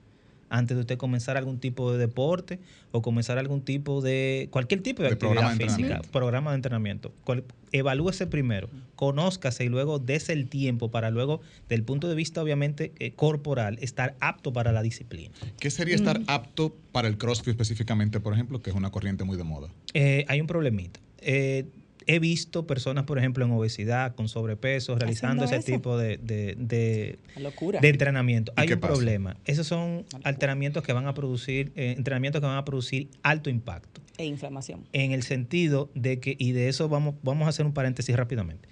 antes 0.54 0.76
de 0.76 0.82
usted 0.82 0.96
comenzar 0.96 1.36
algún 1.36 1.58
tipo 1.58 1.90
de 1.92 1.98
deporte 1.98 2.60
o 2.92 3.02
comenzar 3.02 3.38
algún 3.38 3.62
tipo 3.62 4.00
de 4.00 4.48
cualquier 4.52 4.82
tipo 4.82 5.02
de, 5.02 5.08
De 5.08 5.14
actividad 5.14 5.42
de 5.50 5.56
física, 5.56 5.72
entrenamiento. 5.72 6.10
programa 6.12 6.50
de 6.52 6.56
entrenamiento. 6.56 7.12
Cual- 7.24 7.44
evalúese 7.72 8.28
primero, 8.28 8.68
conózcase 8.94 9.64
y 9.64 9.68
luego 9.68 9.98
dese 9.98 10.32
el 10.32 10.48
tiempo 10.48 10.90
para 10.92 11.10
luego, 11.10 11.40
del 11.68 11.82
punto 11.82 12.08
de 12.08 12.14
vista 12.14 12.40
obviamente 12.40 12.92
eh, 13.00 13.10
corporal, 13.12 13.78
estar 13.80 14.14
apto 14.20 14.52
para 14.52 14.70
la 14.70 14.82
disciplina. 14.82 15.34
¿Qué 15.58 15.70
sería 15.70 15.96
estar 15.96 16.20
apto 16.28 16.72
para 16.92 17.08
el 17.08 17.18
CrossFit 17.18 17.48
específicamente, 17.48 18.20
por 18.20 18.32
ejemplo, 18.32 18.62
que 18.62 18.70
es 18.70 18.76
una 18.76 18.90
corriente 18.90 19.24
muy 19.24 19.36
de 19.36 19.42
moda? 19.44 19.68
Eh, 19.92 20.24
hay 20.28 20.40
un 20.40 20.46
problemita. 20.46 21.00
Eh, 21.18 21.64
he 22.06 22.18
visto 22.18 22.66
personas, 22.66 23.04
por 23.04 23.18
ejemplo, 23.18 23.44
en 23.44 23.50
obesidad, 23.52 24.14
con 24.14 24.28
sobrepeso, 24.28 24.96
realizando 24.96 25.44
ese 25.44 25.56
eso. 25.56 25.66
tipo 25.66 25.96
de, 25.96 26.18
de- 26.18 26.54
de- 26.58 27.18
La 27.36 27.42
locura. 27.42 27.80
de 27.80 27.88
entrenamiento. 27.88 28.52
¿Y 28.56 28.60
Hay 28.60 28.66
qué 28.68 28.74
un 28.74 28.80
pasa? 28.80 28.94
problema. 28.94 29.36
Esos 29.44 29.66
son 29.66 30.04
entrenamientos 30.24 30.82
que 30.82 30.92
van 30.92 31.06
a 31.06 31.14
producir, 31.14 31.72
eh, 31.76 31.94
entrenamientos 31.96 32.40
que 32.40 32.46
van 32.46 32.56
a 32.56 32.64
producir 32.64 33.08
alto 33.22 33.50
impacto. 33.50 34.00
E 34.16 34.26
inflamación. 34.26 34.84
en 34.92 35.10
el 35.10 35.22
sentido 35.24 35.90
de 35.94 36.20
que, 36.20 36.36
y 36.38 36.52
de 36.52 36.68
eso 36.68 36.88
vamos, 36.88 37.16
vamos 37.22 37.46
a 37.46 37.48
hacer 37.48 37.66
un 37.66 37.72
paréntesis 37.72 38.14
rápidamente. 38.14 38.68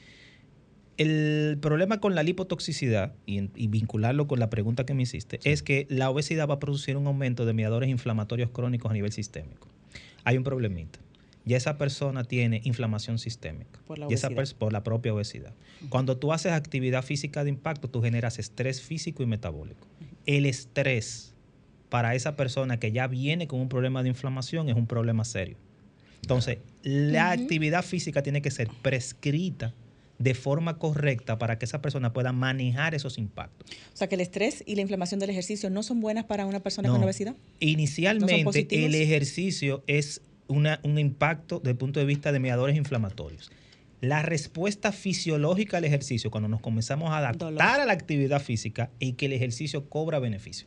El 0.98 1.58
problema 1.60 1.98
con 2.00 2.14
la 2.14 2.22
lipotoxicidad, 2.22 3.14
y 3.26 3.66
vincularlo 3.66 4.26
con 4.28 4.38
la 4.38 4.50
pregunta 4.50 4.84
que 4.84 4.94
me 4.94 5.02
hiciste, 5.02 5.40
es 5.42 5.62
que 5.62 5.86
la 5.88 6.10
obesidad 6.10 6.48
va 6.48 6.54
a 6.54 6.58
producir 6.58 6.96
un 6.96 7.06
aumento 7.06 7.46
de 7.46 7.54
mediadores 7.54 7.88
inflamatorios 7.88 8.50
crónicos 8.50 8.90
a 8.90 8.94
nivel 8.94 9.10
sistémico. 9.10 9.68
Hay 10.24 10.36
un 10.36 10.44
problemita. 10.44 11.00
Ya 11.44 11.56
esa 11.56 11.76
persona 11.76 12.24
tiene 12.24 12.60
inflamación 12.64 13.18
sistémica. 13.18 13.80
Por 13.86 13.98
la 13.98 14.06
Y 14.08 14.14
esa 14.14 14.30
por 14.58 14.72
la 14.72 14.84
propia 14.84 15.12
obesidad. 15.12 15.54
Cuando 15.88 16.16
tú 16.16 16.32
haces 16.32 16.52
actividad 16.52 17.02
física 17.02 17.42
de 17.42 17.50
impacto, 17.50 17.88
tú 17.88 18.00
generas 18.02 18.38
estrés 18.38 18.80
físico 18.80 19.22
y 19.22 19.26
metabólico. 19.26 19.86
El 20.26 20.46
estrés 20.46 21.34
para 21.88 22.14
esa 22.14 22.36
persona 22.36 22.78
que 22.78 22.92
ya 22.92 23.06
viene 23.06 23.48
con 23.48 23.60
un 23.60 23.68
problema 23.68 24.02
de 24.02 24.08
inflamación 24.08 24.68
es 24.68 24.76
un 24.76 24.86
problema 24.86 25.24
serio. 25.24 25.56
Entonces, 26.22 26.58
la 26.82 27.32
actividad 27.32 27.84
física 27.84 28.22
tiene 28.22 28.40
que 28.40 28.50
ser 28.50 28.68
prescrita 28.80 29.74
de 30.18 30.34
forma 30.34 30.78
correcta 30.78 31.36
para 31.38 31.58
que 31.58 31.64
esa 31.64 31.82
persona 31.82 32.12
pueda 32.12 32.32
manejar 32.32 32.94
esos 32.94 33.18
impactos. 33.18 33.68
O 33.92 33.96
sea 33.96 34.08
que 34.08 34.14
el 34.14 34.20
estrés 34.20 34.62
y 34.66 34.76
la 34.76 34.82
inflamación 34.82 35.18
del 35.18 35.30
ejercicio 35.30 35.68
no 35.68 35.82
son 35.82 36.00
buenas 36.00 36.24
para 36.24 36.46
una 36.46 36.60
persona 36.60 36.88
No. 36.88 36.94
con 36.94 37.02
obesidad. 37.02 37.34
Inicialmente, 37.58 38.66
el 38.70 38.94
ejercicio 38.94 39.82
es 39.88 40.22
una- 40.52 40.80
un 40.82 40.98
impacto 40.98 41.58
desde 41.58 41.72
el 41.72 41.76
punto 41.76 42.00
de 42.00 42.06
vista 42.06 42.32
de 42.32 42.38
mediadores 42.40 42.76
inflamatorios. 42.76 43.50
La 44.00 44.22
respuesta 44.22 44.90
fisiológica 44.90 45.76
al 45.76 45.84
ejercicio, 45.84 46.30
cuando 46.30 46.48
nos 46.48 46.60
comenzamos 46.60 47.10
a 47.10 47.18
adaptar 47.18 47.52
Dolor. 47.52 47.62
a 47.62 47.84
la 47.86 47.92
actividad 47.92 48.40
física, 48.42 48.90
y 48.98 49.12
que 49.12 49.26
el 49.26 49.32
ejercicio 49.32 49.88
cobra 49.88 50.18
beneficio. 50.18 50.66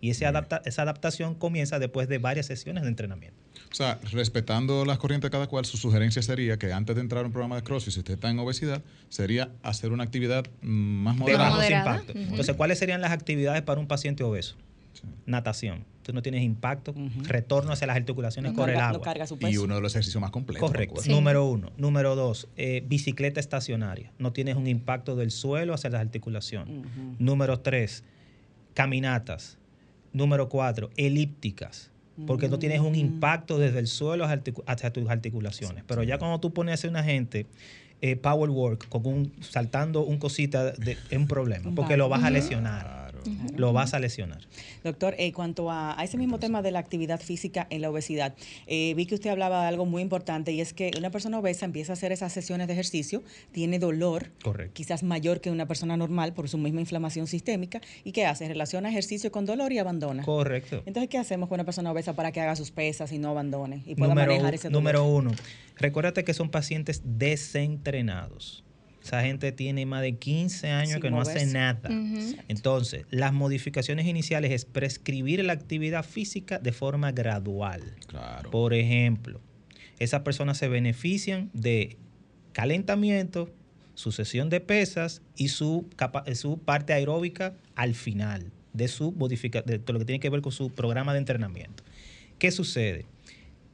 Y 0.00 0.10
ese 0.10 0.24
adapta- 0.26 0.62
esa 0.66 0.82
adaptación 0.82 1.34
comienza 1.34 1.78
después 1.80 2.06
de 2.06 2.18
varias 2.18 2.46
sesiones 2.46 2.82
de 2.84 2.88
entrenamiento. 2.90 3.36
O 3.72 3.74
sea, 3.74 3.98
respetando 4.12 4.84
las 4.84 4.98
corrientes 4.98 5.28
de 5.28 5.32
cada 5.32 5.48
cual, 5.48 5.64
su 5.64 5.78
sugerencia 5.78 6.22
sería 6.22 6.58
que 6.58 6.72
antes 6.72 6.94
de 6.94 7.00
entrar 7.02 7.24
a 7.24 7.26
un 7.26 7.32
programa 7.32 7.56
de 7.56 7.62
CrossFit, 7.62 7.94
si 7.94 8.00
usted 8.00 8.14
está 8.14 8.30
en 8.30 8.38
obesidad, 8.38 8.82
sería 9.08 9.50
hacer 9.62 9.90
una 9.92 10.04
actividad 10.04 10.44
mm, 10.62 10.68
más 10.68 11.14
de 11.16 11.20
moderada. 11.20 11.66
impactos. 11.68 12.14
Ujú. 12.14 12.24
Entonces, 12.30 12.54
¿cuáles 12.56 12.78
serían 12.78 13.00
las 13.00 13.10
actividades 13.10 13.62
para 13.62 13.80
un 13.80 13.88
paciente 13.88 14.22
obeso? 14.22 14.54
Natación. 15.24 15.84
Tú 16.06 16.12
no 16.12 16.22
tienes 16.22 16.44
impacto, 16.44 16.94
retorno 17.24 17.72
hacia 17.72 17.88
las 17.88 17.96
articulaciones 17.96 18.52
No 18.52 18.56
por 18.58 18.70
el 18.70 18.76
no 18.76 18.80
agua. 18.84 19.00
carga 19.00 19.26
su 19.26 19.36
Y 19.40 19.56
uno 19.56 19.74
de 19.74 19.80
los 19.80 19.92
ejercicios 19.92 20.20
más 20.20 20.30
completos. 20.30 20.70
Correcto. 20.70 21.00
Sí. 21.02 21.10
Número 21.10 21.44
uno. 21.44 21.72
Número 21.78 22.14
dos, 22.14 22.46
eh, 22.56 22.84
bicicleta 22.86 23.40
estacionaria. 23.40 24.12
No 24.20 24.32
tienes 24.32 24.54
un 24.54 24.68
impacto 24.68 25.16
del 25.16 25.32
suelo 25.32 25.74
hacia 25.74 25.90
las 25.90 26.00
articulaciones. 26.00 26.86
Número 27.18 27.58
tres, 27.58 28.04
caminatas. 28.74 29.58
Número 30.12 30.48
cuatro, 30.48 30.90
elípticas. 30.96 31.90
Porque 32.26 32.48
no 32.48 32.58
tienes 32.60 32.80
un 32.80 32.94
impacto 32.94 33.58
desde 33.58 33.80
el 33.80 33.88
suelo 33.88 34.24
hacia 34.24 34.92
tus 34.92 35.10
articulaciones. 35.10 35.82
Pero 35.88 36.04
ya 36.04 36.18
cuando 36.18 36.38
tú 36.38 36.52
pones 36.52 36.84
a 36.84 36.88
una 36.88 37.02
gente 37.02 37.46
eh, 38.00 38.14
power 38.14 38.48
work, 38.50 38.88
con 38.88 39.04
un, 39.06 39.32
saltando 39.40 40.02
un 40.04 40.18
cosita, 40.18 40.70
de- 40.70 40.96
es 41.10 41.18
un 41.18 41.26
problema. 41.26 41.72
Porque 41.74 41.96
lo 41.96 42.08
vas 42.08 42.22
a 42.24 42.30
lesionar. 42.30 43.05
Lo 43.56 43.72
vas 43.72 43.94
a 43.94 43.98
lesionar. 43.98 44.40
Doctor, 44.84 45.14
en 45.18 45.32
cuanto 45.32 45.70
a, 45.70 45.98
a 45.98 46.04
ese 46.04 46.16
mismo 46.18 46.38
tema 46.38 46.62
de 46.62 46.70
la 46.70 46.78
actividad 46.78 47.20
física 47.20 47.66
en 47.70 47.82
la 47.82 47.90
obesidad, 47.90 48.34
eh, 48.66 48.94
vi 48.96 49.06
que 49.06 49.14
usted 49.14 49.30
hablaba 49.30 49.62
de 49.62 49.68
algo 49.68 49.86
muy 49.86 50.02
importante 50.02 50.52
y 50.52 50.60
es 50.60 50.72
que 50.72 50.90
una 50.98 51.10
persona 51.10 51.38
obesa 51.38 51.64
empieza 51.64 51.92
a 51.92 51.94
hacer 51.94 52.12
esas 52.12 52.32
sesiones 52.32 52.66
de 52.66 52.72
ejercicio, 52.72 53.22
tiene 53.52 53.78
dolor, 53.78 54.30
Correcto. 54.42 54.74
quizás 54.74 55.02
mayor 55.02 55.40
que 55.40 55.50
una 55.50 55.66
persona 55.66 55.96
normal 55.96 56.32
por 56.32 56.48
su 56.48 56.58
misma 56.58 56.80
inflamación 56.80 57.26
sistémica, 57.26 57.80
y 58.04 58.12
¿qué 58.12 58.26
hace? 58.26 58.48
Relaciona 58.48 58.88
ejercicio 58.90 59.30
con 59.32 59.46
dolor 59.46 59.72
y 59.72 59.78
abandona. 59.78 60.22
Correcto. 60.22 60.82
Entonces, 60.86 61.08
¿qué 61.08 61.18
hacemos 61.18 61.48
con 61.48 61.56
una 61.56 61.64
persona 61.64 61.90
obesa 61.92 62.14
para 62.14 62.32
que 62.32 62.40
haga 62.40 62.56
sus 62.56 62.70
pesas 62.70 63.12
y 63.12 63.18
no 63.18 63.30
abandone 63.30 63.82
y 63.86 63.94
pueda 63.94 64.10
Número, 64.10 64.32
manejar 64.32 64.54
ese 64.54 64.68
dolor? 64.68 64.82
número 64.82 65.04
uno, 65.04 65.32
recuérdate 65.76 66.24
que 66.24 66.34
son 66.34 66.50
pacientes 66.50 67.02
desentrenados. 67.04 68.62
Esa 69.06 69.22
gente 69.22 69.52
tiene 69.52 69.86
más 69.86 70.02
de 70.02 70.16
15 70.16 70.68
años 70.70 70.92
Sin 70.94 71.00
que 71.02 71.10
no 71.10 71.20
hace 71.20 71.46
nada. 71.46 71.88
Entonces, 72.48 73.06
las 73.10 73.32
modificaciones 73.32 74.06
iniciales 74.06 74.50
es 74.50 74.64
prescribir 74.64 75.44
la 75.44 75.52
actividad 75.52 76.04
física 76.04 76.58
de 76.58 76.72
forma 76.72 77.12
gradual. 77.12 77.82
Claro. 78.08 78.50
Por 78.50 78.74
ejemplo, 78.74 79.40
esas 79.98 80.22
personas 80.22 80.58
se 80.58 80.66
benefician 80.68 81.50
de 81.52 81.96
calentamiento, 82.52 83.48
su 83.94 84.12
sesión 84.12 84.50
de 84.50 84.60
pesas 84.60 85.22
y 85.36 85.48
su, 85.48 85.88
capa- 85.96 86.24
su 86.34 86.58
parte 86.58 86.92
aeróbica 86.92 87.54
al 87.74 87.94
final 87.94 88.50
de 88.72 88.88
su 88.88 89.12
modifica 89.12 89.62
de 89.62 89.78
todo 89.78 89.94
lo 89.94 89.98
que 90.00 90.04
tiene 90.04 90.20
que 90.20 90.28
ver 90.30 90.42
con 90.42 90.52
su 90.52 90.70
programa 90.70 91.12
de 91.12 91.18
entrenamiento. 91.20 91.82
¿Qué 92.38 92.50
sucede? 92.50 93.06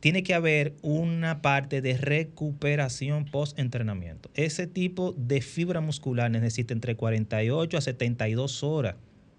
Tiene 0.02 0.24
que 0.24 0.34
haber 0.34 0.74
una 0.82 1.42
parte 1.42 1.80
de 1.80 1.96
recuperación 1.96 3.24
post-entrenamiento. 3.24 4.30
Ese 4.34 4.66
tipo 4.66 5.12
de 5.12 5.40
fibra 5.40 5.80
muscular 5.80 6.28
necesita 6.28 6.74
entre 6.74 6.96
48 6.96 7.78
a 7.78 7.80
72 7.80 8.64
horas 8.64 8.96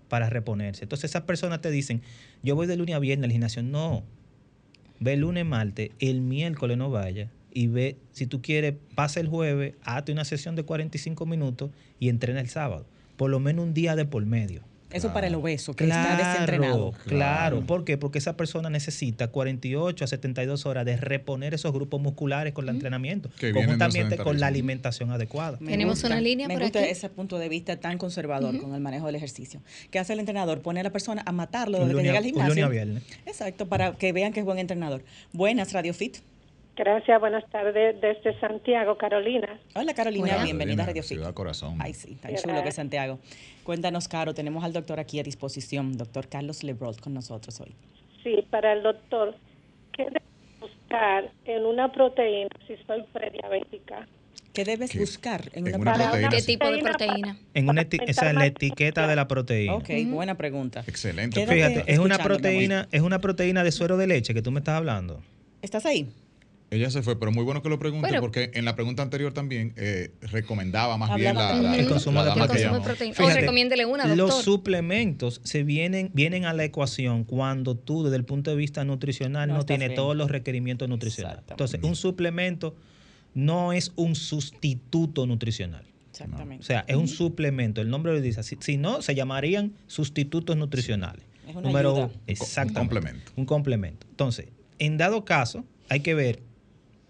para 0.07 0.29
reponerse. 0.29 0.85
Entonces 0.85 1.11
esas 1.11 1.23
personas 1.23 1.59
te 1.59 1.69
dicen, 1.69 2.01
yo 2.43 2.55
voy 2.55 2.65
de 2.65 2.77
lunes 2.77 2.95
a 2.95 2.99
viernes 2.99 3.25
al 3.25 3.33
gimnasio. 3.33 3.61
No, 3.61 4.05
ve 5.01 5.17
lunes, 5.17 5.45
martes, 5.45 5.89
el 5.99 6.21
miércoles 6.21 6.77
no 6.77 6.89
vaya 6.89 7.29
y 7.51 7.67
ve, 7.67 7.97
si 8.13 8.25
tú 8.25 8.41
quieres, 8.41 8.75
pasa 8.95 9.19
el 9.19 9.27
jueves, 9.27 9.73
hazte 9.83 10.13
una 10.13 10.23
sesión 10.23 10.55
de 10.55 10.63
45 10.63 11.25
minutos 11.25 11.71
y 11.99 12.07
entrena 12.07 12.39
el 12.39 12.47
sábado. 12.47 12.85
Por 13.17 13.31
lo 13.31 13.41
menos 13.41 13.65
un 13.65 13.73
día 13.73 13.97
de 13.97 14.05
por 14.05 14.25
medio. 14.25 14.61
Eso 14.93 15.11
para 15.11 15.27
el 15.27 15.35
obeso, 15.35 15.75
que 15.75 15.85
está 15.85 16.15
desentrenado. 16.15 16.91
Claro, 16.91 17.07
claro. 17.07 17.61
¿Por 17.65 17.83
qué? 17.83 17.97
Porque 17.97 18.19
esa 18.19 18.37
persona 18.37 18.69
necesita 18.69 19.27
48 19.29 20.05
a 20.05 20.07
72 20.07 20.65
horas 20.65 20.85
de 20.85 20.97
reponer 20.97 21.53
esos 21.53 21.73
grupos 21.73 21.99
musculares 22.01 22.53
con 22.53 22.69
el 22.69 22.75
entrenamiento, 22.75 23.29
Que 23.39 23.51
conjuntamente 23.51 24.17
con 24.17 24.39
la 24.39 24.47
alimentación 24.47 25.11
adecuada. 25.11 25.57
Me 25.59 25.71
Tenemos 25.71 26.03
una 26.03 26.21
línea 26.21 26.47
me 26.47 26.53
por 26.53 26.63
gusta 26.63 26.79
aquí. 26.79 26.89
ese 26.89 27.09
punto 27.09 27.37
de 27.37 27.49
vista 27.49 27.77
tan 27.79 27.97
conservador 27.97 28.57
con 28.59 28.73
el 28.75 28.81
manejo 28.81 29.07
del 29.07 29.15
ejercicio. 29.15 29.61
¿Qué 29.91 29.99
hace 29.99 30.13
el 30.13 30.19
entrenador? 30.19 30.61
Pone 30.61 30.79
a 30.79 30.83
la 30.83 30.91
persona 30.91 31.23
a 31.25 31.31
matarlo 31.31 31.79
desde 31.79 31.95
que 31.97 32.03
llega 32.03 32.17
al 32.19 32.23
un 32.25 32.29
gimnasio. 32.29 32.49
lunes 32.53 32.65
a 32.65 32.69
viernes. 32.69 33.03
Exacto, 33.25 33.67
para 33.67 33.93
que 33.93 34.11
vean 34.13 34.31
que 34.33 34.39
es 34.41 34.45
buen 34.45 34.59
entrenador. 34.59 35.03
Buenas, 35.31 35.73
Radio 35.73 35.93
Fit. 35.93 36.17
Gracias, 36.75 37.19
buenas 37.19 37.47
tardes 37.51 38.01
desde 38.01 38.39
Santiago, 38.39 38.97
Carolina. 38.97 39.59
Hola, 39.75 39.93
Carolina. 39.93 40.33
Hola. 40.35 40.43
Bienvenida 40.43 40.83
a 40.83 40.85
Radio 40.87 41.03
Fit. 41.03 41.17
Ciudad 41.19 41.33
Corazón. 41.33 41.75
Ay, 41.79 41.93
sí, 41.93 42.15
tan 42.15 42.31
Gracias. 42.31 42.43
chulo 42.43 42.63
que 42.63 42.69
es 42.69 42.75
Santiago. 42.75 43.19
Cuéntanos, 43.63 44.07
Caro, 44.07 44.33
tenemos 44.33 44.63
al 44.63 44.73
doctor 44.73 44.99
aquí 44.99 45.19
a 45.19 45.23
disposición, 45.23 45.95
doctor 45.97 46.27
Carlos 46.27 46.63
Lebrold, 46.63 46.99
con 46.99 47.13
nosotros 47.13 47.61
hoy. 47.61 47.75
Sí, 48.23 48.43
para 48.49 48.73
el 48.73 48.81
doctor, 48.81 49.35
¿qué 49.91 50.05
debo 50.05 50.25
buscar 50.61 51.29
en 51.45 51.63
una 51.65 51.91
proteína 51.91 52.49
si 52.65 52.75
soy 52.87 53.03
prediabética? 53.13 54.07
¿Qué 54.53 54.63
debes 54.63 54.91
¿Qué? 54.91 54.99
buscar 54.99 55.49
en 55.53 55.67
En 55.67 55.75
una, 55.75 55.77
una 55.77 55.93
proteína? 55.93 56.09
proteína, 56.11 56.29
¿Qué 56.29 56.41
tipo 56.41 56.71
de 56.71 56.79
Proteína? 56.79 57.37
En 57.53 57.69
una 57.69 57.81
eti- 57.83 58.03
esa 58.07 58.29
es 58.29 58.35
la 58.35 58.45
etiqueta 58.47 59.07
de 59.07 59.15
la 59.15 59.27
proteína. 59.27 59.75
Ok, 59.75 59.89
buena 60.07 60.35
pregunta. 60.37 60.83
Excelente. 60.87 61.39
Quédate 61.39 61.55
Fíjate, 61.55 61.91
es 61.91 61.99
una 61.99 62.17
proteína, 62.17 62.87
es 62.91 63.01
una 63.01 63.19
proteína 63.19 63.63
de 63.63 63.71
suero 63.71 63.97
de 63.97 64.07
leche 64.07 64.33
que 64.33 64.41
tú 64.41 64.51
me 64.51 64.59
estás 64.59 64.75
hablando. 64.75 65.21
¿Estás 65.61 65.85
ahí? 65.85 66.07
Ella 66.73 66.89
se 66.89 67.01
fue, 67.03 67.19
pero 67.19 67.31
muy 67.31 67.43
bueno 67.43 67.61
que 67.61 67.69
lo 67.69 67.77
pregunte 67.79 68.07
Bueno. 68.07 68.21
porque 68.21 68.51
en 68.53 68.65
la 68.65 68.75
pregunta 68.75 69.03
anterior 69.03 69.31
también 69.33 69.73
eh, 69.77 70.11
recomendaba 70.21 70.97
más 70.97 71.15
bien 71.15 71.35
la, 71.35 71.75
El 71.77 71.87
consumo 71.87 72.23
la 72.23 72.33
de 72.33 72.41
proteína. 72.41 72.79
O 73.19 73.29
recomiéndele 73.29 73.85
una, 73.85 74.07
Los 74.07 74.17
doctor. 74.29 74.43
suplementos 74.43 75.41
se 75.43 75.63
vienen, 75.63 76.09
vienen 76.13 76.45
a 76.45 76.53
la 76.53 76.63
ecuación 76.63 77.23
cuando 77.23 77.75
tú, 77.77 78.03
desde 78.03 78.17
el 78.17 78.25
punto 78.25 78.51
de 78.51 78.57
vista 78.57 78.83
nutricional, 78.83 79.49
No 79.49 79.57
no, 79.57 79.65
tienes 79.65 79.89
bien. 79.89 79.95
todos 79.95 80.15
los 80.15 80.31
requerimientos 80.31 80.89
nutricionales. 80.89 81.43
Entonces, 81.49 81.79
un 81.83 81.95
suplemento 81.95 82.75
no 83.33 83.73
es 83.73 83.91
un 83.95 84.15
sustituto 84.15 85.25
nutricional. 85.25 85.83
Exactamente. 86.11 86.61
O 86.61 86.65
sea, 86.65 86.85
es 86.87 86.95
un 86.95 87.07
suplemento. 87.07 87.81
El 87.81 87.89
nombre 87.89 88.13
lo 88.13 88.21
dice. 88.21 88.43
Si, 88.43 88.57
si 88.59 88.77
no, 88.77 89.01
se 89.01 89.15
llamarían 89.15 89.73
sustitutos 89.87 90.55
nutricionales. 90.55 91.25
Es 91.47 91.55
una 91.55 91.61
Número 91.67 91.89
ayuda. 91.91 92.05
uno. 92.05 92.13
Exactamente. 92.27 92.79
Un 92.79 92.87
complemento. 92.87 93.31
Un 93.35 93.45
complemento. 93.45 94.07
Entonces, 94.09 94.47
en 94.79 94.97
dado 94.97 95.25
caso, 95.25 95.65
hay 95.89 96.01
que 96.01 96.13
ver, 96.13 96.39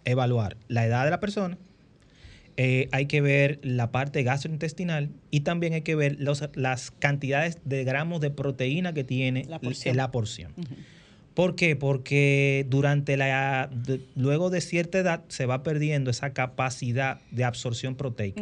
evaluar 0.05 0.57
la 0.67 0.85
edad 0.85 1.05
de 1.05 1.11
la 1.11 1.19
persona, 1.19 1.57
eh, 2.55 2.87
hay 2.91 3.07
que 3.07 3.19
ver 3.21 3.59
la 3.63 3.91
parte 3.91 4.21
gastrointestinal 4.23 5.09
y 5.31 5.39
también 5.39 5.73
hay 5.73 5.81
que 5.81 5.95
ver 5.95 6.17
los- 6.19 6.43
las 6.53 6.91
cantidades 6.91 7.57
de 7.65 7.83
gramos 7.83 8.21
de 8.21 8.29
proteína 8.29 8.93
que 8.93 9.03
tiene 9.03 9.45
La 9.45 9.59
la 9.95 10.11
porción. 10.11 10.51
¿Por 11.33 11.55
qué? 11.55 11.75
Porque 11.75 12.67
durante 12.69 13.17
la 13.17 13.67
de- 13.73 14.01
luego 14.15 14.51
de 14.51 14.61
cierta 14.61 14.99
edad 14.99 15.23
se 15.29 15.47
va 15.47 15.63
perdiendo 15.63 16.11
esa 16.11 16.31
capacidad 16.31 17.21
de 17.31 17.43
absorción 17.43 17.95
proteica. 17.95 18.39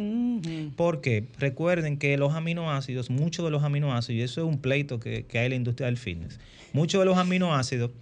Porque 0.76 1.24
recuerden 1.38 1.96
que 1.96 2.18
los 2.18 2.34
aminoácidos, 2.34 3.08
muchos 3.08 3.46
de 3.46 3.50
los 3.50 3.62
aminoácidos, 3.62 4.18
y 4.18 4.22
eso 4.22 4.42
es 4.42 4.46
un 4.46 4.58
pleito 4.60 5.00
que, 5.00 5.24
que 5.24 5.38
hay 5.38 5.46
en 5.46 5.50
la 5.52 5.56
industria 5.56 5.86
del 5.86 5.96
fitness, 5.96 6.38
muchos 6.74 7.00
de 7.00 7.06
los 7.06 7.16
aminoácidos 7.16 7.92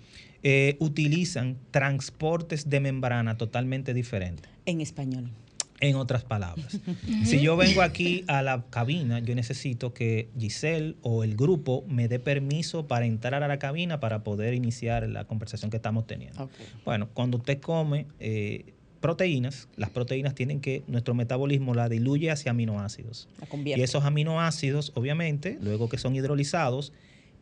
eh, 0.42 0.76
utilizan 0.78 1.58
transportes 1.70 2.70
de 2.70 2.80
membrana 2.80 3.36
totalmente 3.36 3.94
diferentes. 3.94 4.50
En 4.66 4.80
español. 4.80 5.30
En 5.80 5.96
otras 5.96 6.24
palabras, 6.24 6.78
si 7.24 7.40
yo 7.40 7.56
vengo 7.56 7.80
aquí 7.80 8.22
a 8.26 8.42
la 8.42 8.64
cabina, 8.68 9.18
yo 9.20 9.34
necesito 9.34 9.94
que 9.94 10.28
Giselle 10.38 10.96
o 11.00 11.24
el 11.24 11.36
grupo 11.36 11.84
me 11.88 12.06
dé 12.06 12.18
permiso 12.18 12.86
para 12.86 13.06
entrar 13.06 13.42
a 13.42 13.48
la 13.48 13.58
cabina 13.58 13.98
para 13.98 14.22
poder 14.22 14.52
iniciar 14.52 15.08
la 15.08 15.24
conversación 15.24 15.70
que 15.70 15.78
estamos 15.78 16.06
teniendo. 16.06 16.50
Bueno, 16.84 17.08
cuando 17.14 17.38
usted 17.38 17.60
come 17.60 18.06
eh, 18.18 18.74
proteínas, 19.00 19.68
las 19.76 19.88
proteínas 19.88 20.34
tienen 20.34 20.60
que, 20.60 20.84
nuestro 20.86 21.14
metabolismo 21.14 21.74
la 21.74 21.88
diluye 21.88 22.30
hacia 22.30 22.50
aminoácidos. 22.50 23.28
La 23.40 23.46
convierte. 23.46 23.80
Y 23.80 23.84
esos 23.84 24.04
aminoácidos, 24.04 24.92
obviamente, 24.94 25.58
luego 25.62 25.88
que 25.88 25.96
son 25.96 26.14
hidrolizados, 26.14 26.92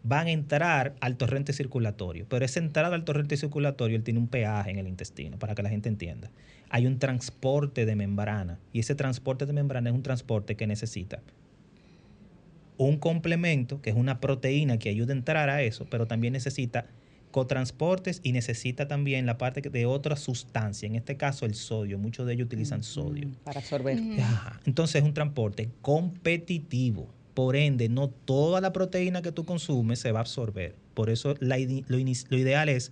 van 0.03 0.27
a 0.27 0.31
entrar 0.31 0.95
al 1.01 1.17
torrente 1.17 1.53
circulatorio. 1.53 2.27
Pero 2.29 2.45
esa 2.45 2.61
entrada 2.61 2.95
al 2.95 3.05
torrente 3.05 3.37
circulatorio, 3.37 3.97
él 3.97 4.05
tiene 4.05 4.21
un 4.21 4.29
pH 4.29 4.71
en 4.71 4.79
el 4.79 4.89
intestino, 4.89 5.39
para 5.39 5.55
que 5.55 5.63
la 5.63 5.71
gente 5.71 5.89
entienda. 5.89 6.31
Hay 6.71 6.87
un 6.87 6.99
transporte 6.99 7.87
de 7.87 7.97
membrana. 7.97 8.59
Y 8.73 8.81
ese 8.81 8.95
transporte 8.95 9.47
de 9.47 9.53
membrana 9.53 9.91
es 9.91 9.97
un 9.97 10.03
transporte 10.03 10.57
que 10.57 10.67
necesita 10.67 11.21
un 12.77 12.97
complemento, 12.97 13.83
que 13.83 13.91
es 13.91 13.97
una 13.97 14.21
proteína 14.21 14.79
que 14.79 14.89
ayuda 14.89 15.13
a 15.13 15.17
entrar 15.17 15.51
a 15.51 15.63
eso, 15.63 15.87
pero 15.91 16.07
también 16.07 16.33
necesita 16.33 16.87
cotransportes 17.31 18.21
y 18.23 18.33
necesita 18.33 18.89
también 18.89 19.27
la 19.27 19.37
parte 19.37 19.61
de 19.61 19.87
otra 19.87 20.17
sustancia, 20.17 20.87
en 20.87 20.95
este 20.95 21.17
caso 21.17 21.45
el 21.45 21.55
sodio. 21.55 21.99
Muchos 21.99 22.27
de 22.27 22.35
ellos 22.35 22.47
utilizan 22.47 22.83
sodio. 22.83 23.29
Para 23.45 23.61
absorber. 23.61 23.99
Ajá. 24.21 24.61
Entonces 24.65 25.03
es 25.03 25.07
un 25.07 25.13
transporte 25.13 25.69
competitivo. 25.83 27.13
Por 27.39 27.55
ende, 27.55 27.89
no 27.89 28.09
toda 28.09 28.61
la 28.61 28.73
proteína 28.73 29.23
que 29.23 29.31
tú 29.31 29.45
consumes 29.45 30.01
se 30.01 30.11
va 30.11 30.19
a 30.19 30.23
absorber. 30.23 30.75
Por 30.95 31.09
eso 31.09 31.35
la 31.39 31.57
lo, 31.57 31.99
ideal 32.37 32.69
es 32.69 32.91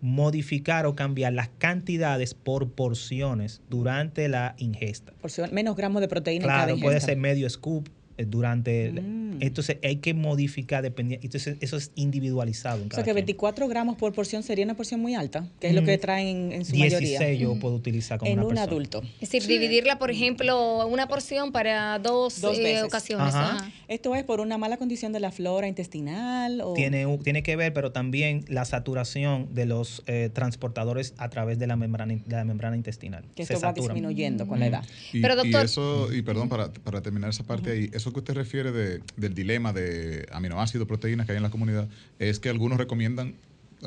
modificar 0.00 0.84
o 0.84 0.96
cambiar 0.96 1.32
las 1.32 1.48
cantidades 1.58 2.34
por 2.34 2.72
porciones 2.72 3.60
durante 3.70 4.26
la 4.28 4.56
ingesta. 4.58 5.12
Porción- 5.22 5.52
menos 5.52 5.76
gramos 5.76 6.00
de 6.00 6.08
proteína 6.08 6.44
en 6.44 6.48
cada 6.48 6.64
Claro, 6.66 6.80
puede 6.80 7.00
ser 7.00 7.18
medio 7.18 7.48
scoop 7.48 7.88
durante... 8.26 8.86
el- 8.86 9.18
Mm. 9.38 9.42
Entonces 9.42 9.76
hay 9.84 9.96
que 9.96 10.14
modificar 10.14 10.82
dependiendo... 10.82 11.24
Entonces 11.24 11.56
eso 11.60 11.76
es 11.76 11.92
individualizado 11.94 12.78
en 12.78 12.86
O 12.86 12.88
cada 12.88 12.96
sea 12.96 13.04
que 13.04 13.12
quien. 13.12 13.26
24 13.26 13.68
gramos 13.68 13.96
por 13.96 14.12
porción 14.12 14.42
sería 14.42 14.64
una 14.64 14.74
porción 14.74 15.00
muy 15.00 15.14
alta, 15.14 15.46
que 15.60 15.68
es 15.68 15.74
lo 15.74 15.82
Mm. 15.82 15.84
que 15.86 15.98
traen 15.98 16.52
en 16.52 16.64
su 16.64 16.72
16 16.72 17.18
mayoría. 17.20 17.38
yo 17.40 17.58
puedo 17.60 17.76
utilizar 17.76 18.18
como 18.18 18.28
en 18.32 18.38
una 18.38 18.42
un 18.42 18.48
persona. 18.54 18.68
adulto. 18.72 19.02
Es 19.20 19.30
decir, 19.30 19.46
dividirla, 19.46 19.98
por 20.00 20.10
ejemplo, 20.10 20.86
una 20.88 21.06
porción 21.06 21.52
para 21.52 22.00
dos, 22.00 22.40
Dos 22.40 22.58
eh, 22.58 22.82
ocasiones. 22.82 23.32
Ajá. 23.32 23.56
ajá. 23.58 23.72
¿Esto 23.86 24.14
es 24.16 24.24
por 24.24 24.40
una 24.40 24.58
mala 24.58 24.76
condición 24.76 25.12
de 25.12 25.20
la 25.20 25.30
flora 25.30 25.68
intestinal? 25.68 26.60
O... 26.62 26.74
Tiene, 26.74 27.06
tiene 27.22 27.42
que 27.44 27.54
ver, 27.56 27.72
pero 27.72 27.92
también 27.92 28.44
la 28.48 28.64
saturación 28.64 29.54
de 29.54 29.66
los 29.66 30.02
eh, 30.06 30.30
transportadores 30.32 31.14
a 31.18 31.28
través 31.30 31.58
de 31.58 31.66
la 31.66 31.76
membrana, 31.76 32.14
de 32.14 32.36
la 32.36 32.44
membrana 32.44 32.76
intestinal. 32.76 33.24
Que 33.36 33.46
Se 33.46 33.54
esto 33.54 33.64
va 33.66 33.70
saturan. 33.72 33.94
disminuyendo 33.94 34.46
con 34.46 34.58
la 34.58 34.66
edad. 34.66 34.84
Y, 35.12 35.20
Pero, 35.20 35.34
y 35.34 35.36
doctor- 35.36 35.64
eso, 35.64 36.12
y 36.12 36.22
perdón, 36.22 36.48
para, 36.48 36.72
para 36.72 37.00
terminar 37.02 37.30
esa 37.30 37.44
parte 37.44 37.70
ahí, 37.70 37.90
eso 37.92 38.07
que 38.12 38.20
usted 38.20 38.34
refiere 38.34 38.72
de- 38.72 39.00
del 39.16 39.34
dilema 39.34 39.72
de 39.72 40.26
aminoácidos, 40.32 40.86
proteínas 40.88 41.26
que 41.26 41.32
hay 41.32 41.36
en 41.36 41.42
la 41.42 41.50
comunidad, 41.50 41.88
es 42.18 42.38
que 42.40 42.48
algunos 42.48 42.78
recomiendan 42.78 43.34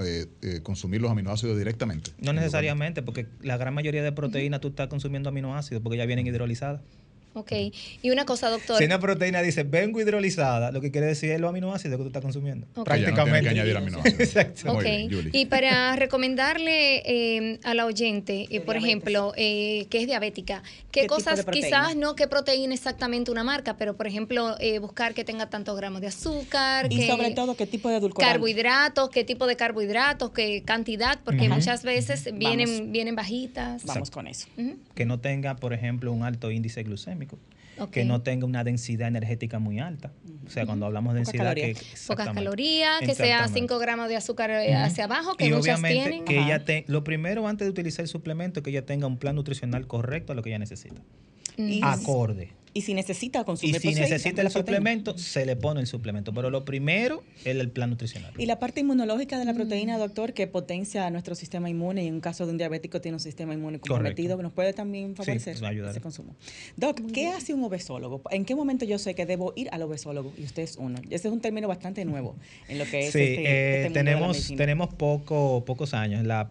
eh, 0.02 0.26
eh, 0.42 0.62
consumir 0.64 1.02
los 1.02 1.12
aminoácidos 1.12 1.58
directamente. 1.58 2.12
No 2.20 2.32
necesariamente, 2.32 3.02
porque 3.02 3.26
la 3.42 3.58
gran 3.58 3.74
mayoría 3.74 4.02
de 4.02 4.14
proteínas 4.14 4.62
tú 4.62 4.70
estás 4.70 4.88
consumiendo 4.88 5.28
aminoácidos 5.28 5.84
porque 5.84 5.98
ya 5.98 6.06
vienen 6.06 6.26
hidrolizadas. 6.26 6.80
Ok. 7.34 7.52
Y 8.02 8.10
una 8.12 8.26
cosa, 8.26 8.50
doctor. 8.50 8.78
Si 8.78 8.84
una 8.86 9.00
proteína 9.00 9.42
dice 9.42 9.64
vengo 9.64 10.02
hidrolizada, 10.02 10.72
lo 10.72 10.82
que 10.82 10.92
quiere 10.92 11.08
decir 11.08 11.32
es 11.32 11.40
los 11.40 11.50
aminoácidos 11.50 11.98
que 11.98 12.04
tú 12.04 12.08
estás 12.08 12.22
consumiendo. 12.22 12.68
Ok. 12.76 12.90
Que 12.92 13.02
ya 13.02 13.12
no 13.12 13.16
tiene 13.16 13.16
Prácticamente. 13.16 13.44
que 13.44 13.50
añadir 13.50 13.78
aminoácidos. 13.78 14.20
Exacto. 14.20 14.74
Muy 14.74 14.76
Ok. 14.78 15.10
bien. 15.10 15.30
Y 15.34 15.46
para 15.46 15.96
recomendarle 15.96 17.02
eh, 17.06 17.60
a 17.64 17.74
la 17.74 17.86
oyente, 17.86 18.48
eh, 18.50 18.62
por 18.62 18.76
ejemplo, 18.76 19.34
eh, 19.38 19.86
que 19.90 20.00
es 20.02 20.08
diabética, 20.08 20.62
¿qué, 20.64 20.72
¿Qué 20.92 21.02
tipo 21.04 21.16
cosas, 21.16 21.46
quizás 21.52 21.96
no 21.96 22.16
qué 22.16 22.28
proteína 22.28 22.74
exactamente 22.74 23.32
una 23.32 23.44
marca, 23.44 23.78
pero 23.78 23.96
por 23.96 24.08
ejemplo, 24.08 24.56
eh, 24.60 24.80
buscar 24.80 25.14
que 25.14 25.24
tenga 25.24 25.50
tantos 25.50 25.76
gramos 25.78 26.02
de 26.02 26.08
azúcar, 26.08 26.88
Y 26.92 26.98
que- 26.98 27.08
sobre 27.08 27.32
todo, 27.32 27.56
¿qué 27.56 27.66
tipo 27.66 27.90
de 27.90 27.98
edulcorante? 27.98 28.34
carbohidratos, 28.34 29.10
qué 29.10 29.24
tipo 29.24 29.48
de 29.48 29.56
carbohidratos, 29.56 30.32
qué 30.32 30.64
cantidad, 30.64 31.20
porque 31.24 31.48
muchas 31.50 31.84
veces 31.84 32.26
vienen, 32.34 32.68
Vamos. 32.78 32.92
vienen 32.92 33.16
bajitas. 33.16 33.84
Vamos 33.86 34.12
con 34.12 34.28
eso. 34.28 34.48
Que 34.96 35.06
no 35.06 35.20
tenga, 35.20 35.56
por 35.56 35.74
ejemplo, 35.74 36.12
un 36.12 36.24
alto 36.24 36.52
índice 36.52 36.84
glucémico. 36.84 37.21
Que 37.92 38.06
no 38.06 38.22
tenga 38.22 38.46
una 38.46 38.64
densidad 38.64 39.08
energética 39.08 39.58
muy 39.58 39.80
alta. 39.80 40.12
O 40.46 40.50
sea, 40.50 40.66
cuando 40.66 40.86
hablamos 40.86 41.14
de 41.14 41.22
densidad... 41.22 41.56
Que. 41.56 41.76
Pocas 42.06 42.30
calorías, 42.30 43.00
que 43.00 43.16
sea 43.16 43.38
Exactamente. 43.38 43.60
5 43.60 43.80
gramos 43.80 44.10
de 44.10 44.18
azúcar 44.18 44.52
eh, 44.52 44.76
hacia 44.76 45.06
abajo, 45.06 45.36
que 45.36 45.48
y 45.48 45.50
muchas 45.50 45.80
obviamente 45.80 46.10
tienen. 46.10 46.26
que 46.26 46.38
Ajá. 46.38 46.48
ella 46.48 46.66
te, 46.66 46.86
lo 46.88 47.04
primero 47.04 47.48
antes 47.48 47.66
de 47.66 47.72
utilizar 47.72 48.04
el 48.04 48.10
suplemento 48.10 48.62
que 48.62 48.70
ella 48.70 48.86
tenga 48.86 49.08
un 49.08 49.18
plan 49.18 49.36
nutricional 49.36 49.88
correcto 49.88 50.34
a 50.34 50.36
lo 50.36 50.44
que 50.44 50.50
ella 50.50 50.60
necesita. 50.60 51.02
Y, 51.58 51.82
Acorde. 51.84 52.52
Y 52.74 52.82
si 52.82 52.94
necesita 52.94 53.42
Y 53.42 53.44
consumir 53.44 53.76
si 53.76 53.82
proteína, 53.82 54.02
necesita 54.08 54.42
el 54.42 54.50
suplemento, 54.52 55.18
se 55.18 55.46
le 55.46 55.56
pone 55.56 55.82
el 55.82 55.88
suplemento. 55.88 56.34
Pero 56.34 56.50
lo 56.50 56.64
primero 56.66 57.24
es 57.44 57.56
el 57.58 57.70
plan 57.70 57.90
nutricional. 57.90 58.34
Y 58.38 58.46
la 58.46 58.60
parte 58.60 58.80
inmunológica 58.82 59.36
Mm. 59.36 59.40
de 59.40 59.46
la 59.46 59.54
proteína, 59.54 59.98
doctor, 59.98 60.34
que 60.34 60.48
potencia 60.48 61.10
nuestro 61.10 61.36
sistema 61.36 61.70
inmune 61.70 62.04
y 62.04 62.08
en 62.08 62.14
un 62.16 62.22
caso 62.22 62.46
de 62.46 62.52
un 62.52 62.58
diabético 62.58 63.02
tiene 63.02 63.16
un 63.16 63.20
sistema 63.20 63.54
inmune 63.54 63.80
comprometido, 63.80 64.38
que 64.38 64.44
nos 64.44 64.54
puede 64.54 64.74
también 64.74 65.16
favorecer 65.16 65.54
pues 65.54 65.64
va 65.64 65.68
a 65.68 65.72
ayudar. 65.72 65.92
ese 65.92 66.02
consumo. 66.02 66.36
Doc, 66.78 67.02
¿qué 67.14 67.28
hace 67.28 67.54
un 67.54 67.64
obesólogo? 67.64 68.22
¿En 68.32 68.46
qué 68.46 68.56
momento 68.56 68.86
yo 68.86 68.98
sé 69.00 69.16
que 69.16 69.26
debo 69.26 69.54
ir 69.56 69.68
al 69.72 69.82
obesólogo? 69.82 70.34
Y 70.38 70.44
usted 70.44 70.64
es 70.64 70.78
uno. 70.78 71.00
Ese 71.10 71.28
es 71.28 71.34
un 71.34 71.42
término 71.42 71.68
bastante 71.68 72.06
nuevo 72.06 72.36
en 72.70 72.78
lo 72.78 72.86
que 72.86 73.08
es 73.08 73.12
Sí, 73.14 73.20
este, 73.20 73.42
eh, 73.42 73.86
este 73.88 73.90
mundo 73.90 74.00
de 74.00 74.04
la 74.06 74.12
tenemos, 74.12 74.48
tenemos 74.56 74.94
poco, 74.94 75.64
pocos 75.66 75.94
años. 75.94 76.26
La 76.26 76.48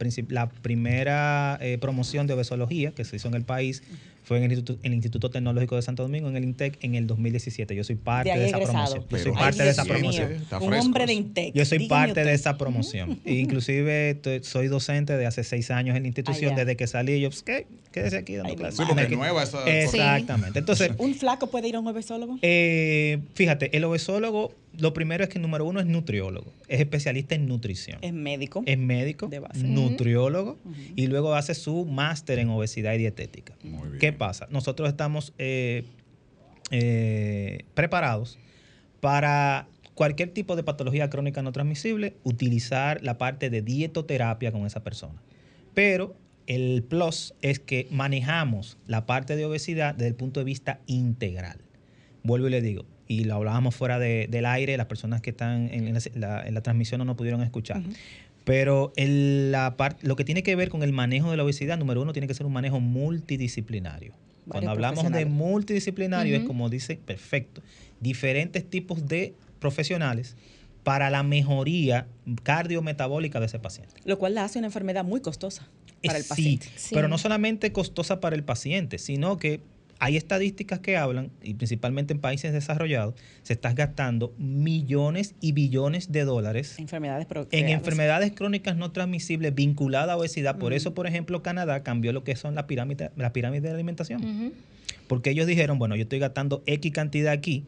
primera 0.62 1.58
eh, 1.60 1.78
promoción 1.78 2.26
de 2.26 2.34
obesología 2.34 2.92
que 2.92 3.04
se 3.04 3.16
hizo 3.16 3.28
en 3.28 3.34
el 3.34 3.44
país 3.44 3.82
fue 4.30 4.38
en 4.38 4.44
el 4.44 4.52
Instituto, 4.52 4.80
el 4.84 4.94
Instituto 4.94 5.28
Tecnológico 5.28 5.74
de 5.74 5.82
Santo 5.82 6.04
Domingo, 6.04 6.28
en 6.28 6.36
el 6.36 6.44
INTEC, 6.44 6.78
en 6.82 6.94
el 6.94 7.08
2017. 7.08 7.74
Yo 7.74 7.82
soy 7.82 7.96
parte 7.96 8.30
De 8.30 8.46
esa 8.46 8.60
promoción. 8.60 9.04
Yo 9.10 9.18
soy 9.18 9.32
parte 9.32 9.64
de 9.64 9.70
esa 9.70 9.82
mío, 9.82 9.92
promoción. 9.92 10.32
Un 10.60 10.74
hombre 10.74 11.06
de. 11.06 11.14
Intec. 11.14 11.52
Yo 11.52 11.64
soy 11.64 11.88
parte 11.88 12.22
de 12.22 12.32
esa 12.32 12.56
promoción. 12.56 13.18
Inclusive 13.24 14.20
soy 14.44 14.68
docente 14.68 15.16
de 15.16 15.26
hace 15.26 15.42
seis 15.42 15.72
años 15.72 15.96
en 15.96 16.04
la 16.04 16.06
institución. 16.06 16.52
Ah. 16.52 16.58
Desde 16.58 16.76
que 16.76 16.86
salí, 16.86 17.20
yo, 17.20 17.28
pues, 17.28 17.42
¿qué? 17.42 17.66
Quédese 17.92 18.18
aquí 18.18 18.36
dando 18.36 18.54
clases. 18.54 18.78
Sí, 18.78 18.84
porque 18.86 19.02
es 19.02 19.10
nueva 19.10 19.42
esa 19.42 19.64
Exactamente. 19.68 20.58
Entonces, 20.60 20.92
¿Un 20.98 21.14
flaco 21.14 21.48
puede 21.50 21.68
ir 21.68 21.76
a 21.76 21.80
un 21.80 21.88
obesólogo? 21.88 22.38
eh, 22.42 23.18
fíjate, 23.34 23.76
el 23.76 23.82
obesólogo, 23.84 24.54
lo 24.78 24.92
primero 24.92 25.24
es 25.24 25.30
que 25.30 25.38
número 25.40 25.64
uno 25.64 25.80
es 25.80 25.86
nutriólogo. 25.86 26.52
Es 26.68 26.78
especialista 26.80 27.34
en 27.34 27.48
nutrición. 27.48 27.98
Es 28.02 28.12
médico. 28.12 28.62
Es 28.66 28.78
médico, 28.78 29.26
De 29.26 29.40
base. 29.40 29.64
nutriólogo 29.64 30.56
y 30.94 31.08
luego 31.08 31.34
hace 31.34 31.54
su 31.54 31.84
máster 31.84 32.38
en 32.38 32.48
obesidad 32.50 32.94
y 32.94 32.98
dietética. 32.98 33.54
Muy 33.64 33.88
bien. 33.88 33.98
¿Qué 33.98 34.12
pasa? 34.12 34.46
Nosotros 34.50 34.88
estamos 34.88 35.32
eh, 35.38 35.84
eh, 36.70 37.64
preparados 37.74 38.38
para 39.00 39.66
cualquier 39.94 40.30
tipo 40.30 40.56
de 40.56 40.62
patología 40.62 41.10
crónica 41.10 41.42
no 41.42 41.52
transmisible, 41.52 42.14
utilizar 42.22 43.02
la 43.02 43.18
parte 43.18 43.50
de 43.50 43.62
dietoterapia 43.62 44.52
con 44.52 44.64
esa 44.66 44.82
persona. 44.84 45.20
Pero 45.74 46.14
el 46.50 46.82
plus 46.82 47.32
es 47.42 47.60
que 47.60 47.86
manejamos 47.92 48.76
la 48.88 49.06
parte 49.06 49.36
de 49.36 49.44
obesidad 49.44 49.94
desde 49.94 50.08
el 50.08 50.14
punto 50.16 50.40
de 50.40 50.44
vista 50.44 50.80
integral. 50.86 51.58
Vuelvo 52.24 52.48
y 52.48 52.50
le 52.50 52.60
digo, 52.60 52.84
y 53.06 53.22
lo 53.24 53.36
hablábamos 53.36 53.74
fuera 53.76 54.00
de- 54.00 54.26
del 54.28 54.46
aire, 54.46 54.76
las 54.76 54.86
personas 54.86 55.20
que 55.20 55.30
están 55.30 55.68
en 55.72 55.94
la, 55.94 56.00
la- 56.14 56.42
en 56.46 56.54
la 56.54 56.60
transmisión 56.62 56.98
no 56.98 57.04
nos 57.04 57.16
pudieron 57.16 57.40
escuchar. 57.42 57.82
Pero 58.44 58.92
la 58.96 59.76
lo 60.02 60.16
que 60.16 60.24
tiene 60.24 60.42
que 60.42 60.56
ver 60.56 60.70
con 60.70 60.82
el 60.82 60.92
manejo 60.92 61.30
de 61.30 61.36
la 61.36 61.44
obesidad, 61.44 61.78
número 61.78 62.02
uno, 62.02 62.12
tiene 62.12 62.26
que 62.26 62.34
ser 62.34 62.46
un 62.46 62.52
manejo 62.52 62.80
multidisciplinario. 62.80 64.12
Cuando 64.48 64.70
hablamos 64.72 65.04
de 65.18 65.24
multidisciplinario, 65.26 66.34
es 66.36 66.42
como 66.44 66.68
dice, 66.68 66.98
perfecto, 67.04 67.62
diferentes 68.00 68.68
tipos 68.68 69.06
de 69.06 69.34
profesionales 69.60 70.36
para 70.82 71.10
la 71.10 71.22
mejoría 71.22 72.06
cardiometabólica 72.42 73.40
de 73.40 73.46
ese 73.46 73.58
paciente. 73.58 73.94
Lo 74.04 74.18
cual 74.18 74.34
la 74.34 74.44
hace 74.44 74.58
una 74.58 74.68
enfermedad 74.68 75.04
muy 75.04 75.20
costosa. 75.20 75.68
para 76.02 76.16
el 76.16 76.24
Sí, 76.24 76.28
paciente. 76.30 76.66
pero 76.92 77.08
no 77.08 77.18
solamente 77.18 77.72
costosa 77.72 78.20
para 78.20 78.34
el 78.34 78.42
paciente, 78.42 78.96
sino 78.96 79.36
que 79.36 79.60
hay 79.98 80.16
estadísticas 80.16 80.78
que 80.78 80.96
hablan, 80.96 81.30
y 81.42 81.52
principalmente 81.52 82.14
en 82.14 82.20
países 82.20 82.54
desarrollados, 82.54 83.14
se 83.42 83.52
están 83.52 83.74
gastando 83.74 84.32
millones 84.38 85.34
y 85.42 85.52
billones 85.52 86.10
de 86.10 86.24
dólares 86.24 86.78
Enfermedades 86.78 87.26
en 87.50 87.68
enfermedades 87.68 88.32
crónicas 88.32 88.76
no 88.78 88.92
transmisibles 88.92 89.54
vinculadas 89.54 90.08
a 90.08 90.16
obesidad. 90.16 90.56
Por 90.56 90.72
eso, 90.72 90.94
por 90.94 91.06
ejemplo, 91.06 91.42
Canadá 91.42 91.82
cambió 91.82 92.14
lo 92.14 92.24
que 92.24 92.34
son 92.34 92.54
la 92.54 92.66
pirámide, 92.66 93.10
la 93.16 93.34
pirámide 93.34 93.68
de 93.68 93.74
alimentación. 93.74 94.54
Porque 95.06 95.30
ellos 95.30 95.46
dijeron, 95.46 95.78
bueno, 95.78 95.96
yo 95.96 96.02
estoy 96.04 96.18
gastando 96.18 96.62
X 96.64 96.92
cantidad 96.92 97.32
aquí. 97.32 97.64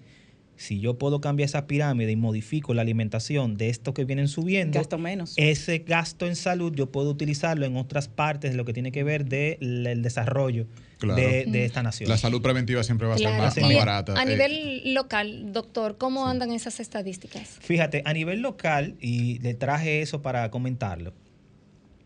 Si 0.56 0.78
yo 0.80 0.96
puedo 0.98 1.20
cambiar 1.20 1.46
esa 1.46 1.66
pirámide 1.66 2.12
y 2.12 2.16
modifico 2.16 2.72
la 2.74 2.82
alimentación 2.82 3.56
de 3.56 3.68
esto 3.68 3.94
que 3.94 4.04
vienen 4.04 4.28
subiendo, 4.28 4.78
Gasto 4.78 4.96
menos. 4.98 5.34
ese 5.36 5.78
gasto 5.78 6.26
en 6.26 6.36
salud 6.36 6.72
yo 6.74 6.92
puedo 6.92 7.10
utilizarlo 7.10 7.66
en 7.66 7.76
otras 7.76 8.06
partes 8.08 8.52
de 8.52 8.56
lo 8.56 8.64
que 8.64 8.72
tiene 8.72 8.92
que 8.92 9.02
ver 9.02 9.24
del 9.24 10.02
desarrollo 10.02 10.66
Claro. 10.98 11.20
de, 11.20 11.46
de 11.46 11.64
esta 11.64 11.82
nación. 11.82 12.08
La 12.08 12.16
salud 12.16 12.40
preventiva 12.42 12.84
siempre 12.84 13.08
va 13.08 13.14
a 13.14 13.18
ser 13.18 13.32
más 13.36 13.56
barata. 13.74 14.14
A 14.16 14.22
Eh, 14.22 14.26
nivel 14.26 14.94
local, 14.94 15.52
doctor, 15.52 15.98
¿cómo 15.98 16.28
andan 16.28 16.52
esas 16.52 16.78
estadísticas? 16.78 17.56
Fíjate, 17.58 18.02
a 18.04 18.12
nivel 18.12 18.40
local, 18.40 18.94
y 19.00 19.40
le 19.40 19.54
traje 19.54 20.00
eso 20.00 20.22
para 20.22 20.48
comentarlo, 20.52 21.12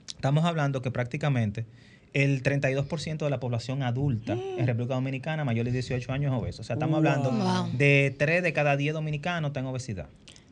estamos 0.09 0.47
hablando 0.47 0.80
que 0.80 0.90
prácticamente 0.90 1.66
el 2.17 2.43
32% 2.43 3.19
de 3.19 3.31
la 3.31 3.41
población 3.41 3.83
adulta 3.83 4.39
en 4.57 4.67
República 4.67 4.95
Dominicana 4.95 5.45
mayor 5.45 5.67
de 5.67 5.73
18 5.73 6.12
años 6.12 6.33
es 6.33 6.41
obeso. 6.41 6.62
O 6.62 6.64
sea, 6.64 6.75
estamos 6.75 6.97
hablando 6.97 7.31
Wow. 7.31 7.77
de 7.77 8.14
3 8.17 8.43
de 8.43 8.55
cada 8.55 8.79
10 8.79 8.95
dominicanos 8.95 9.51
están 9.51 9.64
en 9.64 9.71
obesidad. 9.71 10.07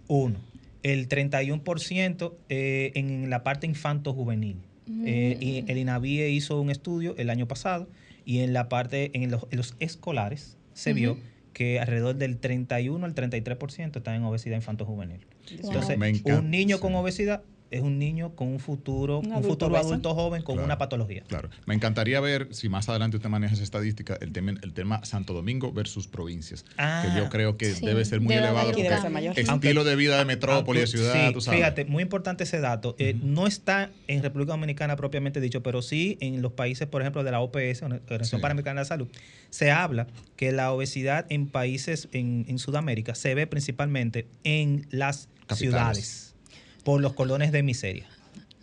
Uno. 0.07 0.37
El 0.83 1.09
31% 1.09 2.35
eh, 2.51 2.93
en 2.97 3.31
la 3.31 3.43
parte 3.43 3.67
infanto-juvenil. 3.67 4.59
Eh, 5.07 5.39
y 5.41 5.65
el 5.67 5.79
INAVIE 5.79 6.29
hizo 6.29 6.61
un 6.61 6.69
estudio 6.69 7.15
el 7.17 7.31
año 7.31 7.49
pasado 7.49 7.89
y 8.27 8.41
en 8.41 8.53
la 8.53 8.69
parte, 8.69 9.11
en 9.15 9.31
los, 9.31 9.47
en 9.51 9.57
los 9.57 9.75
escolares, 9.81 10.59
se 10.75 10.93
vio 10.93 11.17
que 11.55 11.81
alrededor 11.81 12.17
del 12.17 12.37
31 12.37 13.07
al 13.07 13.15
33% 13.15 13.97
están 13.97 14.17
en 14.17 14.25
obesidad 14.25 14.57
infanto-juvenil. 14.57 15.21
Wow. 15.62 15.73
Entonces, 15.73 16.23
un 16.27 16.51
niño 16.51 16.77
sí. 16.77 16.83
con 16.83 16.95
obesidad 16.95 17.43
es 17.75 17.83
un 17.83 17.99
niño 17.99 18.35
con 18.35 18.49
un 18.49 18.59
futuro, 18.61 19.18
Un 19.18 19.27
un, 19.27 19.33
adulto 19.33 19.49
futuro 19.51 19.75
obeso. 19.75 19.89
adulto 19.89 20.14
joven 20.14 20.43
con 20.43 20.55
Claro. 20.57 20.66
una 20.66 20.79
patología. 20.79 21.22
Claro. 21.29 21.49
Me 21.66 21.75
encantaría 21.75 22.20
ver 22.20 22.49
si 22.53 22.68
más 22.68 22.89
adelante 22.89 23.16
usted 23.16 23.29
maneja 23.29 23.55
esa 23.55 23.62
estadística, 23.62 24.16
el 24.20 24.33
tema, 24.33 24.53
el 24.62 24.72
tema 24.72 25.05
Santo 25.05 25.33
Domingo 25.35 25.72
versus 25.72 26.07
provincias. 26.09 26.64
Ah, 26.79 27.05
que 27.07 27.18
yo 27.18 27.29
creo 27.29 27.57
que 27.57 27.72
sí, 27.75 27.85
debe 27.85 28.05
ser 28.05 28.20
muy 28.20 28.35
debe 28.35 28.47
elevado. 28.47 28.66
porque 28.68 28.83
Debe 28.85 29.01
ser 29.01 29.11
mayor. 29.11 29.31
Estilo 29.39 29.53
Aunque- 29.53 29.75
de 29.91 29.97
vida 29.97 30.18
de 30.18 30.25
metrópoli, 30.25 30.81
de 30.81 30.87
ciudad, 30.87 31.29
sí, 31.29 31.33
tú 31.35 31.41
sabes. 31.41 31.59
Fíjate, 31.61 31.85
muy 31.85 32.03
importante 32.03 32.45
ese 32.45 32.61
dato. 32.61 32.95
Eh, 32.99 33.16
No 33.22 33.47
está 33.47 33.91
en 34.09 34.22
República 34.22 34.53
Dominicana 34.53 34.97
propiamente 34.97 35.41
dicho, 35.41 35.62
pero 35.62 35.83
sí 35.83 36.16
en 36.20 36.41
los 36.43 36.53
países, 36.53 36.87
por 36.89 37.01
ejemplo, 37.03 37.25
de 37.25 37.31
la 37.31 37.41
OPS, 37.41 37.83
Organización 37.83 38.39
Sí. 38.39 38.43
Panamericana 38.43 38.81
de 38.81 38.85
la 38.85 38.89
Salud, 38.89 39.09
se 39.51 39.70
habla 39.70 40.07
que 40.37 40.53
la 40.53 40.72
obesidad 40.72 41.27
en 41.31 41.47
países 41.49 42.09
en, 42.12 42.45
en 42.49 42.59
Sudamérica 42.59 43.14
se 43.14 43.35
ve 43.35 43.47
principalmente 43.47 44.27
en 44.45 44.87
las 44.91 45.29
Capitales. 45.47 45.59
ciudades 45.59 46.34
por 46.85 47.01
los 47.01 47.14
cordones 47.14 47.51
de 47.51 47.62
miseria. 47.62 48.07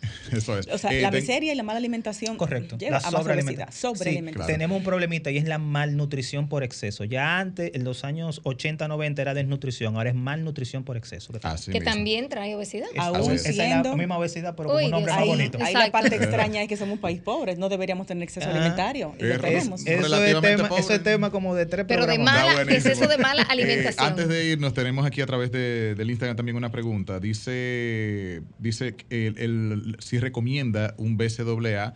Eso 0.32 0.58
es. 0.58 0.66
O 0.68 0.78
sea, 0.78 0.90
Eh, 0.92 1.00
la 1.02 1.10
ten- 1.10 1.20
miseria 1.20 1.52
y 1.52 1.56
la 1.56 1.62
mala 1.62 1.78
alimentación 1.78 2.36
Correcto. 2.36 2.76
lleva 2.78 3.00
la 3.00 3.10
sobrealimentación. 3.10 3.72
Sí, 3.72 3.98
Sobrealimentación. 3.98 4.46
claro. 4.46 4.52
Tenemos 4.52 4.78
un 4.78 4.84
problemita 4.84 5.30
y 5.30 5.38
es 5.38 5.44
la 5.46 5.58
malnutrición 5.58 6.48
por 6.48 6.62
exceso. 6.62 7.04
Ya 7.04 7.38
antes, 7.38 7.70
en 7.74 7.84
los 7.84 8.04
años 8.04 8.40
80, 8.44 8.88
90 8.88 9.22
era 9.22 9.34
desnutrición, 9.34 9.96
ahora 9.96 10.10
es 10.10 10.16
malnutrición 10.16 10.84
por 10.84 10.96
exceso. 10.96 11.32
que 11.70 11.80
también 11.80 12.28
trae 12.28 12.54
obesidad. 12.56 12.88
Es- 12.92 12.98
aún 13.00 13.32
esa 13.32 13.48
es 13.50 13.56
la 13.56 13.64
siendo- 13.64 13.96
misma 13.96 14.18
obesidad, 14.18 14.54
pero 14.56 14.70
Uy, 14.74 14.74
con 14.76 14.84
un 14.84 14.90
nombre 14.92 15.12
más 15.12 15.22
Ahí, 15.22 15.28
bonito. 15.28 15.58
ahí 15.62 15.74
la 15.74 15.90
parte 15.90 16.16
extraña 16.16 16.62
es 16.62 16.68
que 16.68 16.76
somos 16.76 16.94
un 16.94 17.00
país 17.00 17.20
pobre, 17.20 17.56
no 17.56 17.68
deberíamos 17.68 18.06
tener 18.06 18.22
acceso 18.24 18.48
Ah. 18.48 18.52
alimentario. 18.52 19.14
Y 19.18 19.22
lo 19.24 19.34
Es- 19.34 19.40
tenemos. 19.40 19.80
es- 19.80 19.86
Eso 20.04 20.24
es, 20.24 20.40
tema, 20.40 20.68
pobre. 20.68 20.80
eso 20.82 20.92
es 20.94 21.02
tema 21.02 21.30
como 21.30 21.54
de 21.54 21.66
tres 21.66 21.84
Pero 21.88 22.06
de 22.06 22.18
mala, 22.18 22.52
Está 22.52 22.64
¿qué 22.66 22.76
es 22.76 22.82
buenísimo. 22.84 22.92
eso 22.92 23.06
de 23.08 23.18
mala 23.22 23.42
Eh, 23.42 23.46
alimentación? 23.50 24.06
antes 24.06 24.28
de 24.28 24.44
irnos, 24.46 24.74
tenemos 24.74 25.06
aquí 25.06 25.20
a 25.20 25.26
través 25.26 25.52
de- 25.52 25.94
del 25.94 26.10
Instagram 26.10 26.36
también 26.36 26.56
una 26.56 26.70
pregunta. 26.70 27.20
Dice, 27.20 28.42
dice 28.58 28.94
que 28.94 29.26
el, 29.28 29.38
el- 29.38 29.91
si 30.00 30.18
recomienda 30.18 30.94
un 30.98 31.16
BCAA 31.16 31.94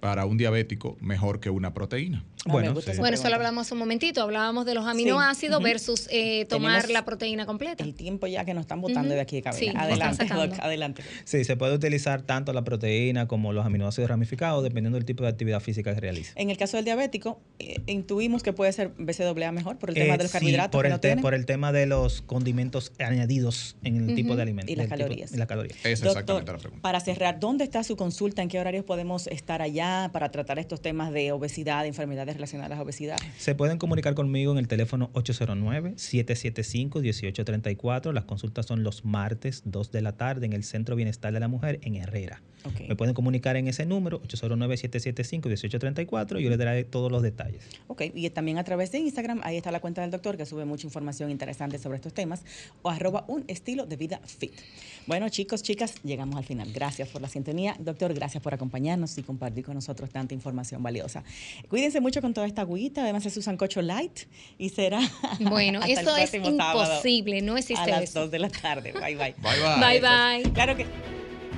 para 0.00 0.26
un 0.26 0.36
diabético 0.36 0.96
mejor 1.00 1.40
que 1.40 1.50
una 1.50 1.74
proteína. 1.74 2.24
Ah, 2.44 2.52
Bueno, 2.52 2.74
sí. 2.80 2.90
esa 2.90 3.00
Bueno, 3.00 3.14
eso 3.14 3.22
lo 3.24 3.28
pregunta. 3.30 3.36
hablamos 3.36 3.70
un 3.72 3.78
momentito. 3.78 4.22
Hablábamos 4.22 4.66
de 4.66 4.74
los 4.74 4.84
aminoácidos 4.86 5.62
versus 5.62 6.08
eh, 6.10 6.44
tomar 6.46 6.72
Tenemos 6.82 6.92
la 6.92 7.04
proteína 7.04 7.46
completa. 7.46 7.84
El 7.84 7.94
tiempo 7.94 8.26
ya 8.26 8.44
que 8.44 8.52
nos 8.54 8.62
están 8.62 8.80
botando 8.80 9.14
de 9.14 9.20
aquí 9.20 9.36
de 9.36 9.42
cabina. 9.42 9.72
Sí, 9.72 9.76
adelante. 9.76 10.24
Doc, 10.26 10.58
adelante. 10.58 11.02
Sí, 11.24 11.44
se 11.44 11.56
puede 11.56 11.74
utilizar 11.74 12.22
tanto 12.22 12.52
la 12.52 12.62
proteína 12.64 13.28
como 13.28 13.52
los 13.52 13.64
aminoácidos 13.64 14.10
ramificados, 14.10 14.62
dependiendo 14.64 14.96
del 14.98 15.04
tipo 15.04 15.22
de 15.22 15.28
actividad 15.30 15.60
física 15.60 15.94
que 15.94 16.00
realice. 16.00 16.32
En 16.36 16.50
el 16.50 16.56
caso 16.56 16.76
del 16.76 16.84
diabético, 16.84 17.40
eh, 17.60 17.76
intuimos 17.86 18.42
que 18.42 18.52
puede 18.52 18.72
ser 18.72 18.88
BCAA 18.98 19.52
mejor 19.52 19.78
por 19.78 19.90
el 19.90 19.94
tema 19.94 20.14
Eh, 20.14 20.18
de 20.18 20.24
los 20.24 20.32
sí, 20.32 20.38
carbohidratos 20.38 20.72
por 20.72 20.82
que 20.82 20.88
el, 20.88 20.92
no 20.94 21.00
te- 21.00 21.08
tiene. 21.08 21.22
por 21.22 21.34
el 21.34 21.46
tema 21.46 21.70
de 21.72 21.86
los 21.86 22.22
condimentos 22.22 22.92
añadidos 22.98 23.76
en 23.84 24.08
el 24.08 24.14
tipo 24.16 24.34
de 24.36 24.42
alimento. 24.42 24.72
Y 24.72 24.76
las 24.76 24.86
tipo- 24.86 24.96
calorías. 24.98 25.32
y 25.32 25.36
las 25.36 25.46
calorías. 25.46 25.76
Esa 25.78 25.88
es 25.90 26.00
Doctor, 26.00 26.10
exactamente 26.22 26.52
la 26.52 26.58
pregunta. 26.58 26.82
para 26.82 27.00
cerrar, 27.00 27.38
¿dónde 27.38 27.64
está 27.64 27.84
su 27.84 27.96
consulta? 27.96 28.42
¿En 28.42 28.48
qué 28.48 28.58
horarios 28.58 28.84
podemos 28.84 29.26
estar 29.28 29.62
allá 29.62 30.10
para 30.12 30.30
tratar 30.30 30.58
estos 30.58 30.80
temas 30.82 31.12
de 31.12 31.30
obesidad, 31.32 31.82
de 31.82 31.88
enfermedades 31.88 32.31
relacionadas 32.34 32.72
a 32.72 32.76
la 32.76 32.82
obesidad? 32.82 33.16
Se 33.38 33.54
pueden 33.54 33.78
comunicar 33.78 34.14
conmigo 34.14 34.52
en 34.52 34.58
el 34.58 34.68
teléfono 34.68 35.10
809-775-1834. 35.14 38.12
Las 38.12 38.24
consultas 38.24 38.66
son 38.66 38.82
los 38.82 39.04
martes, 39.04 39.62
2 39.64 39.92
de 39.92 40.02
la 40.02 40.16
tarde, 40.16 40.46
en 40.46 40.52
el 40.52 40.64
Centro 40.64 40.96
Bienestar 40.96 41.32
de 41.32 41.40
la 41.40 41.48
Mujer, 41.48 41.78
en 41.82 41.96
Herrera. 41.96 42.42
Me 42.88 42.96
pueden 42.96 43.14
comunicar 43.14 43.56
en 43.56 43.68
ese 43.68 43.86
número, 43.86 44.20
809-775-1834, 44.22 46.40
y 46.40 46.44
yo 46.44 46.50
les 46.50 46.58
daré 46.58 46.84
todos 46.84 47.10
los 47.10 47.22
detalles. 47.22 47.62
Ok, 47.88 48.02
y 48.14 48.28
también 48.30 48.58
a 48.58 48.64
través 48.64 48.92
de 48.92 48.98
Instagram, 48.98 49.40
ahí 49.44 49.56
está 49.56 49.72
la 49.72 49.80
cuenta 49.80 50.02
del 50.02 50.10
doctor 50.10 50.36
que 50.36 50.46
sube 50.46 50.64
mucha 50.64 50.86
información 50.86 51.30
interesante 51.30 51.78
sobre 51.78 51.96
estos 51.96 52.14
temas, 52.14 52.44
o 52.82 52.90
arroba 52.90 53.24
un 53.28 53.44
estilo 53.48 53.86
de 53.86 53.96
vida 53.96 54.20
fit. 54.24 54.52
Bueno, 55.06 55.28
chicos, 55.28 55.62
chicas, 55.62 55.94
llegamos 56.02 56.36
al 56.36 56.44
final. 56.44 56.72
Gracias 56.72 57.08
por 57.08 57.22
la 57.22 57.28
sintonía. 57.28 57.76
Doctor, 57.78 58.14
gracias 58.14 58.42
por 58.42 58.54
acompañarnos 58.54 59.16
y 59.18 59.22
compartir 59.22 59.64
con 59.64 59.74
nosotros 59.74 60.10
tanta 60.10 60.34
información 60.34 60.82
valiosa. 60.82 61.22
Cuídense 61.68 62.00
mucho 62.00 62.20
con 62.20 62.34
toda 62.34 62.46
esta 62.46 62.62
agüita, 62.62 63.02
además 63.02 63.26
es 63.26 63.34
su 63.34 63.42
sancocho 63.42 63.82
light 63.82 64.20
y 64.58 64.68
será 64.68 65.00
Bueno, 65.40 65.80
hasta 65.80 65.92
el 65.92 65.98
eso 65.98 66.16
es 66.16 66.30
próximo 66.30 66.56
sábado 66.56 66.94
imposible, 66.94 67.42
no 67.42 67.56
a 67.56 67.58
existe 67.58 67.90
las 67.90 68.04
eso. 68.04 68.20
2 68.20 68.30
de 68.30 68.38
la 68.38 68.48
tarde. 68.48 68.92
Bye, 68.92 69.16
bye. 69.16 69.34
Bye, 69.38 69.60
bye. 69.60 70.00
Bye, 70.00 70.42
bye. 70.42 70.52
Claro 70.52 70.76
que... 70.76 70.86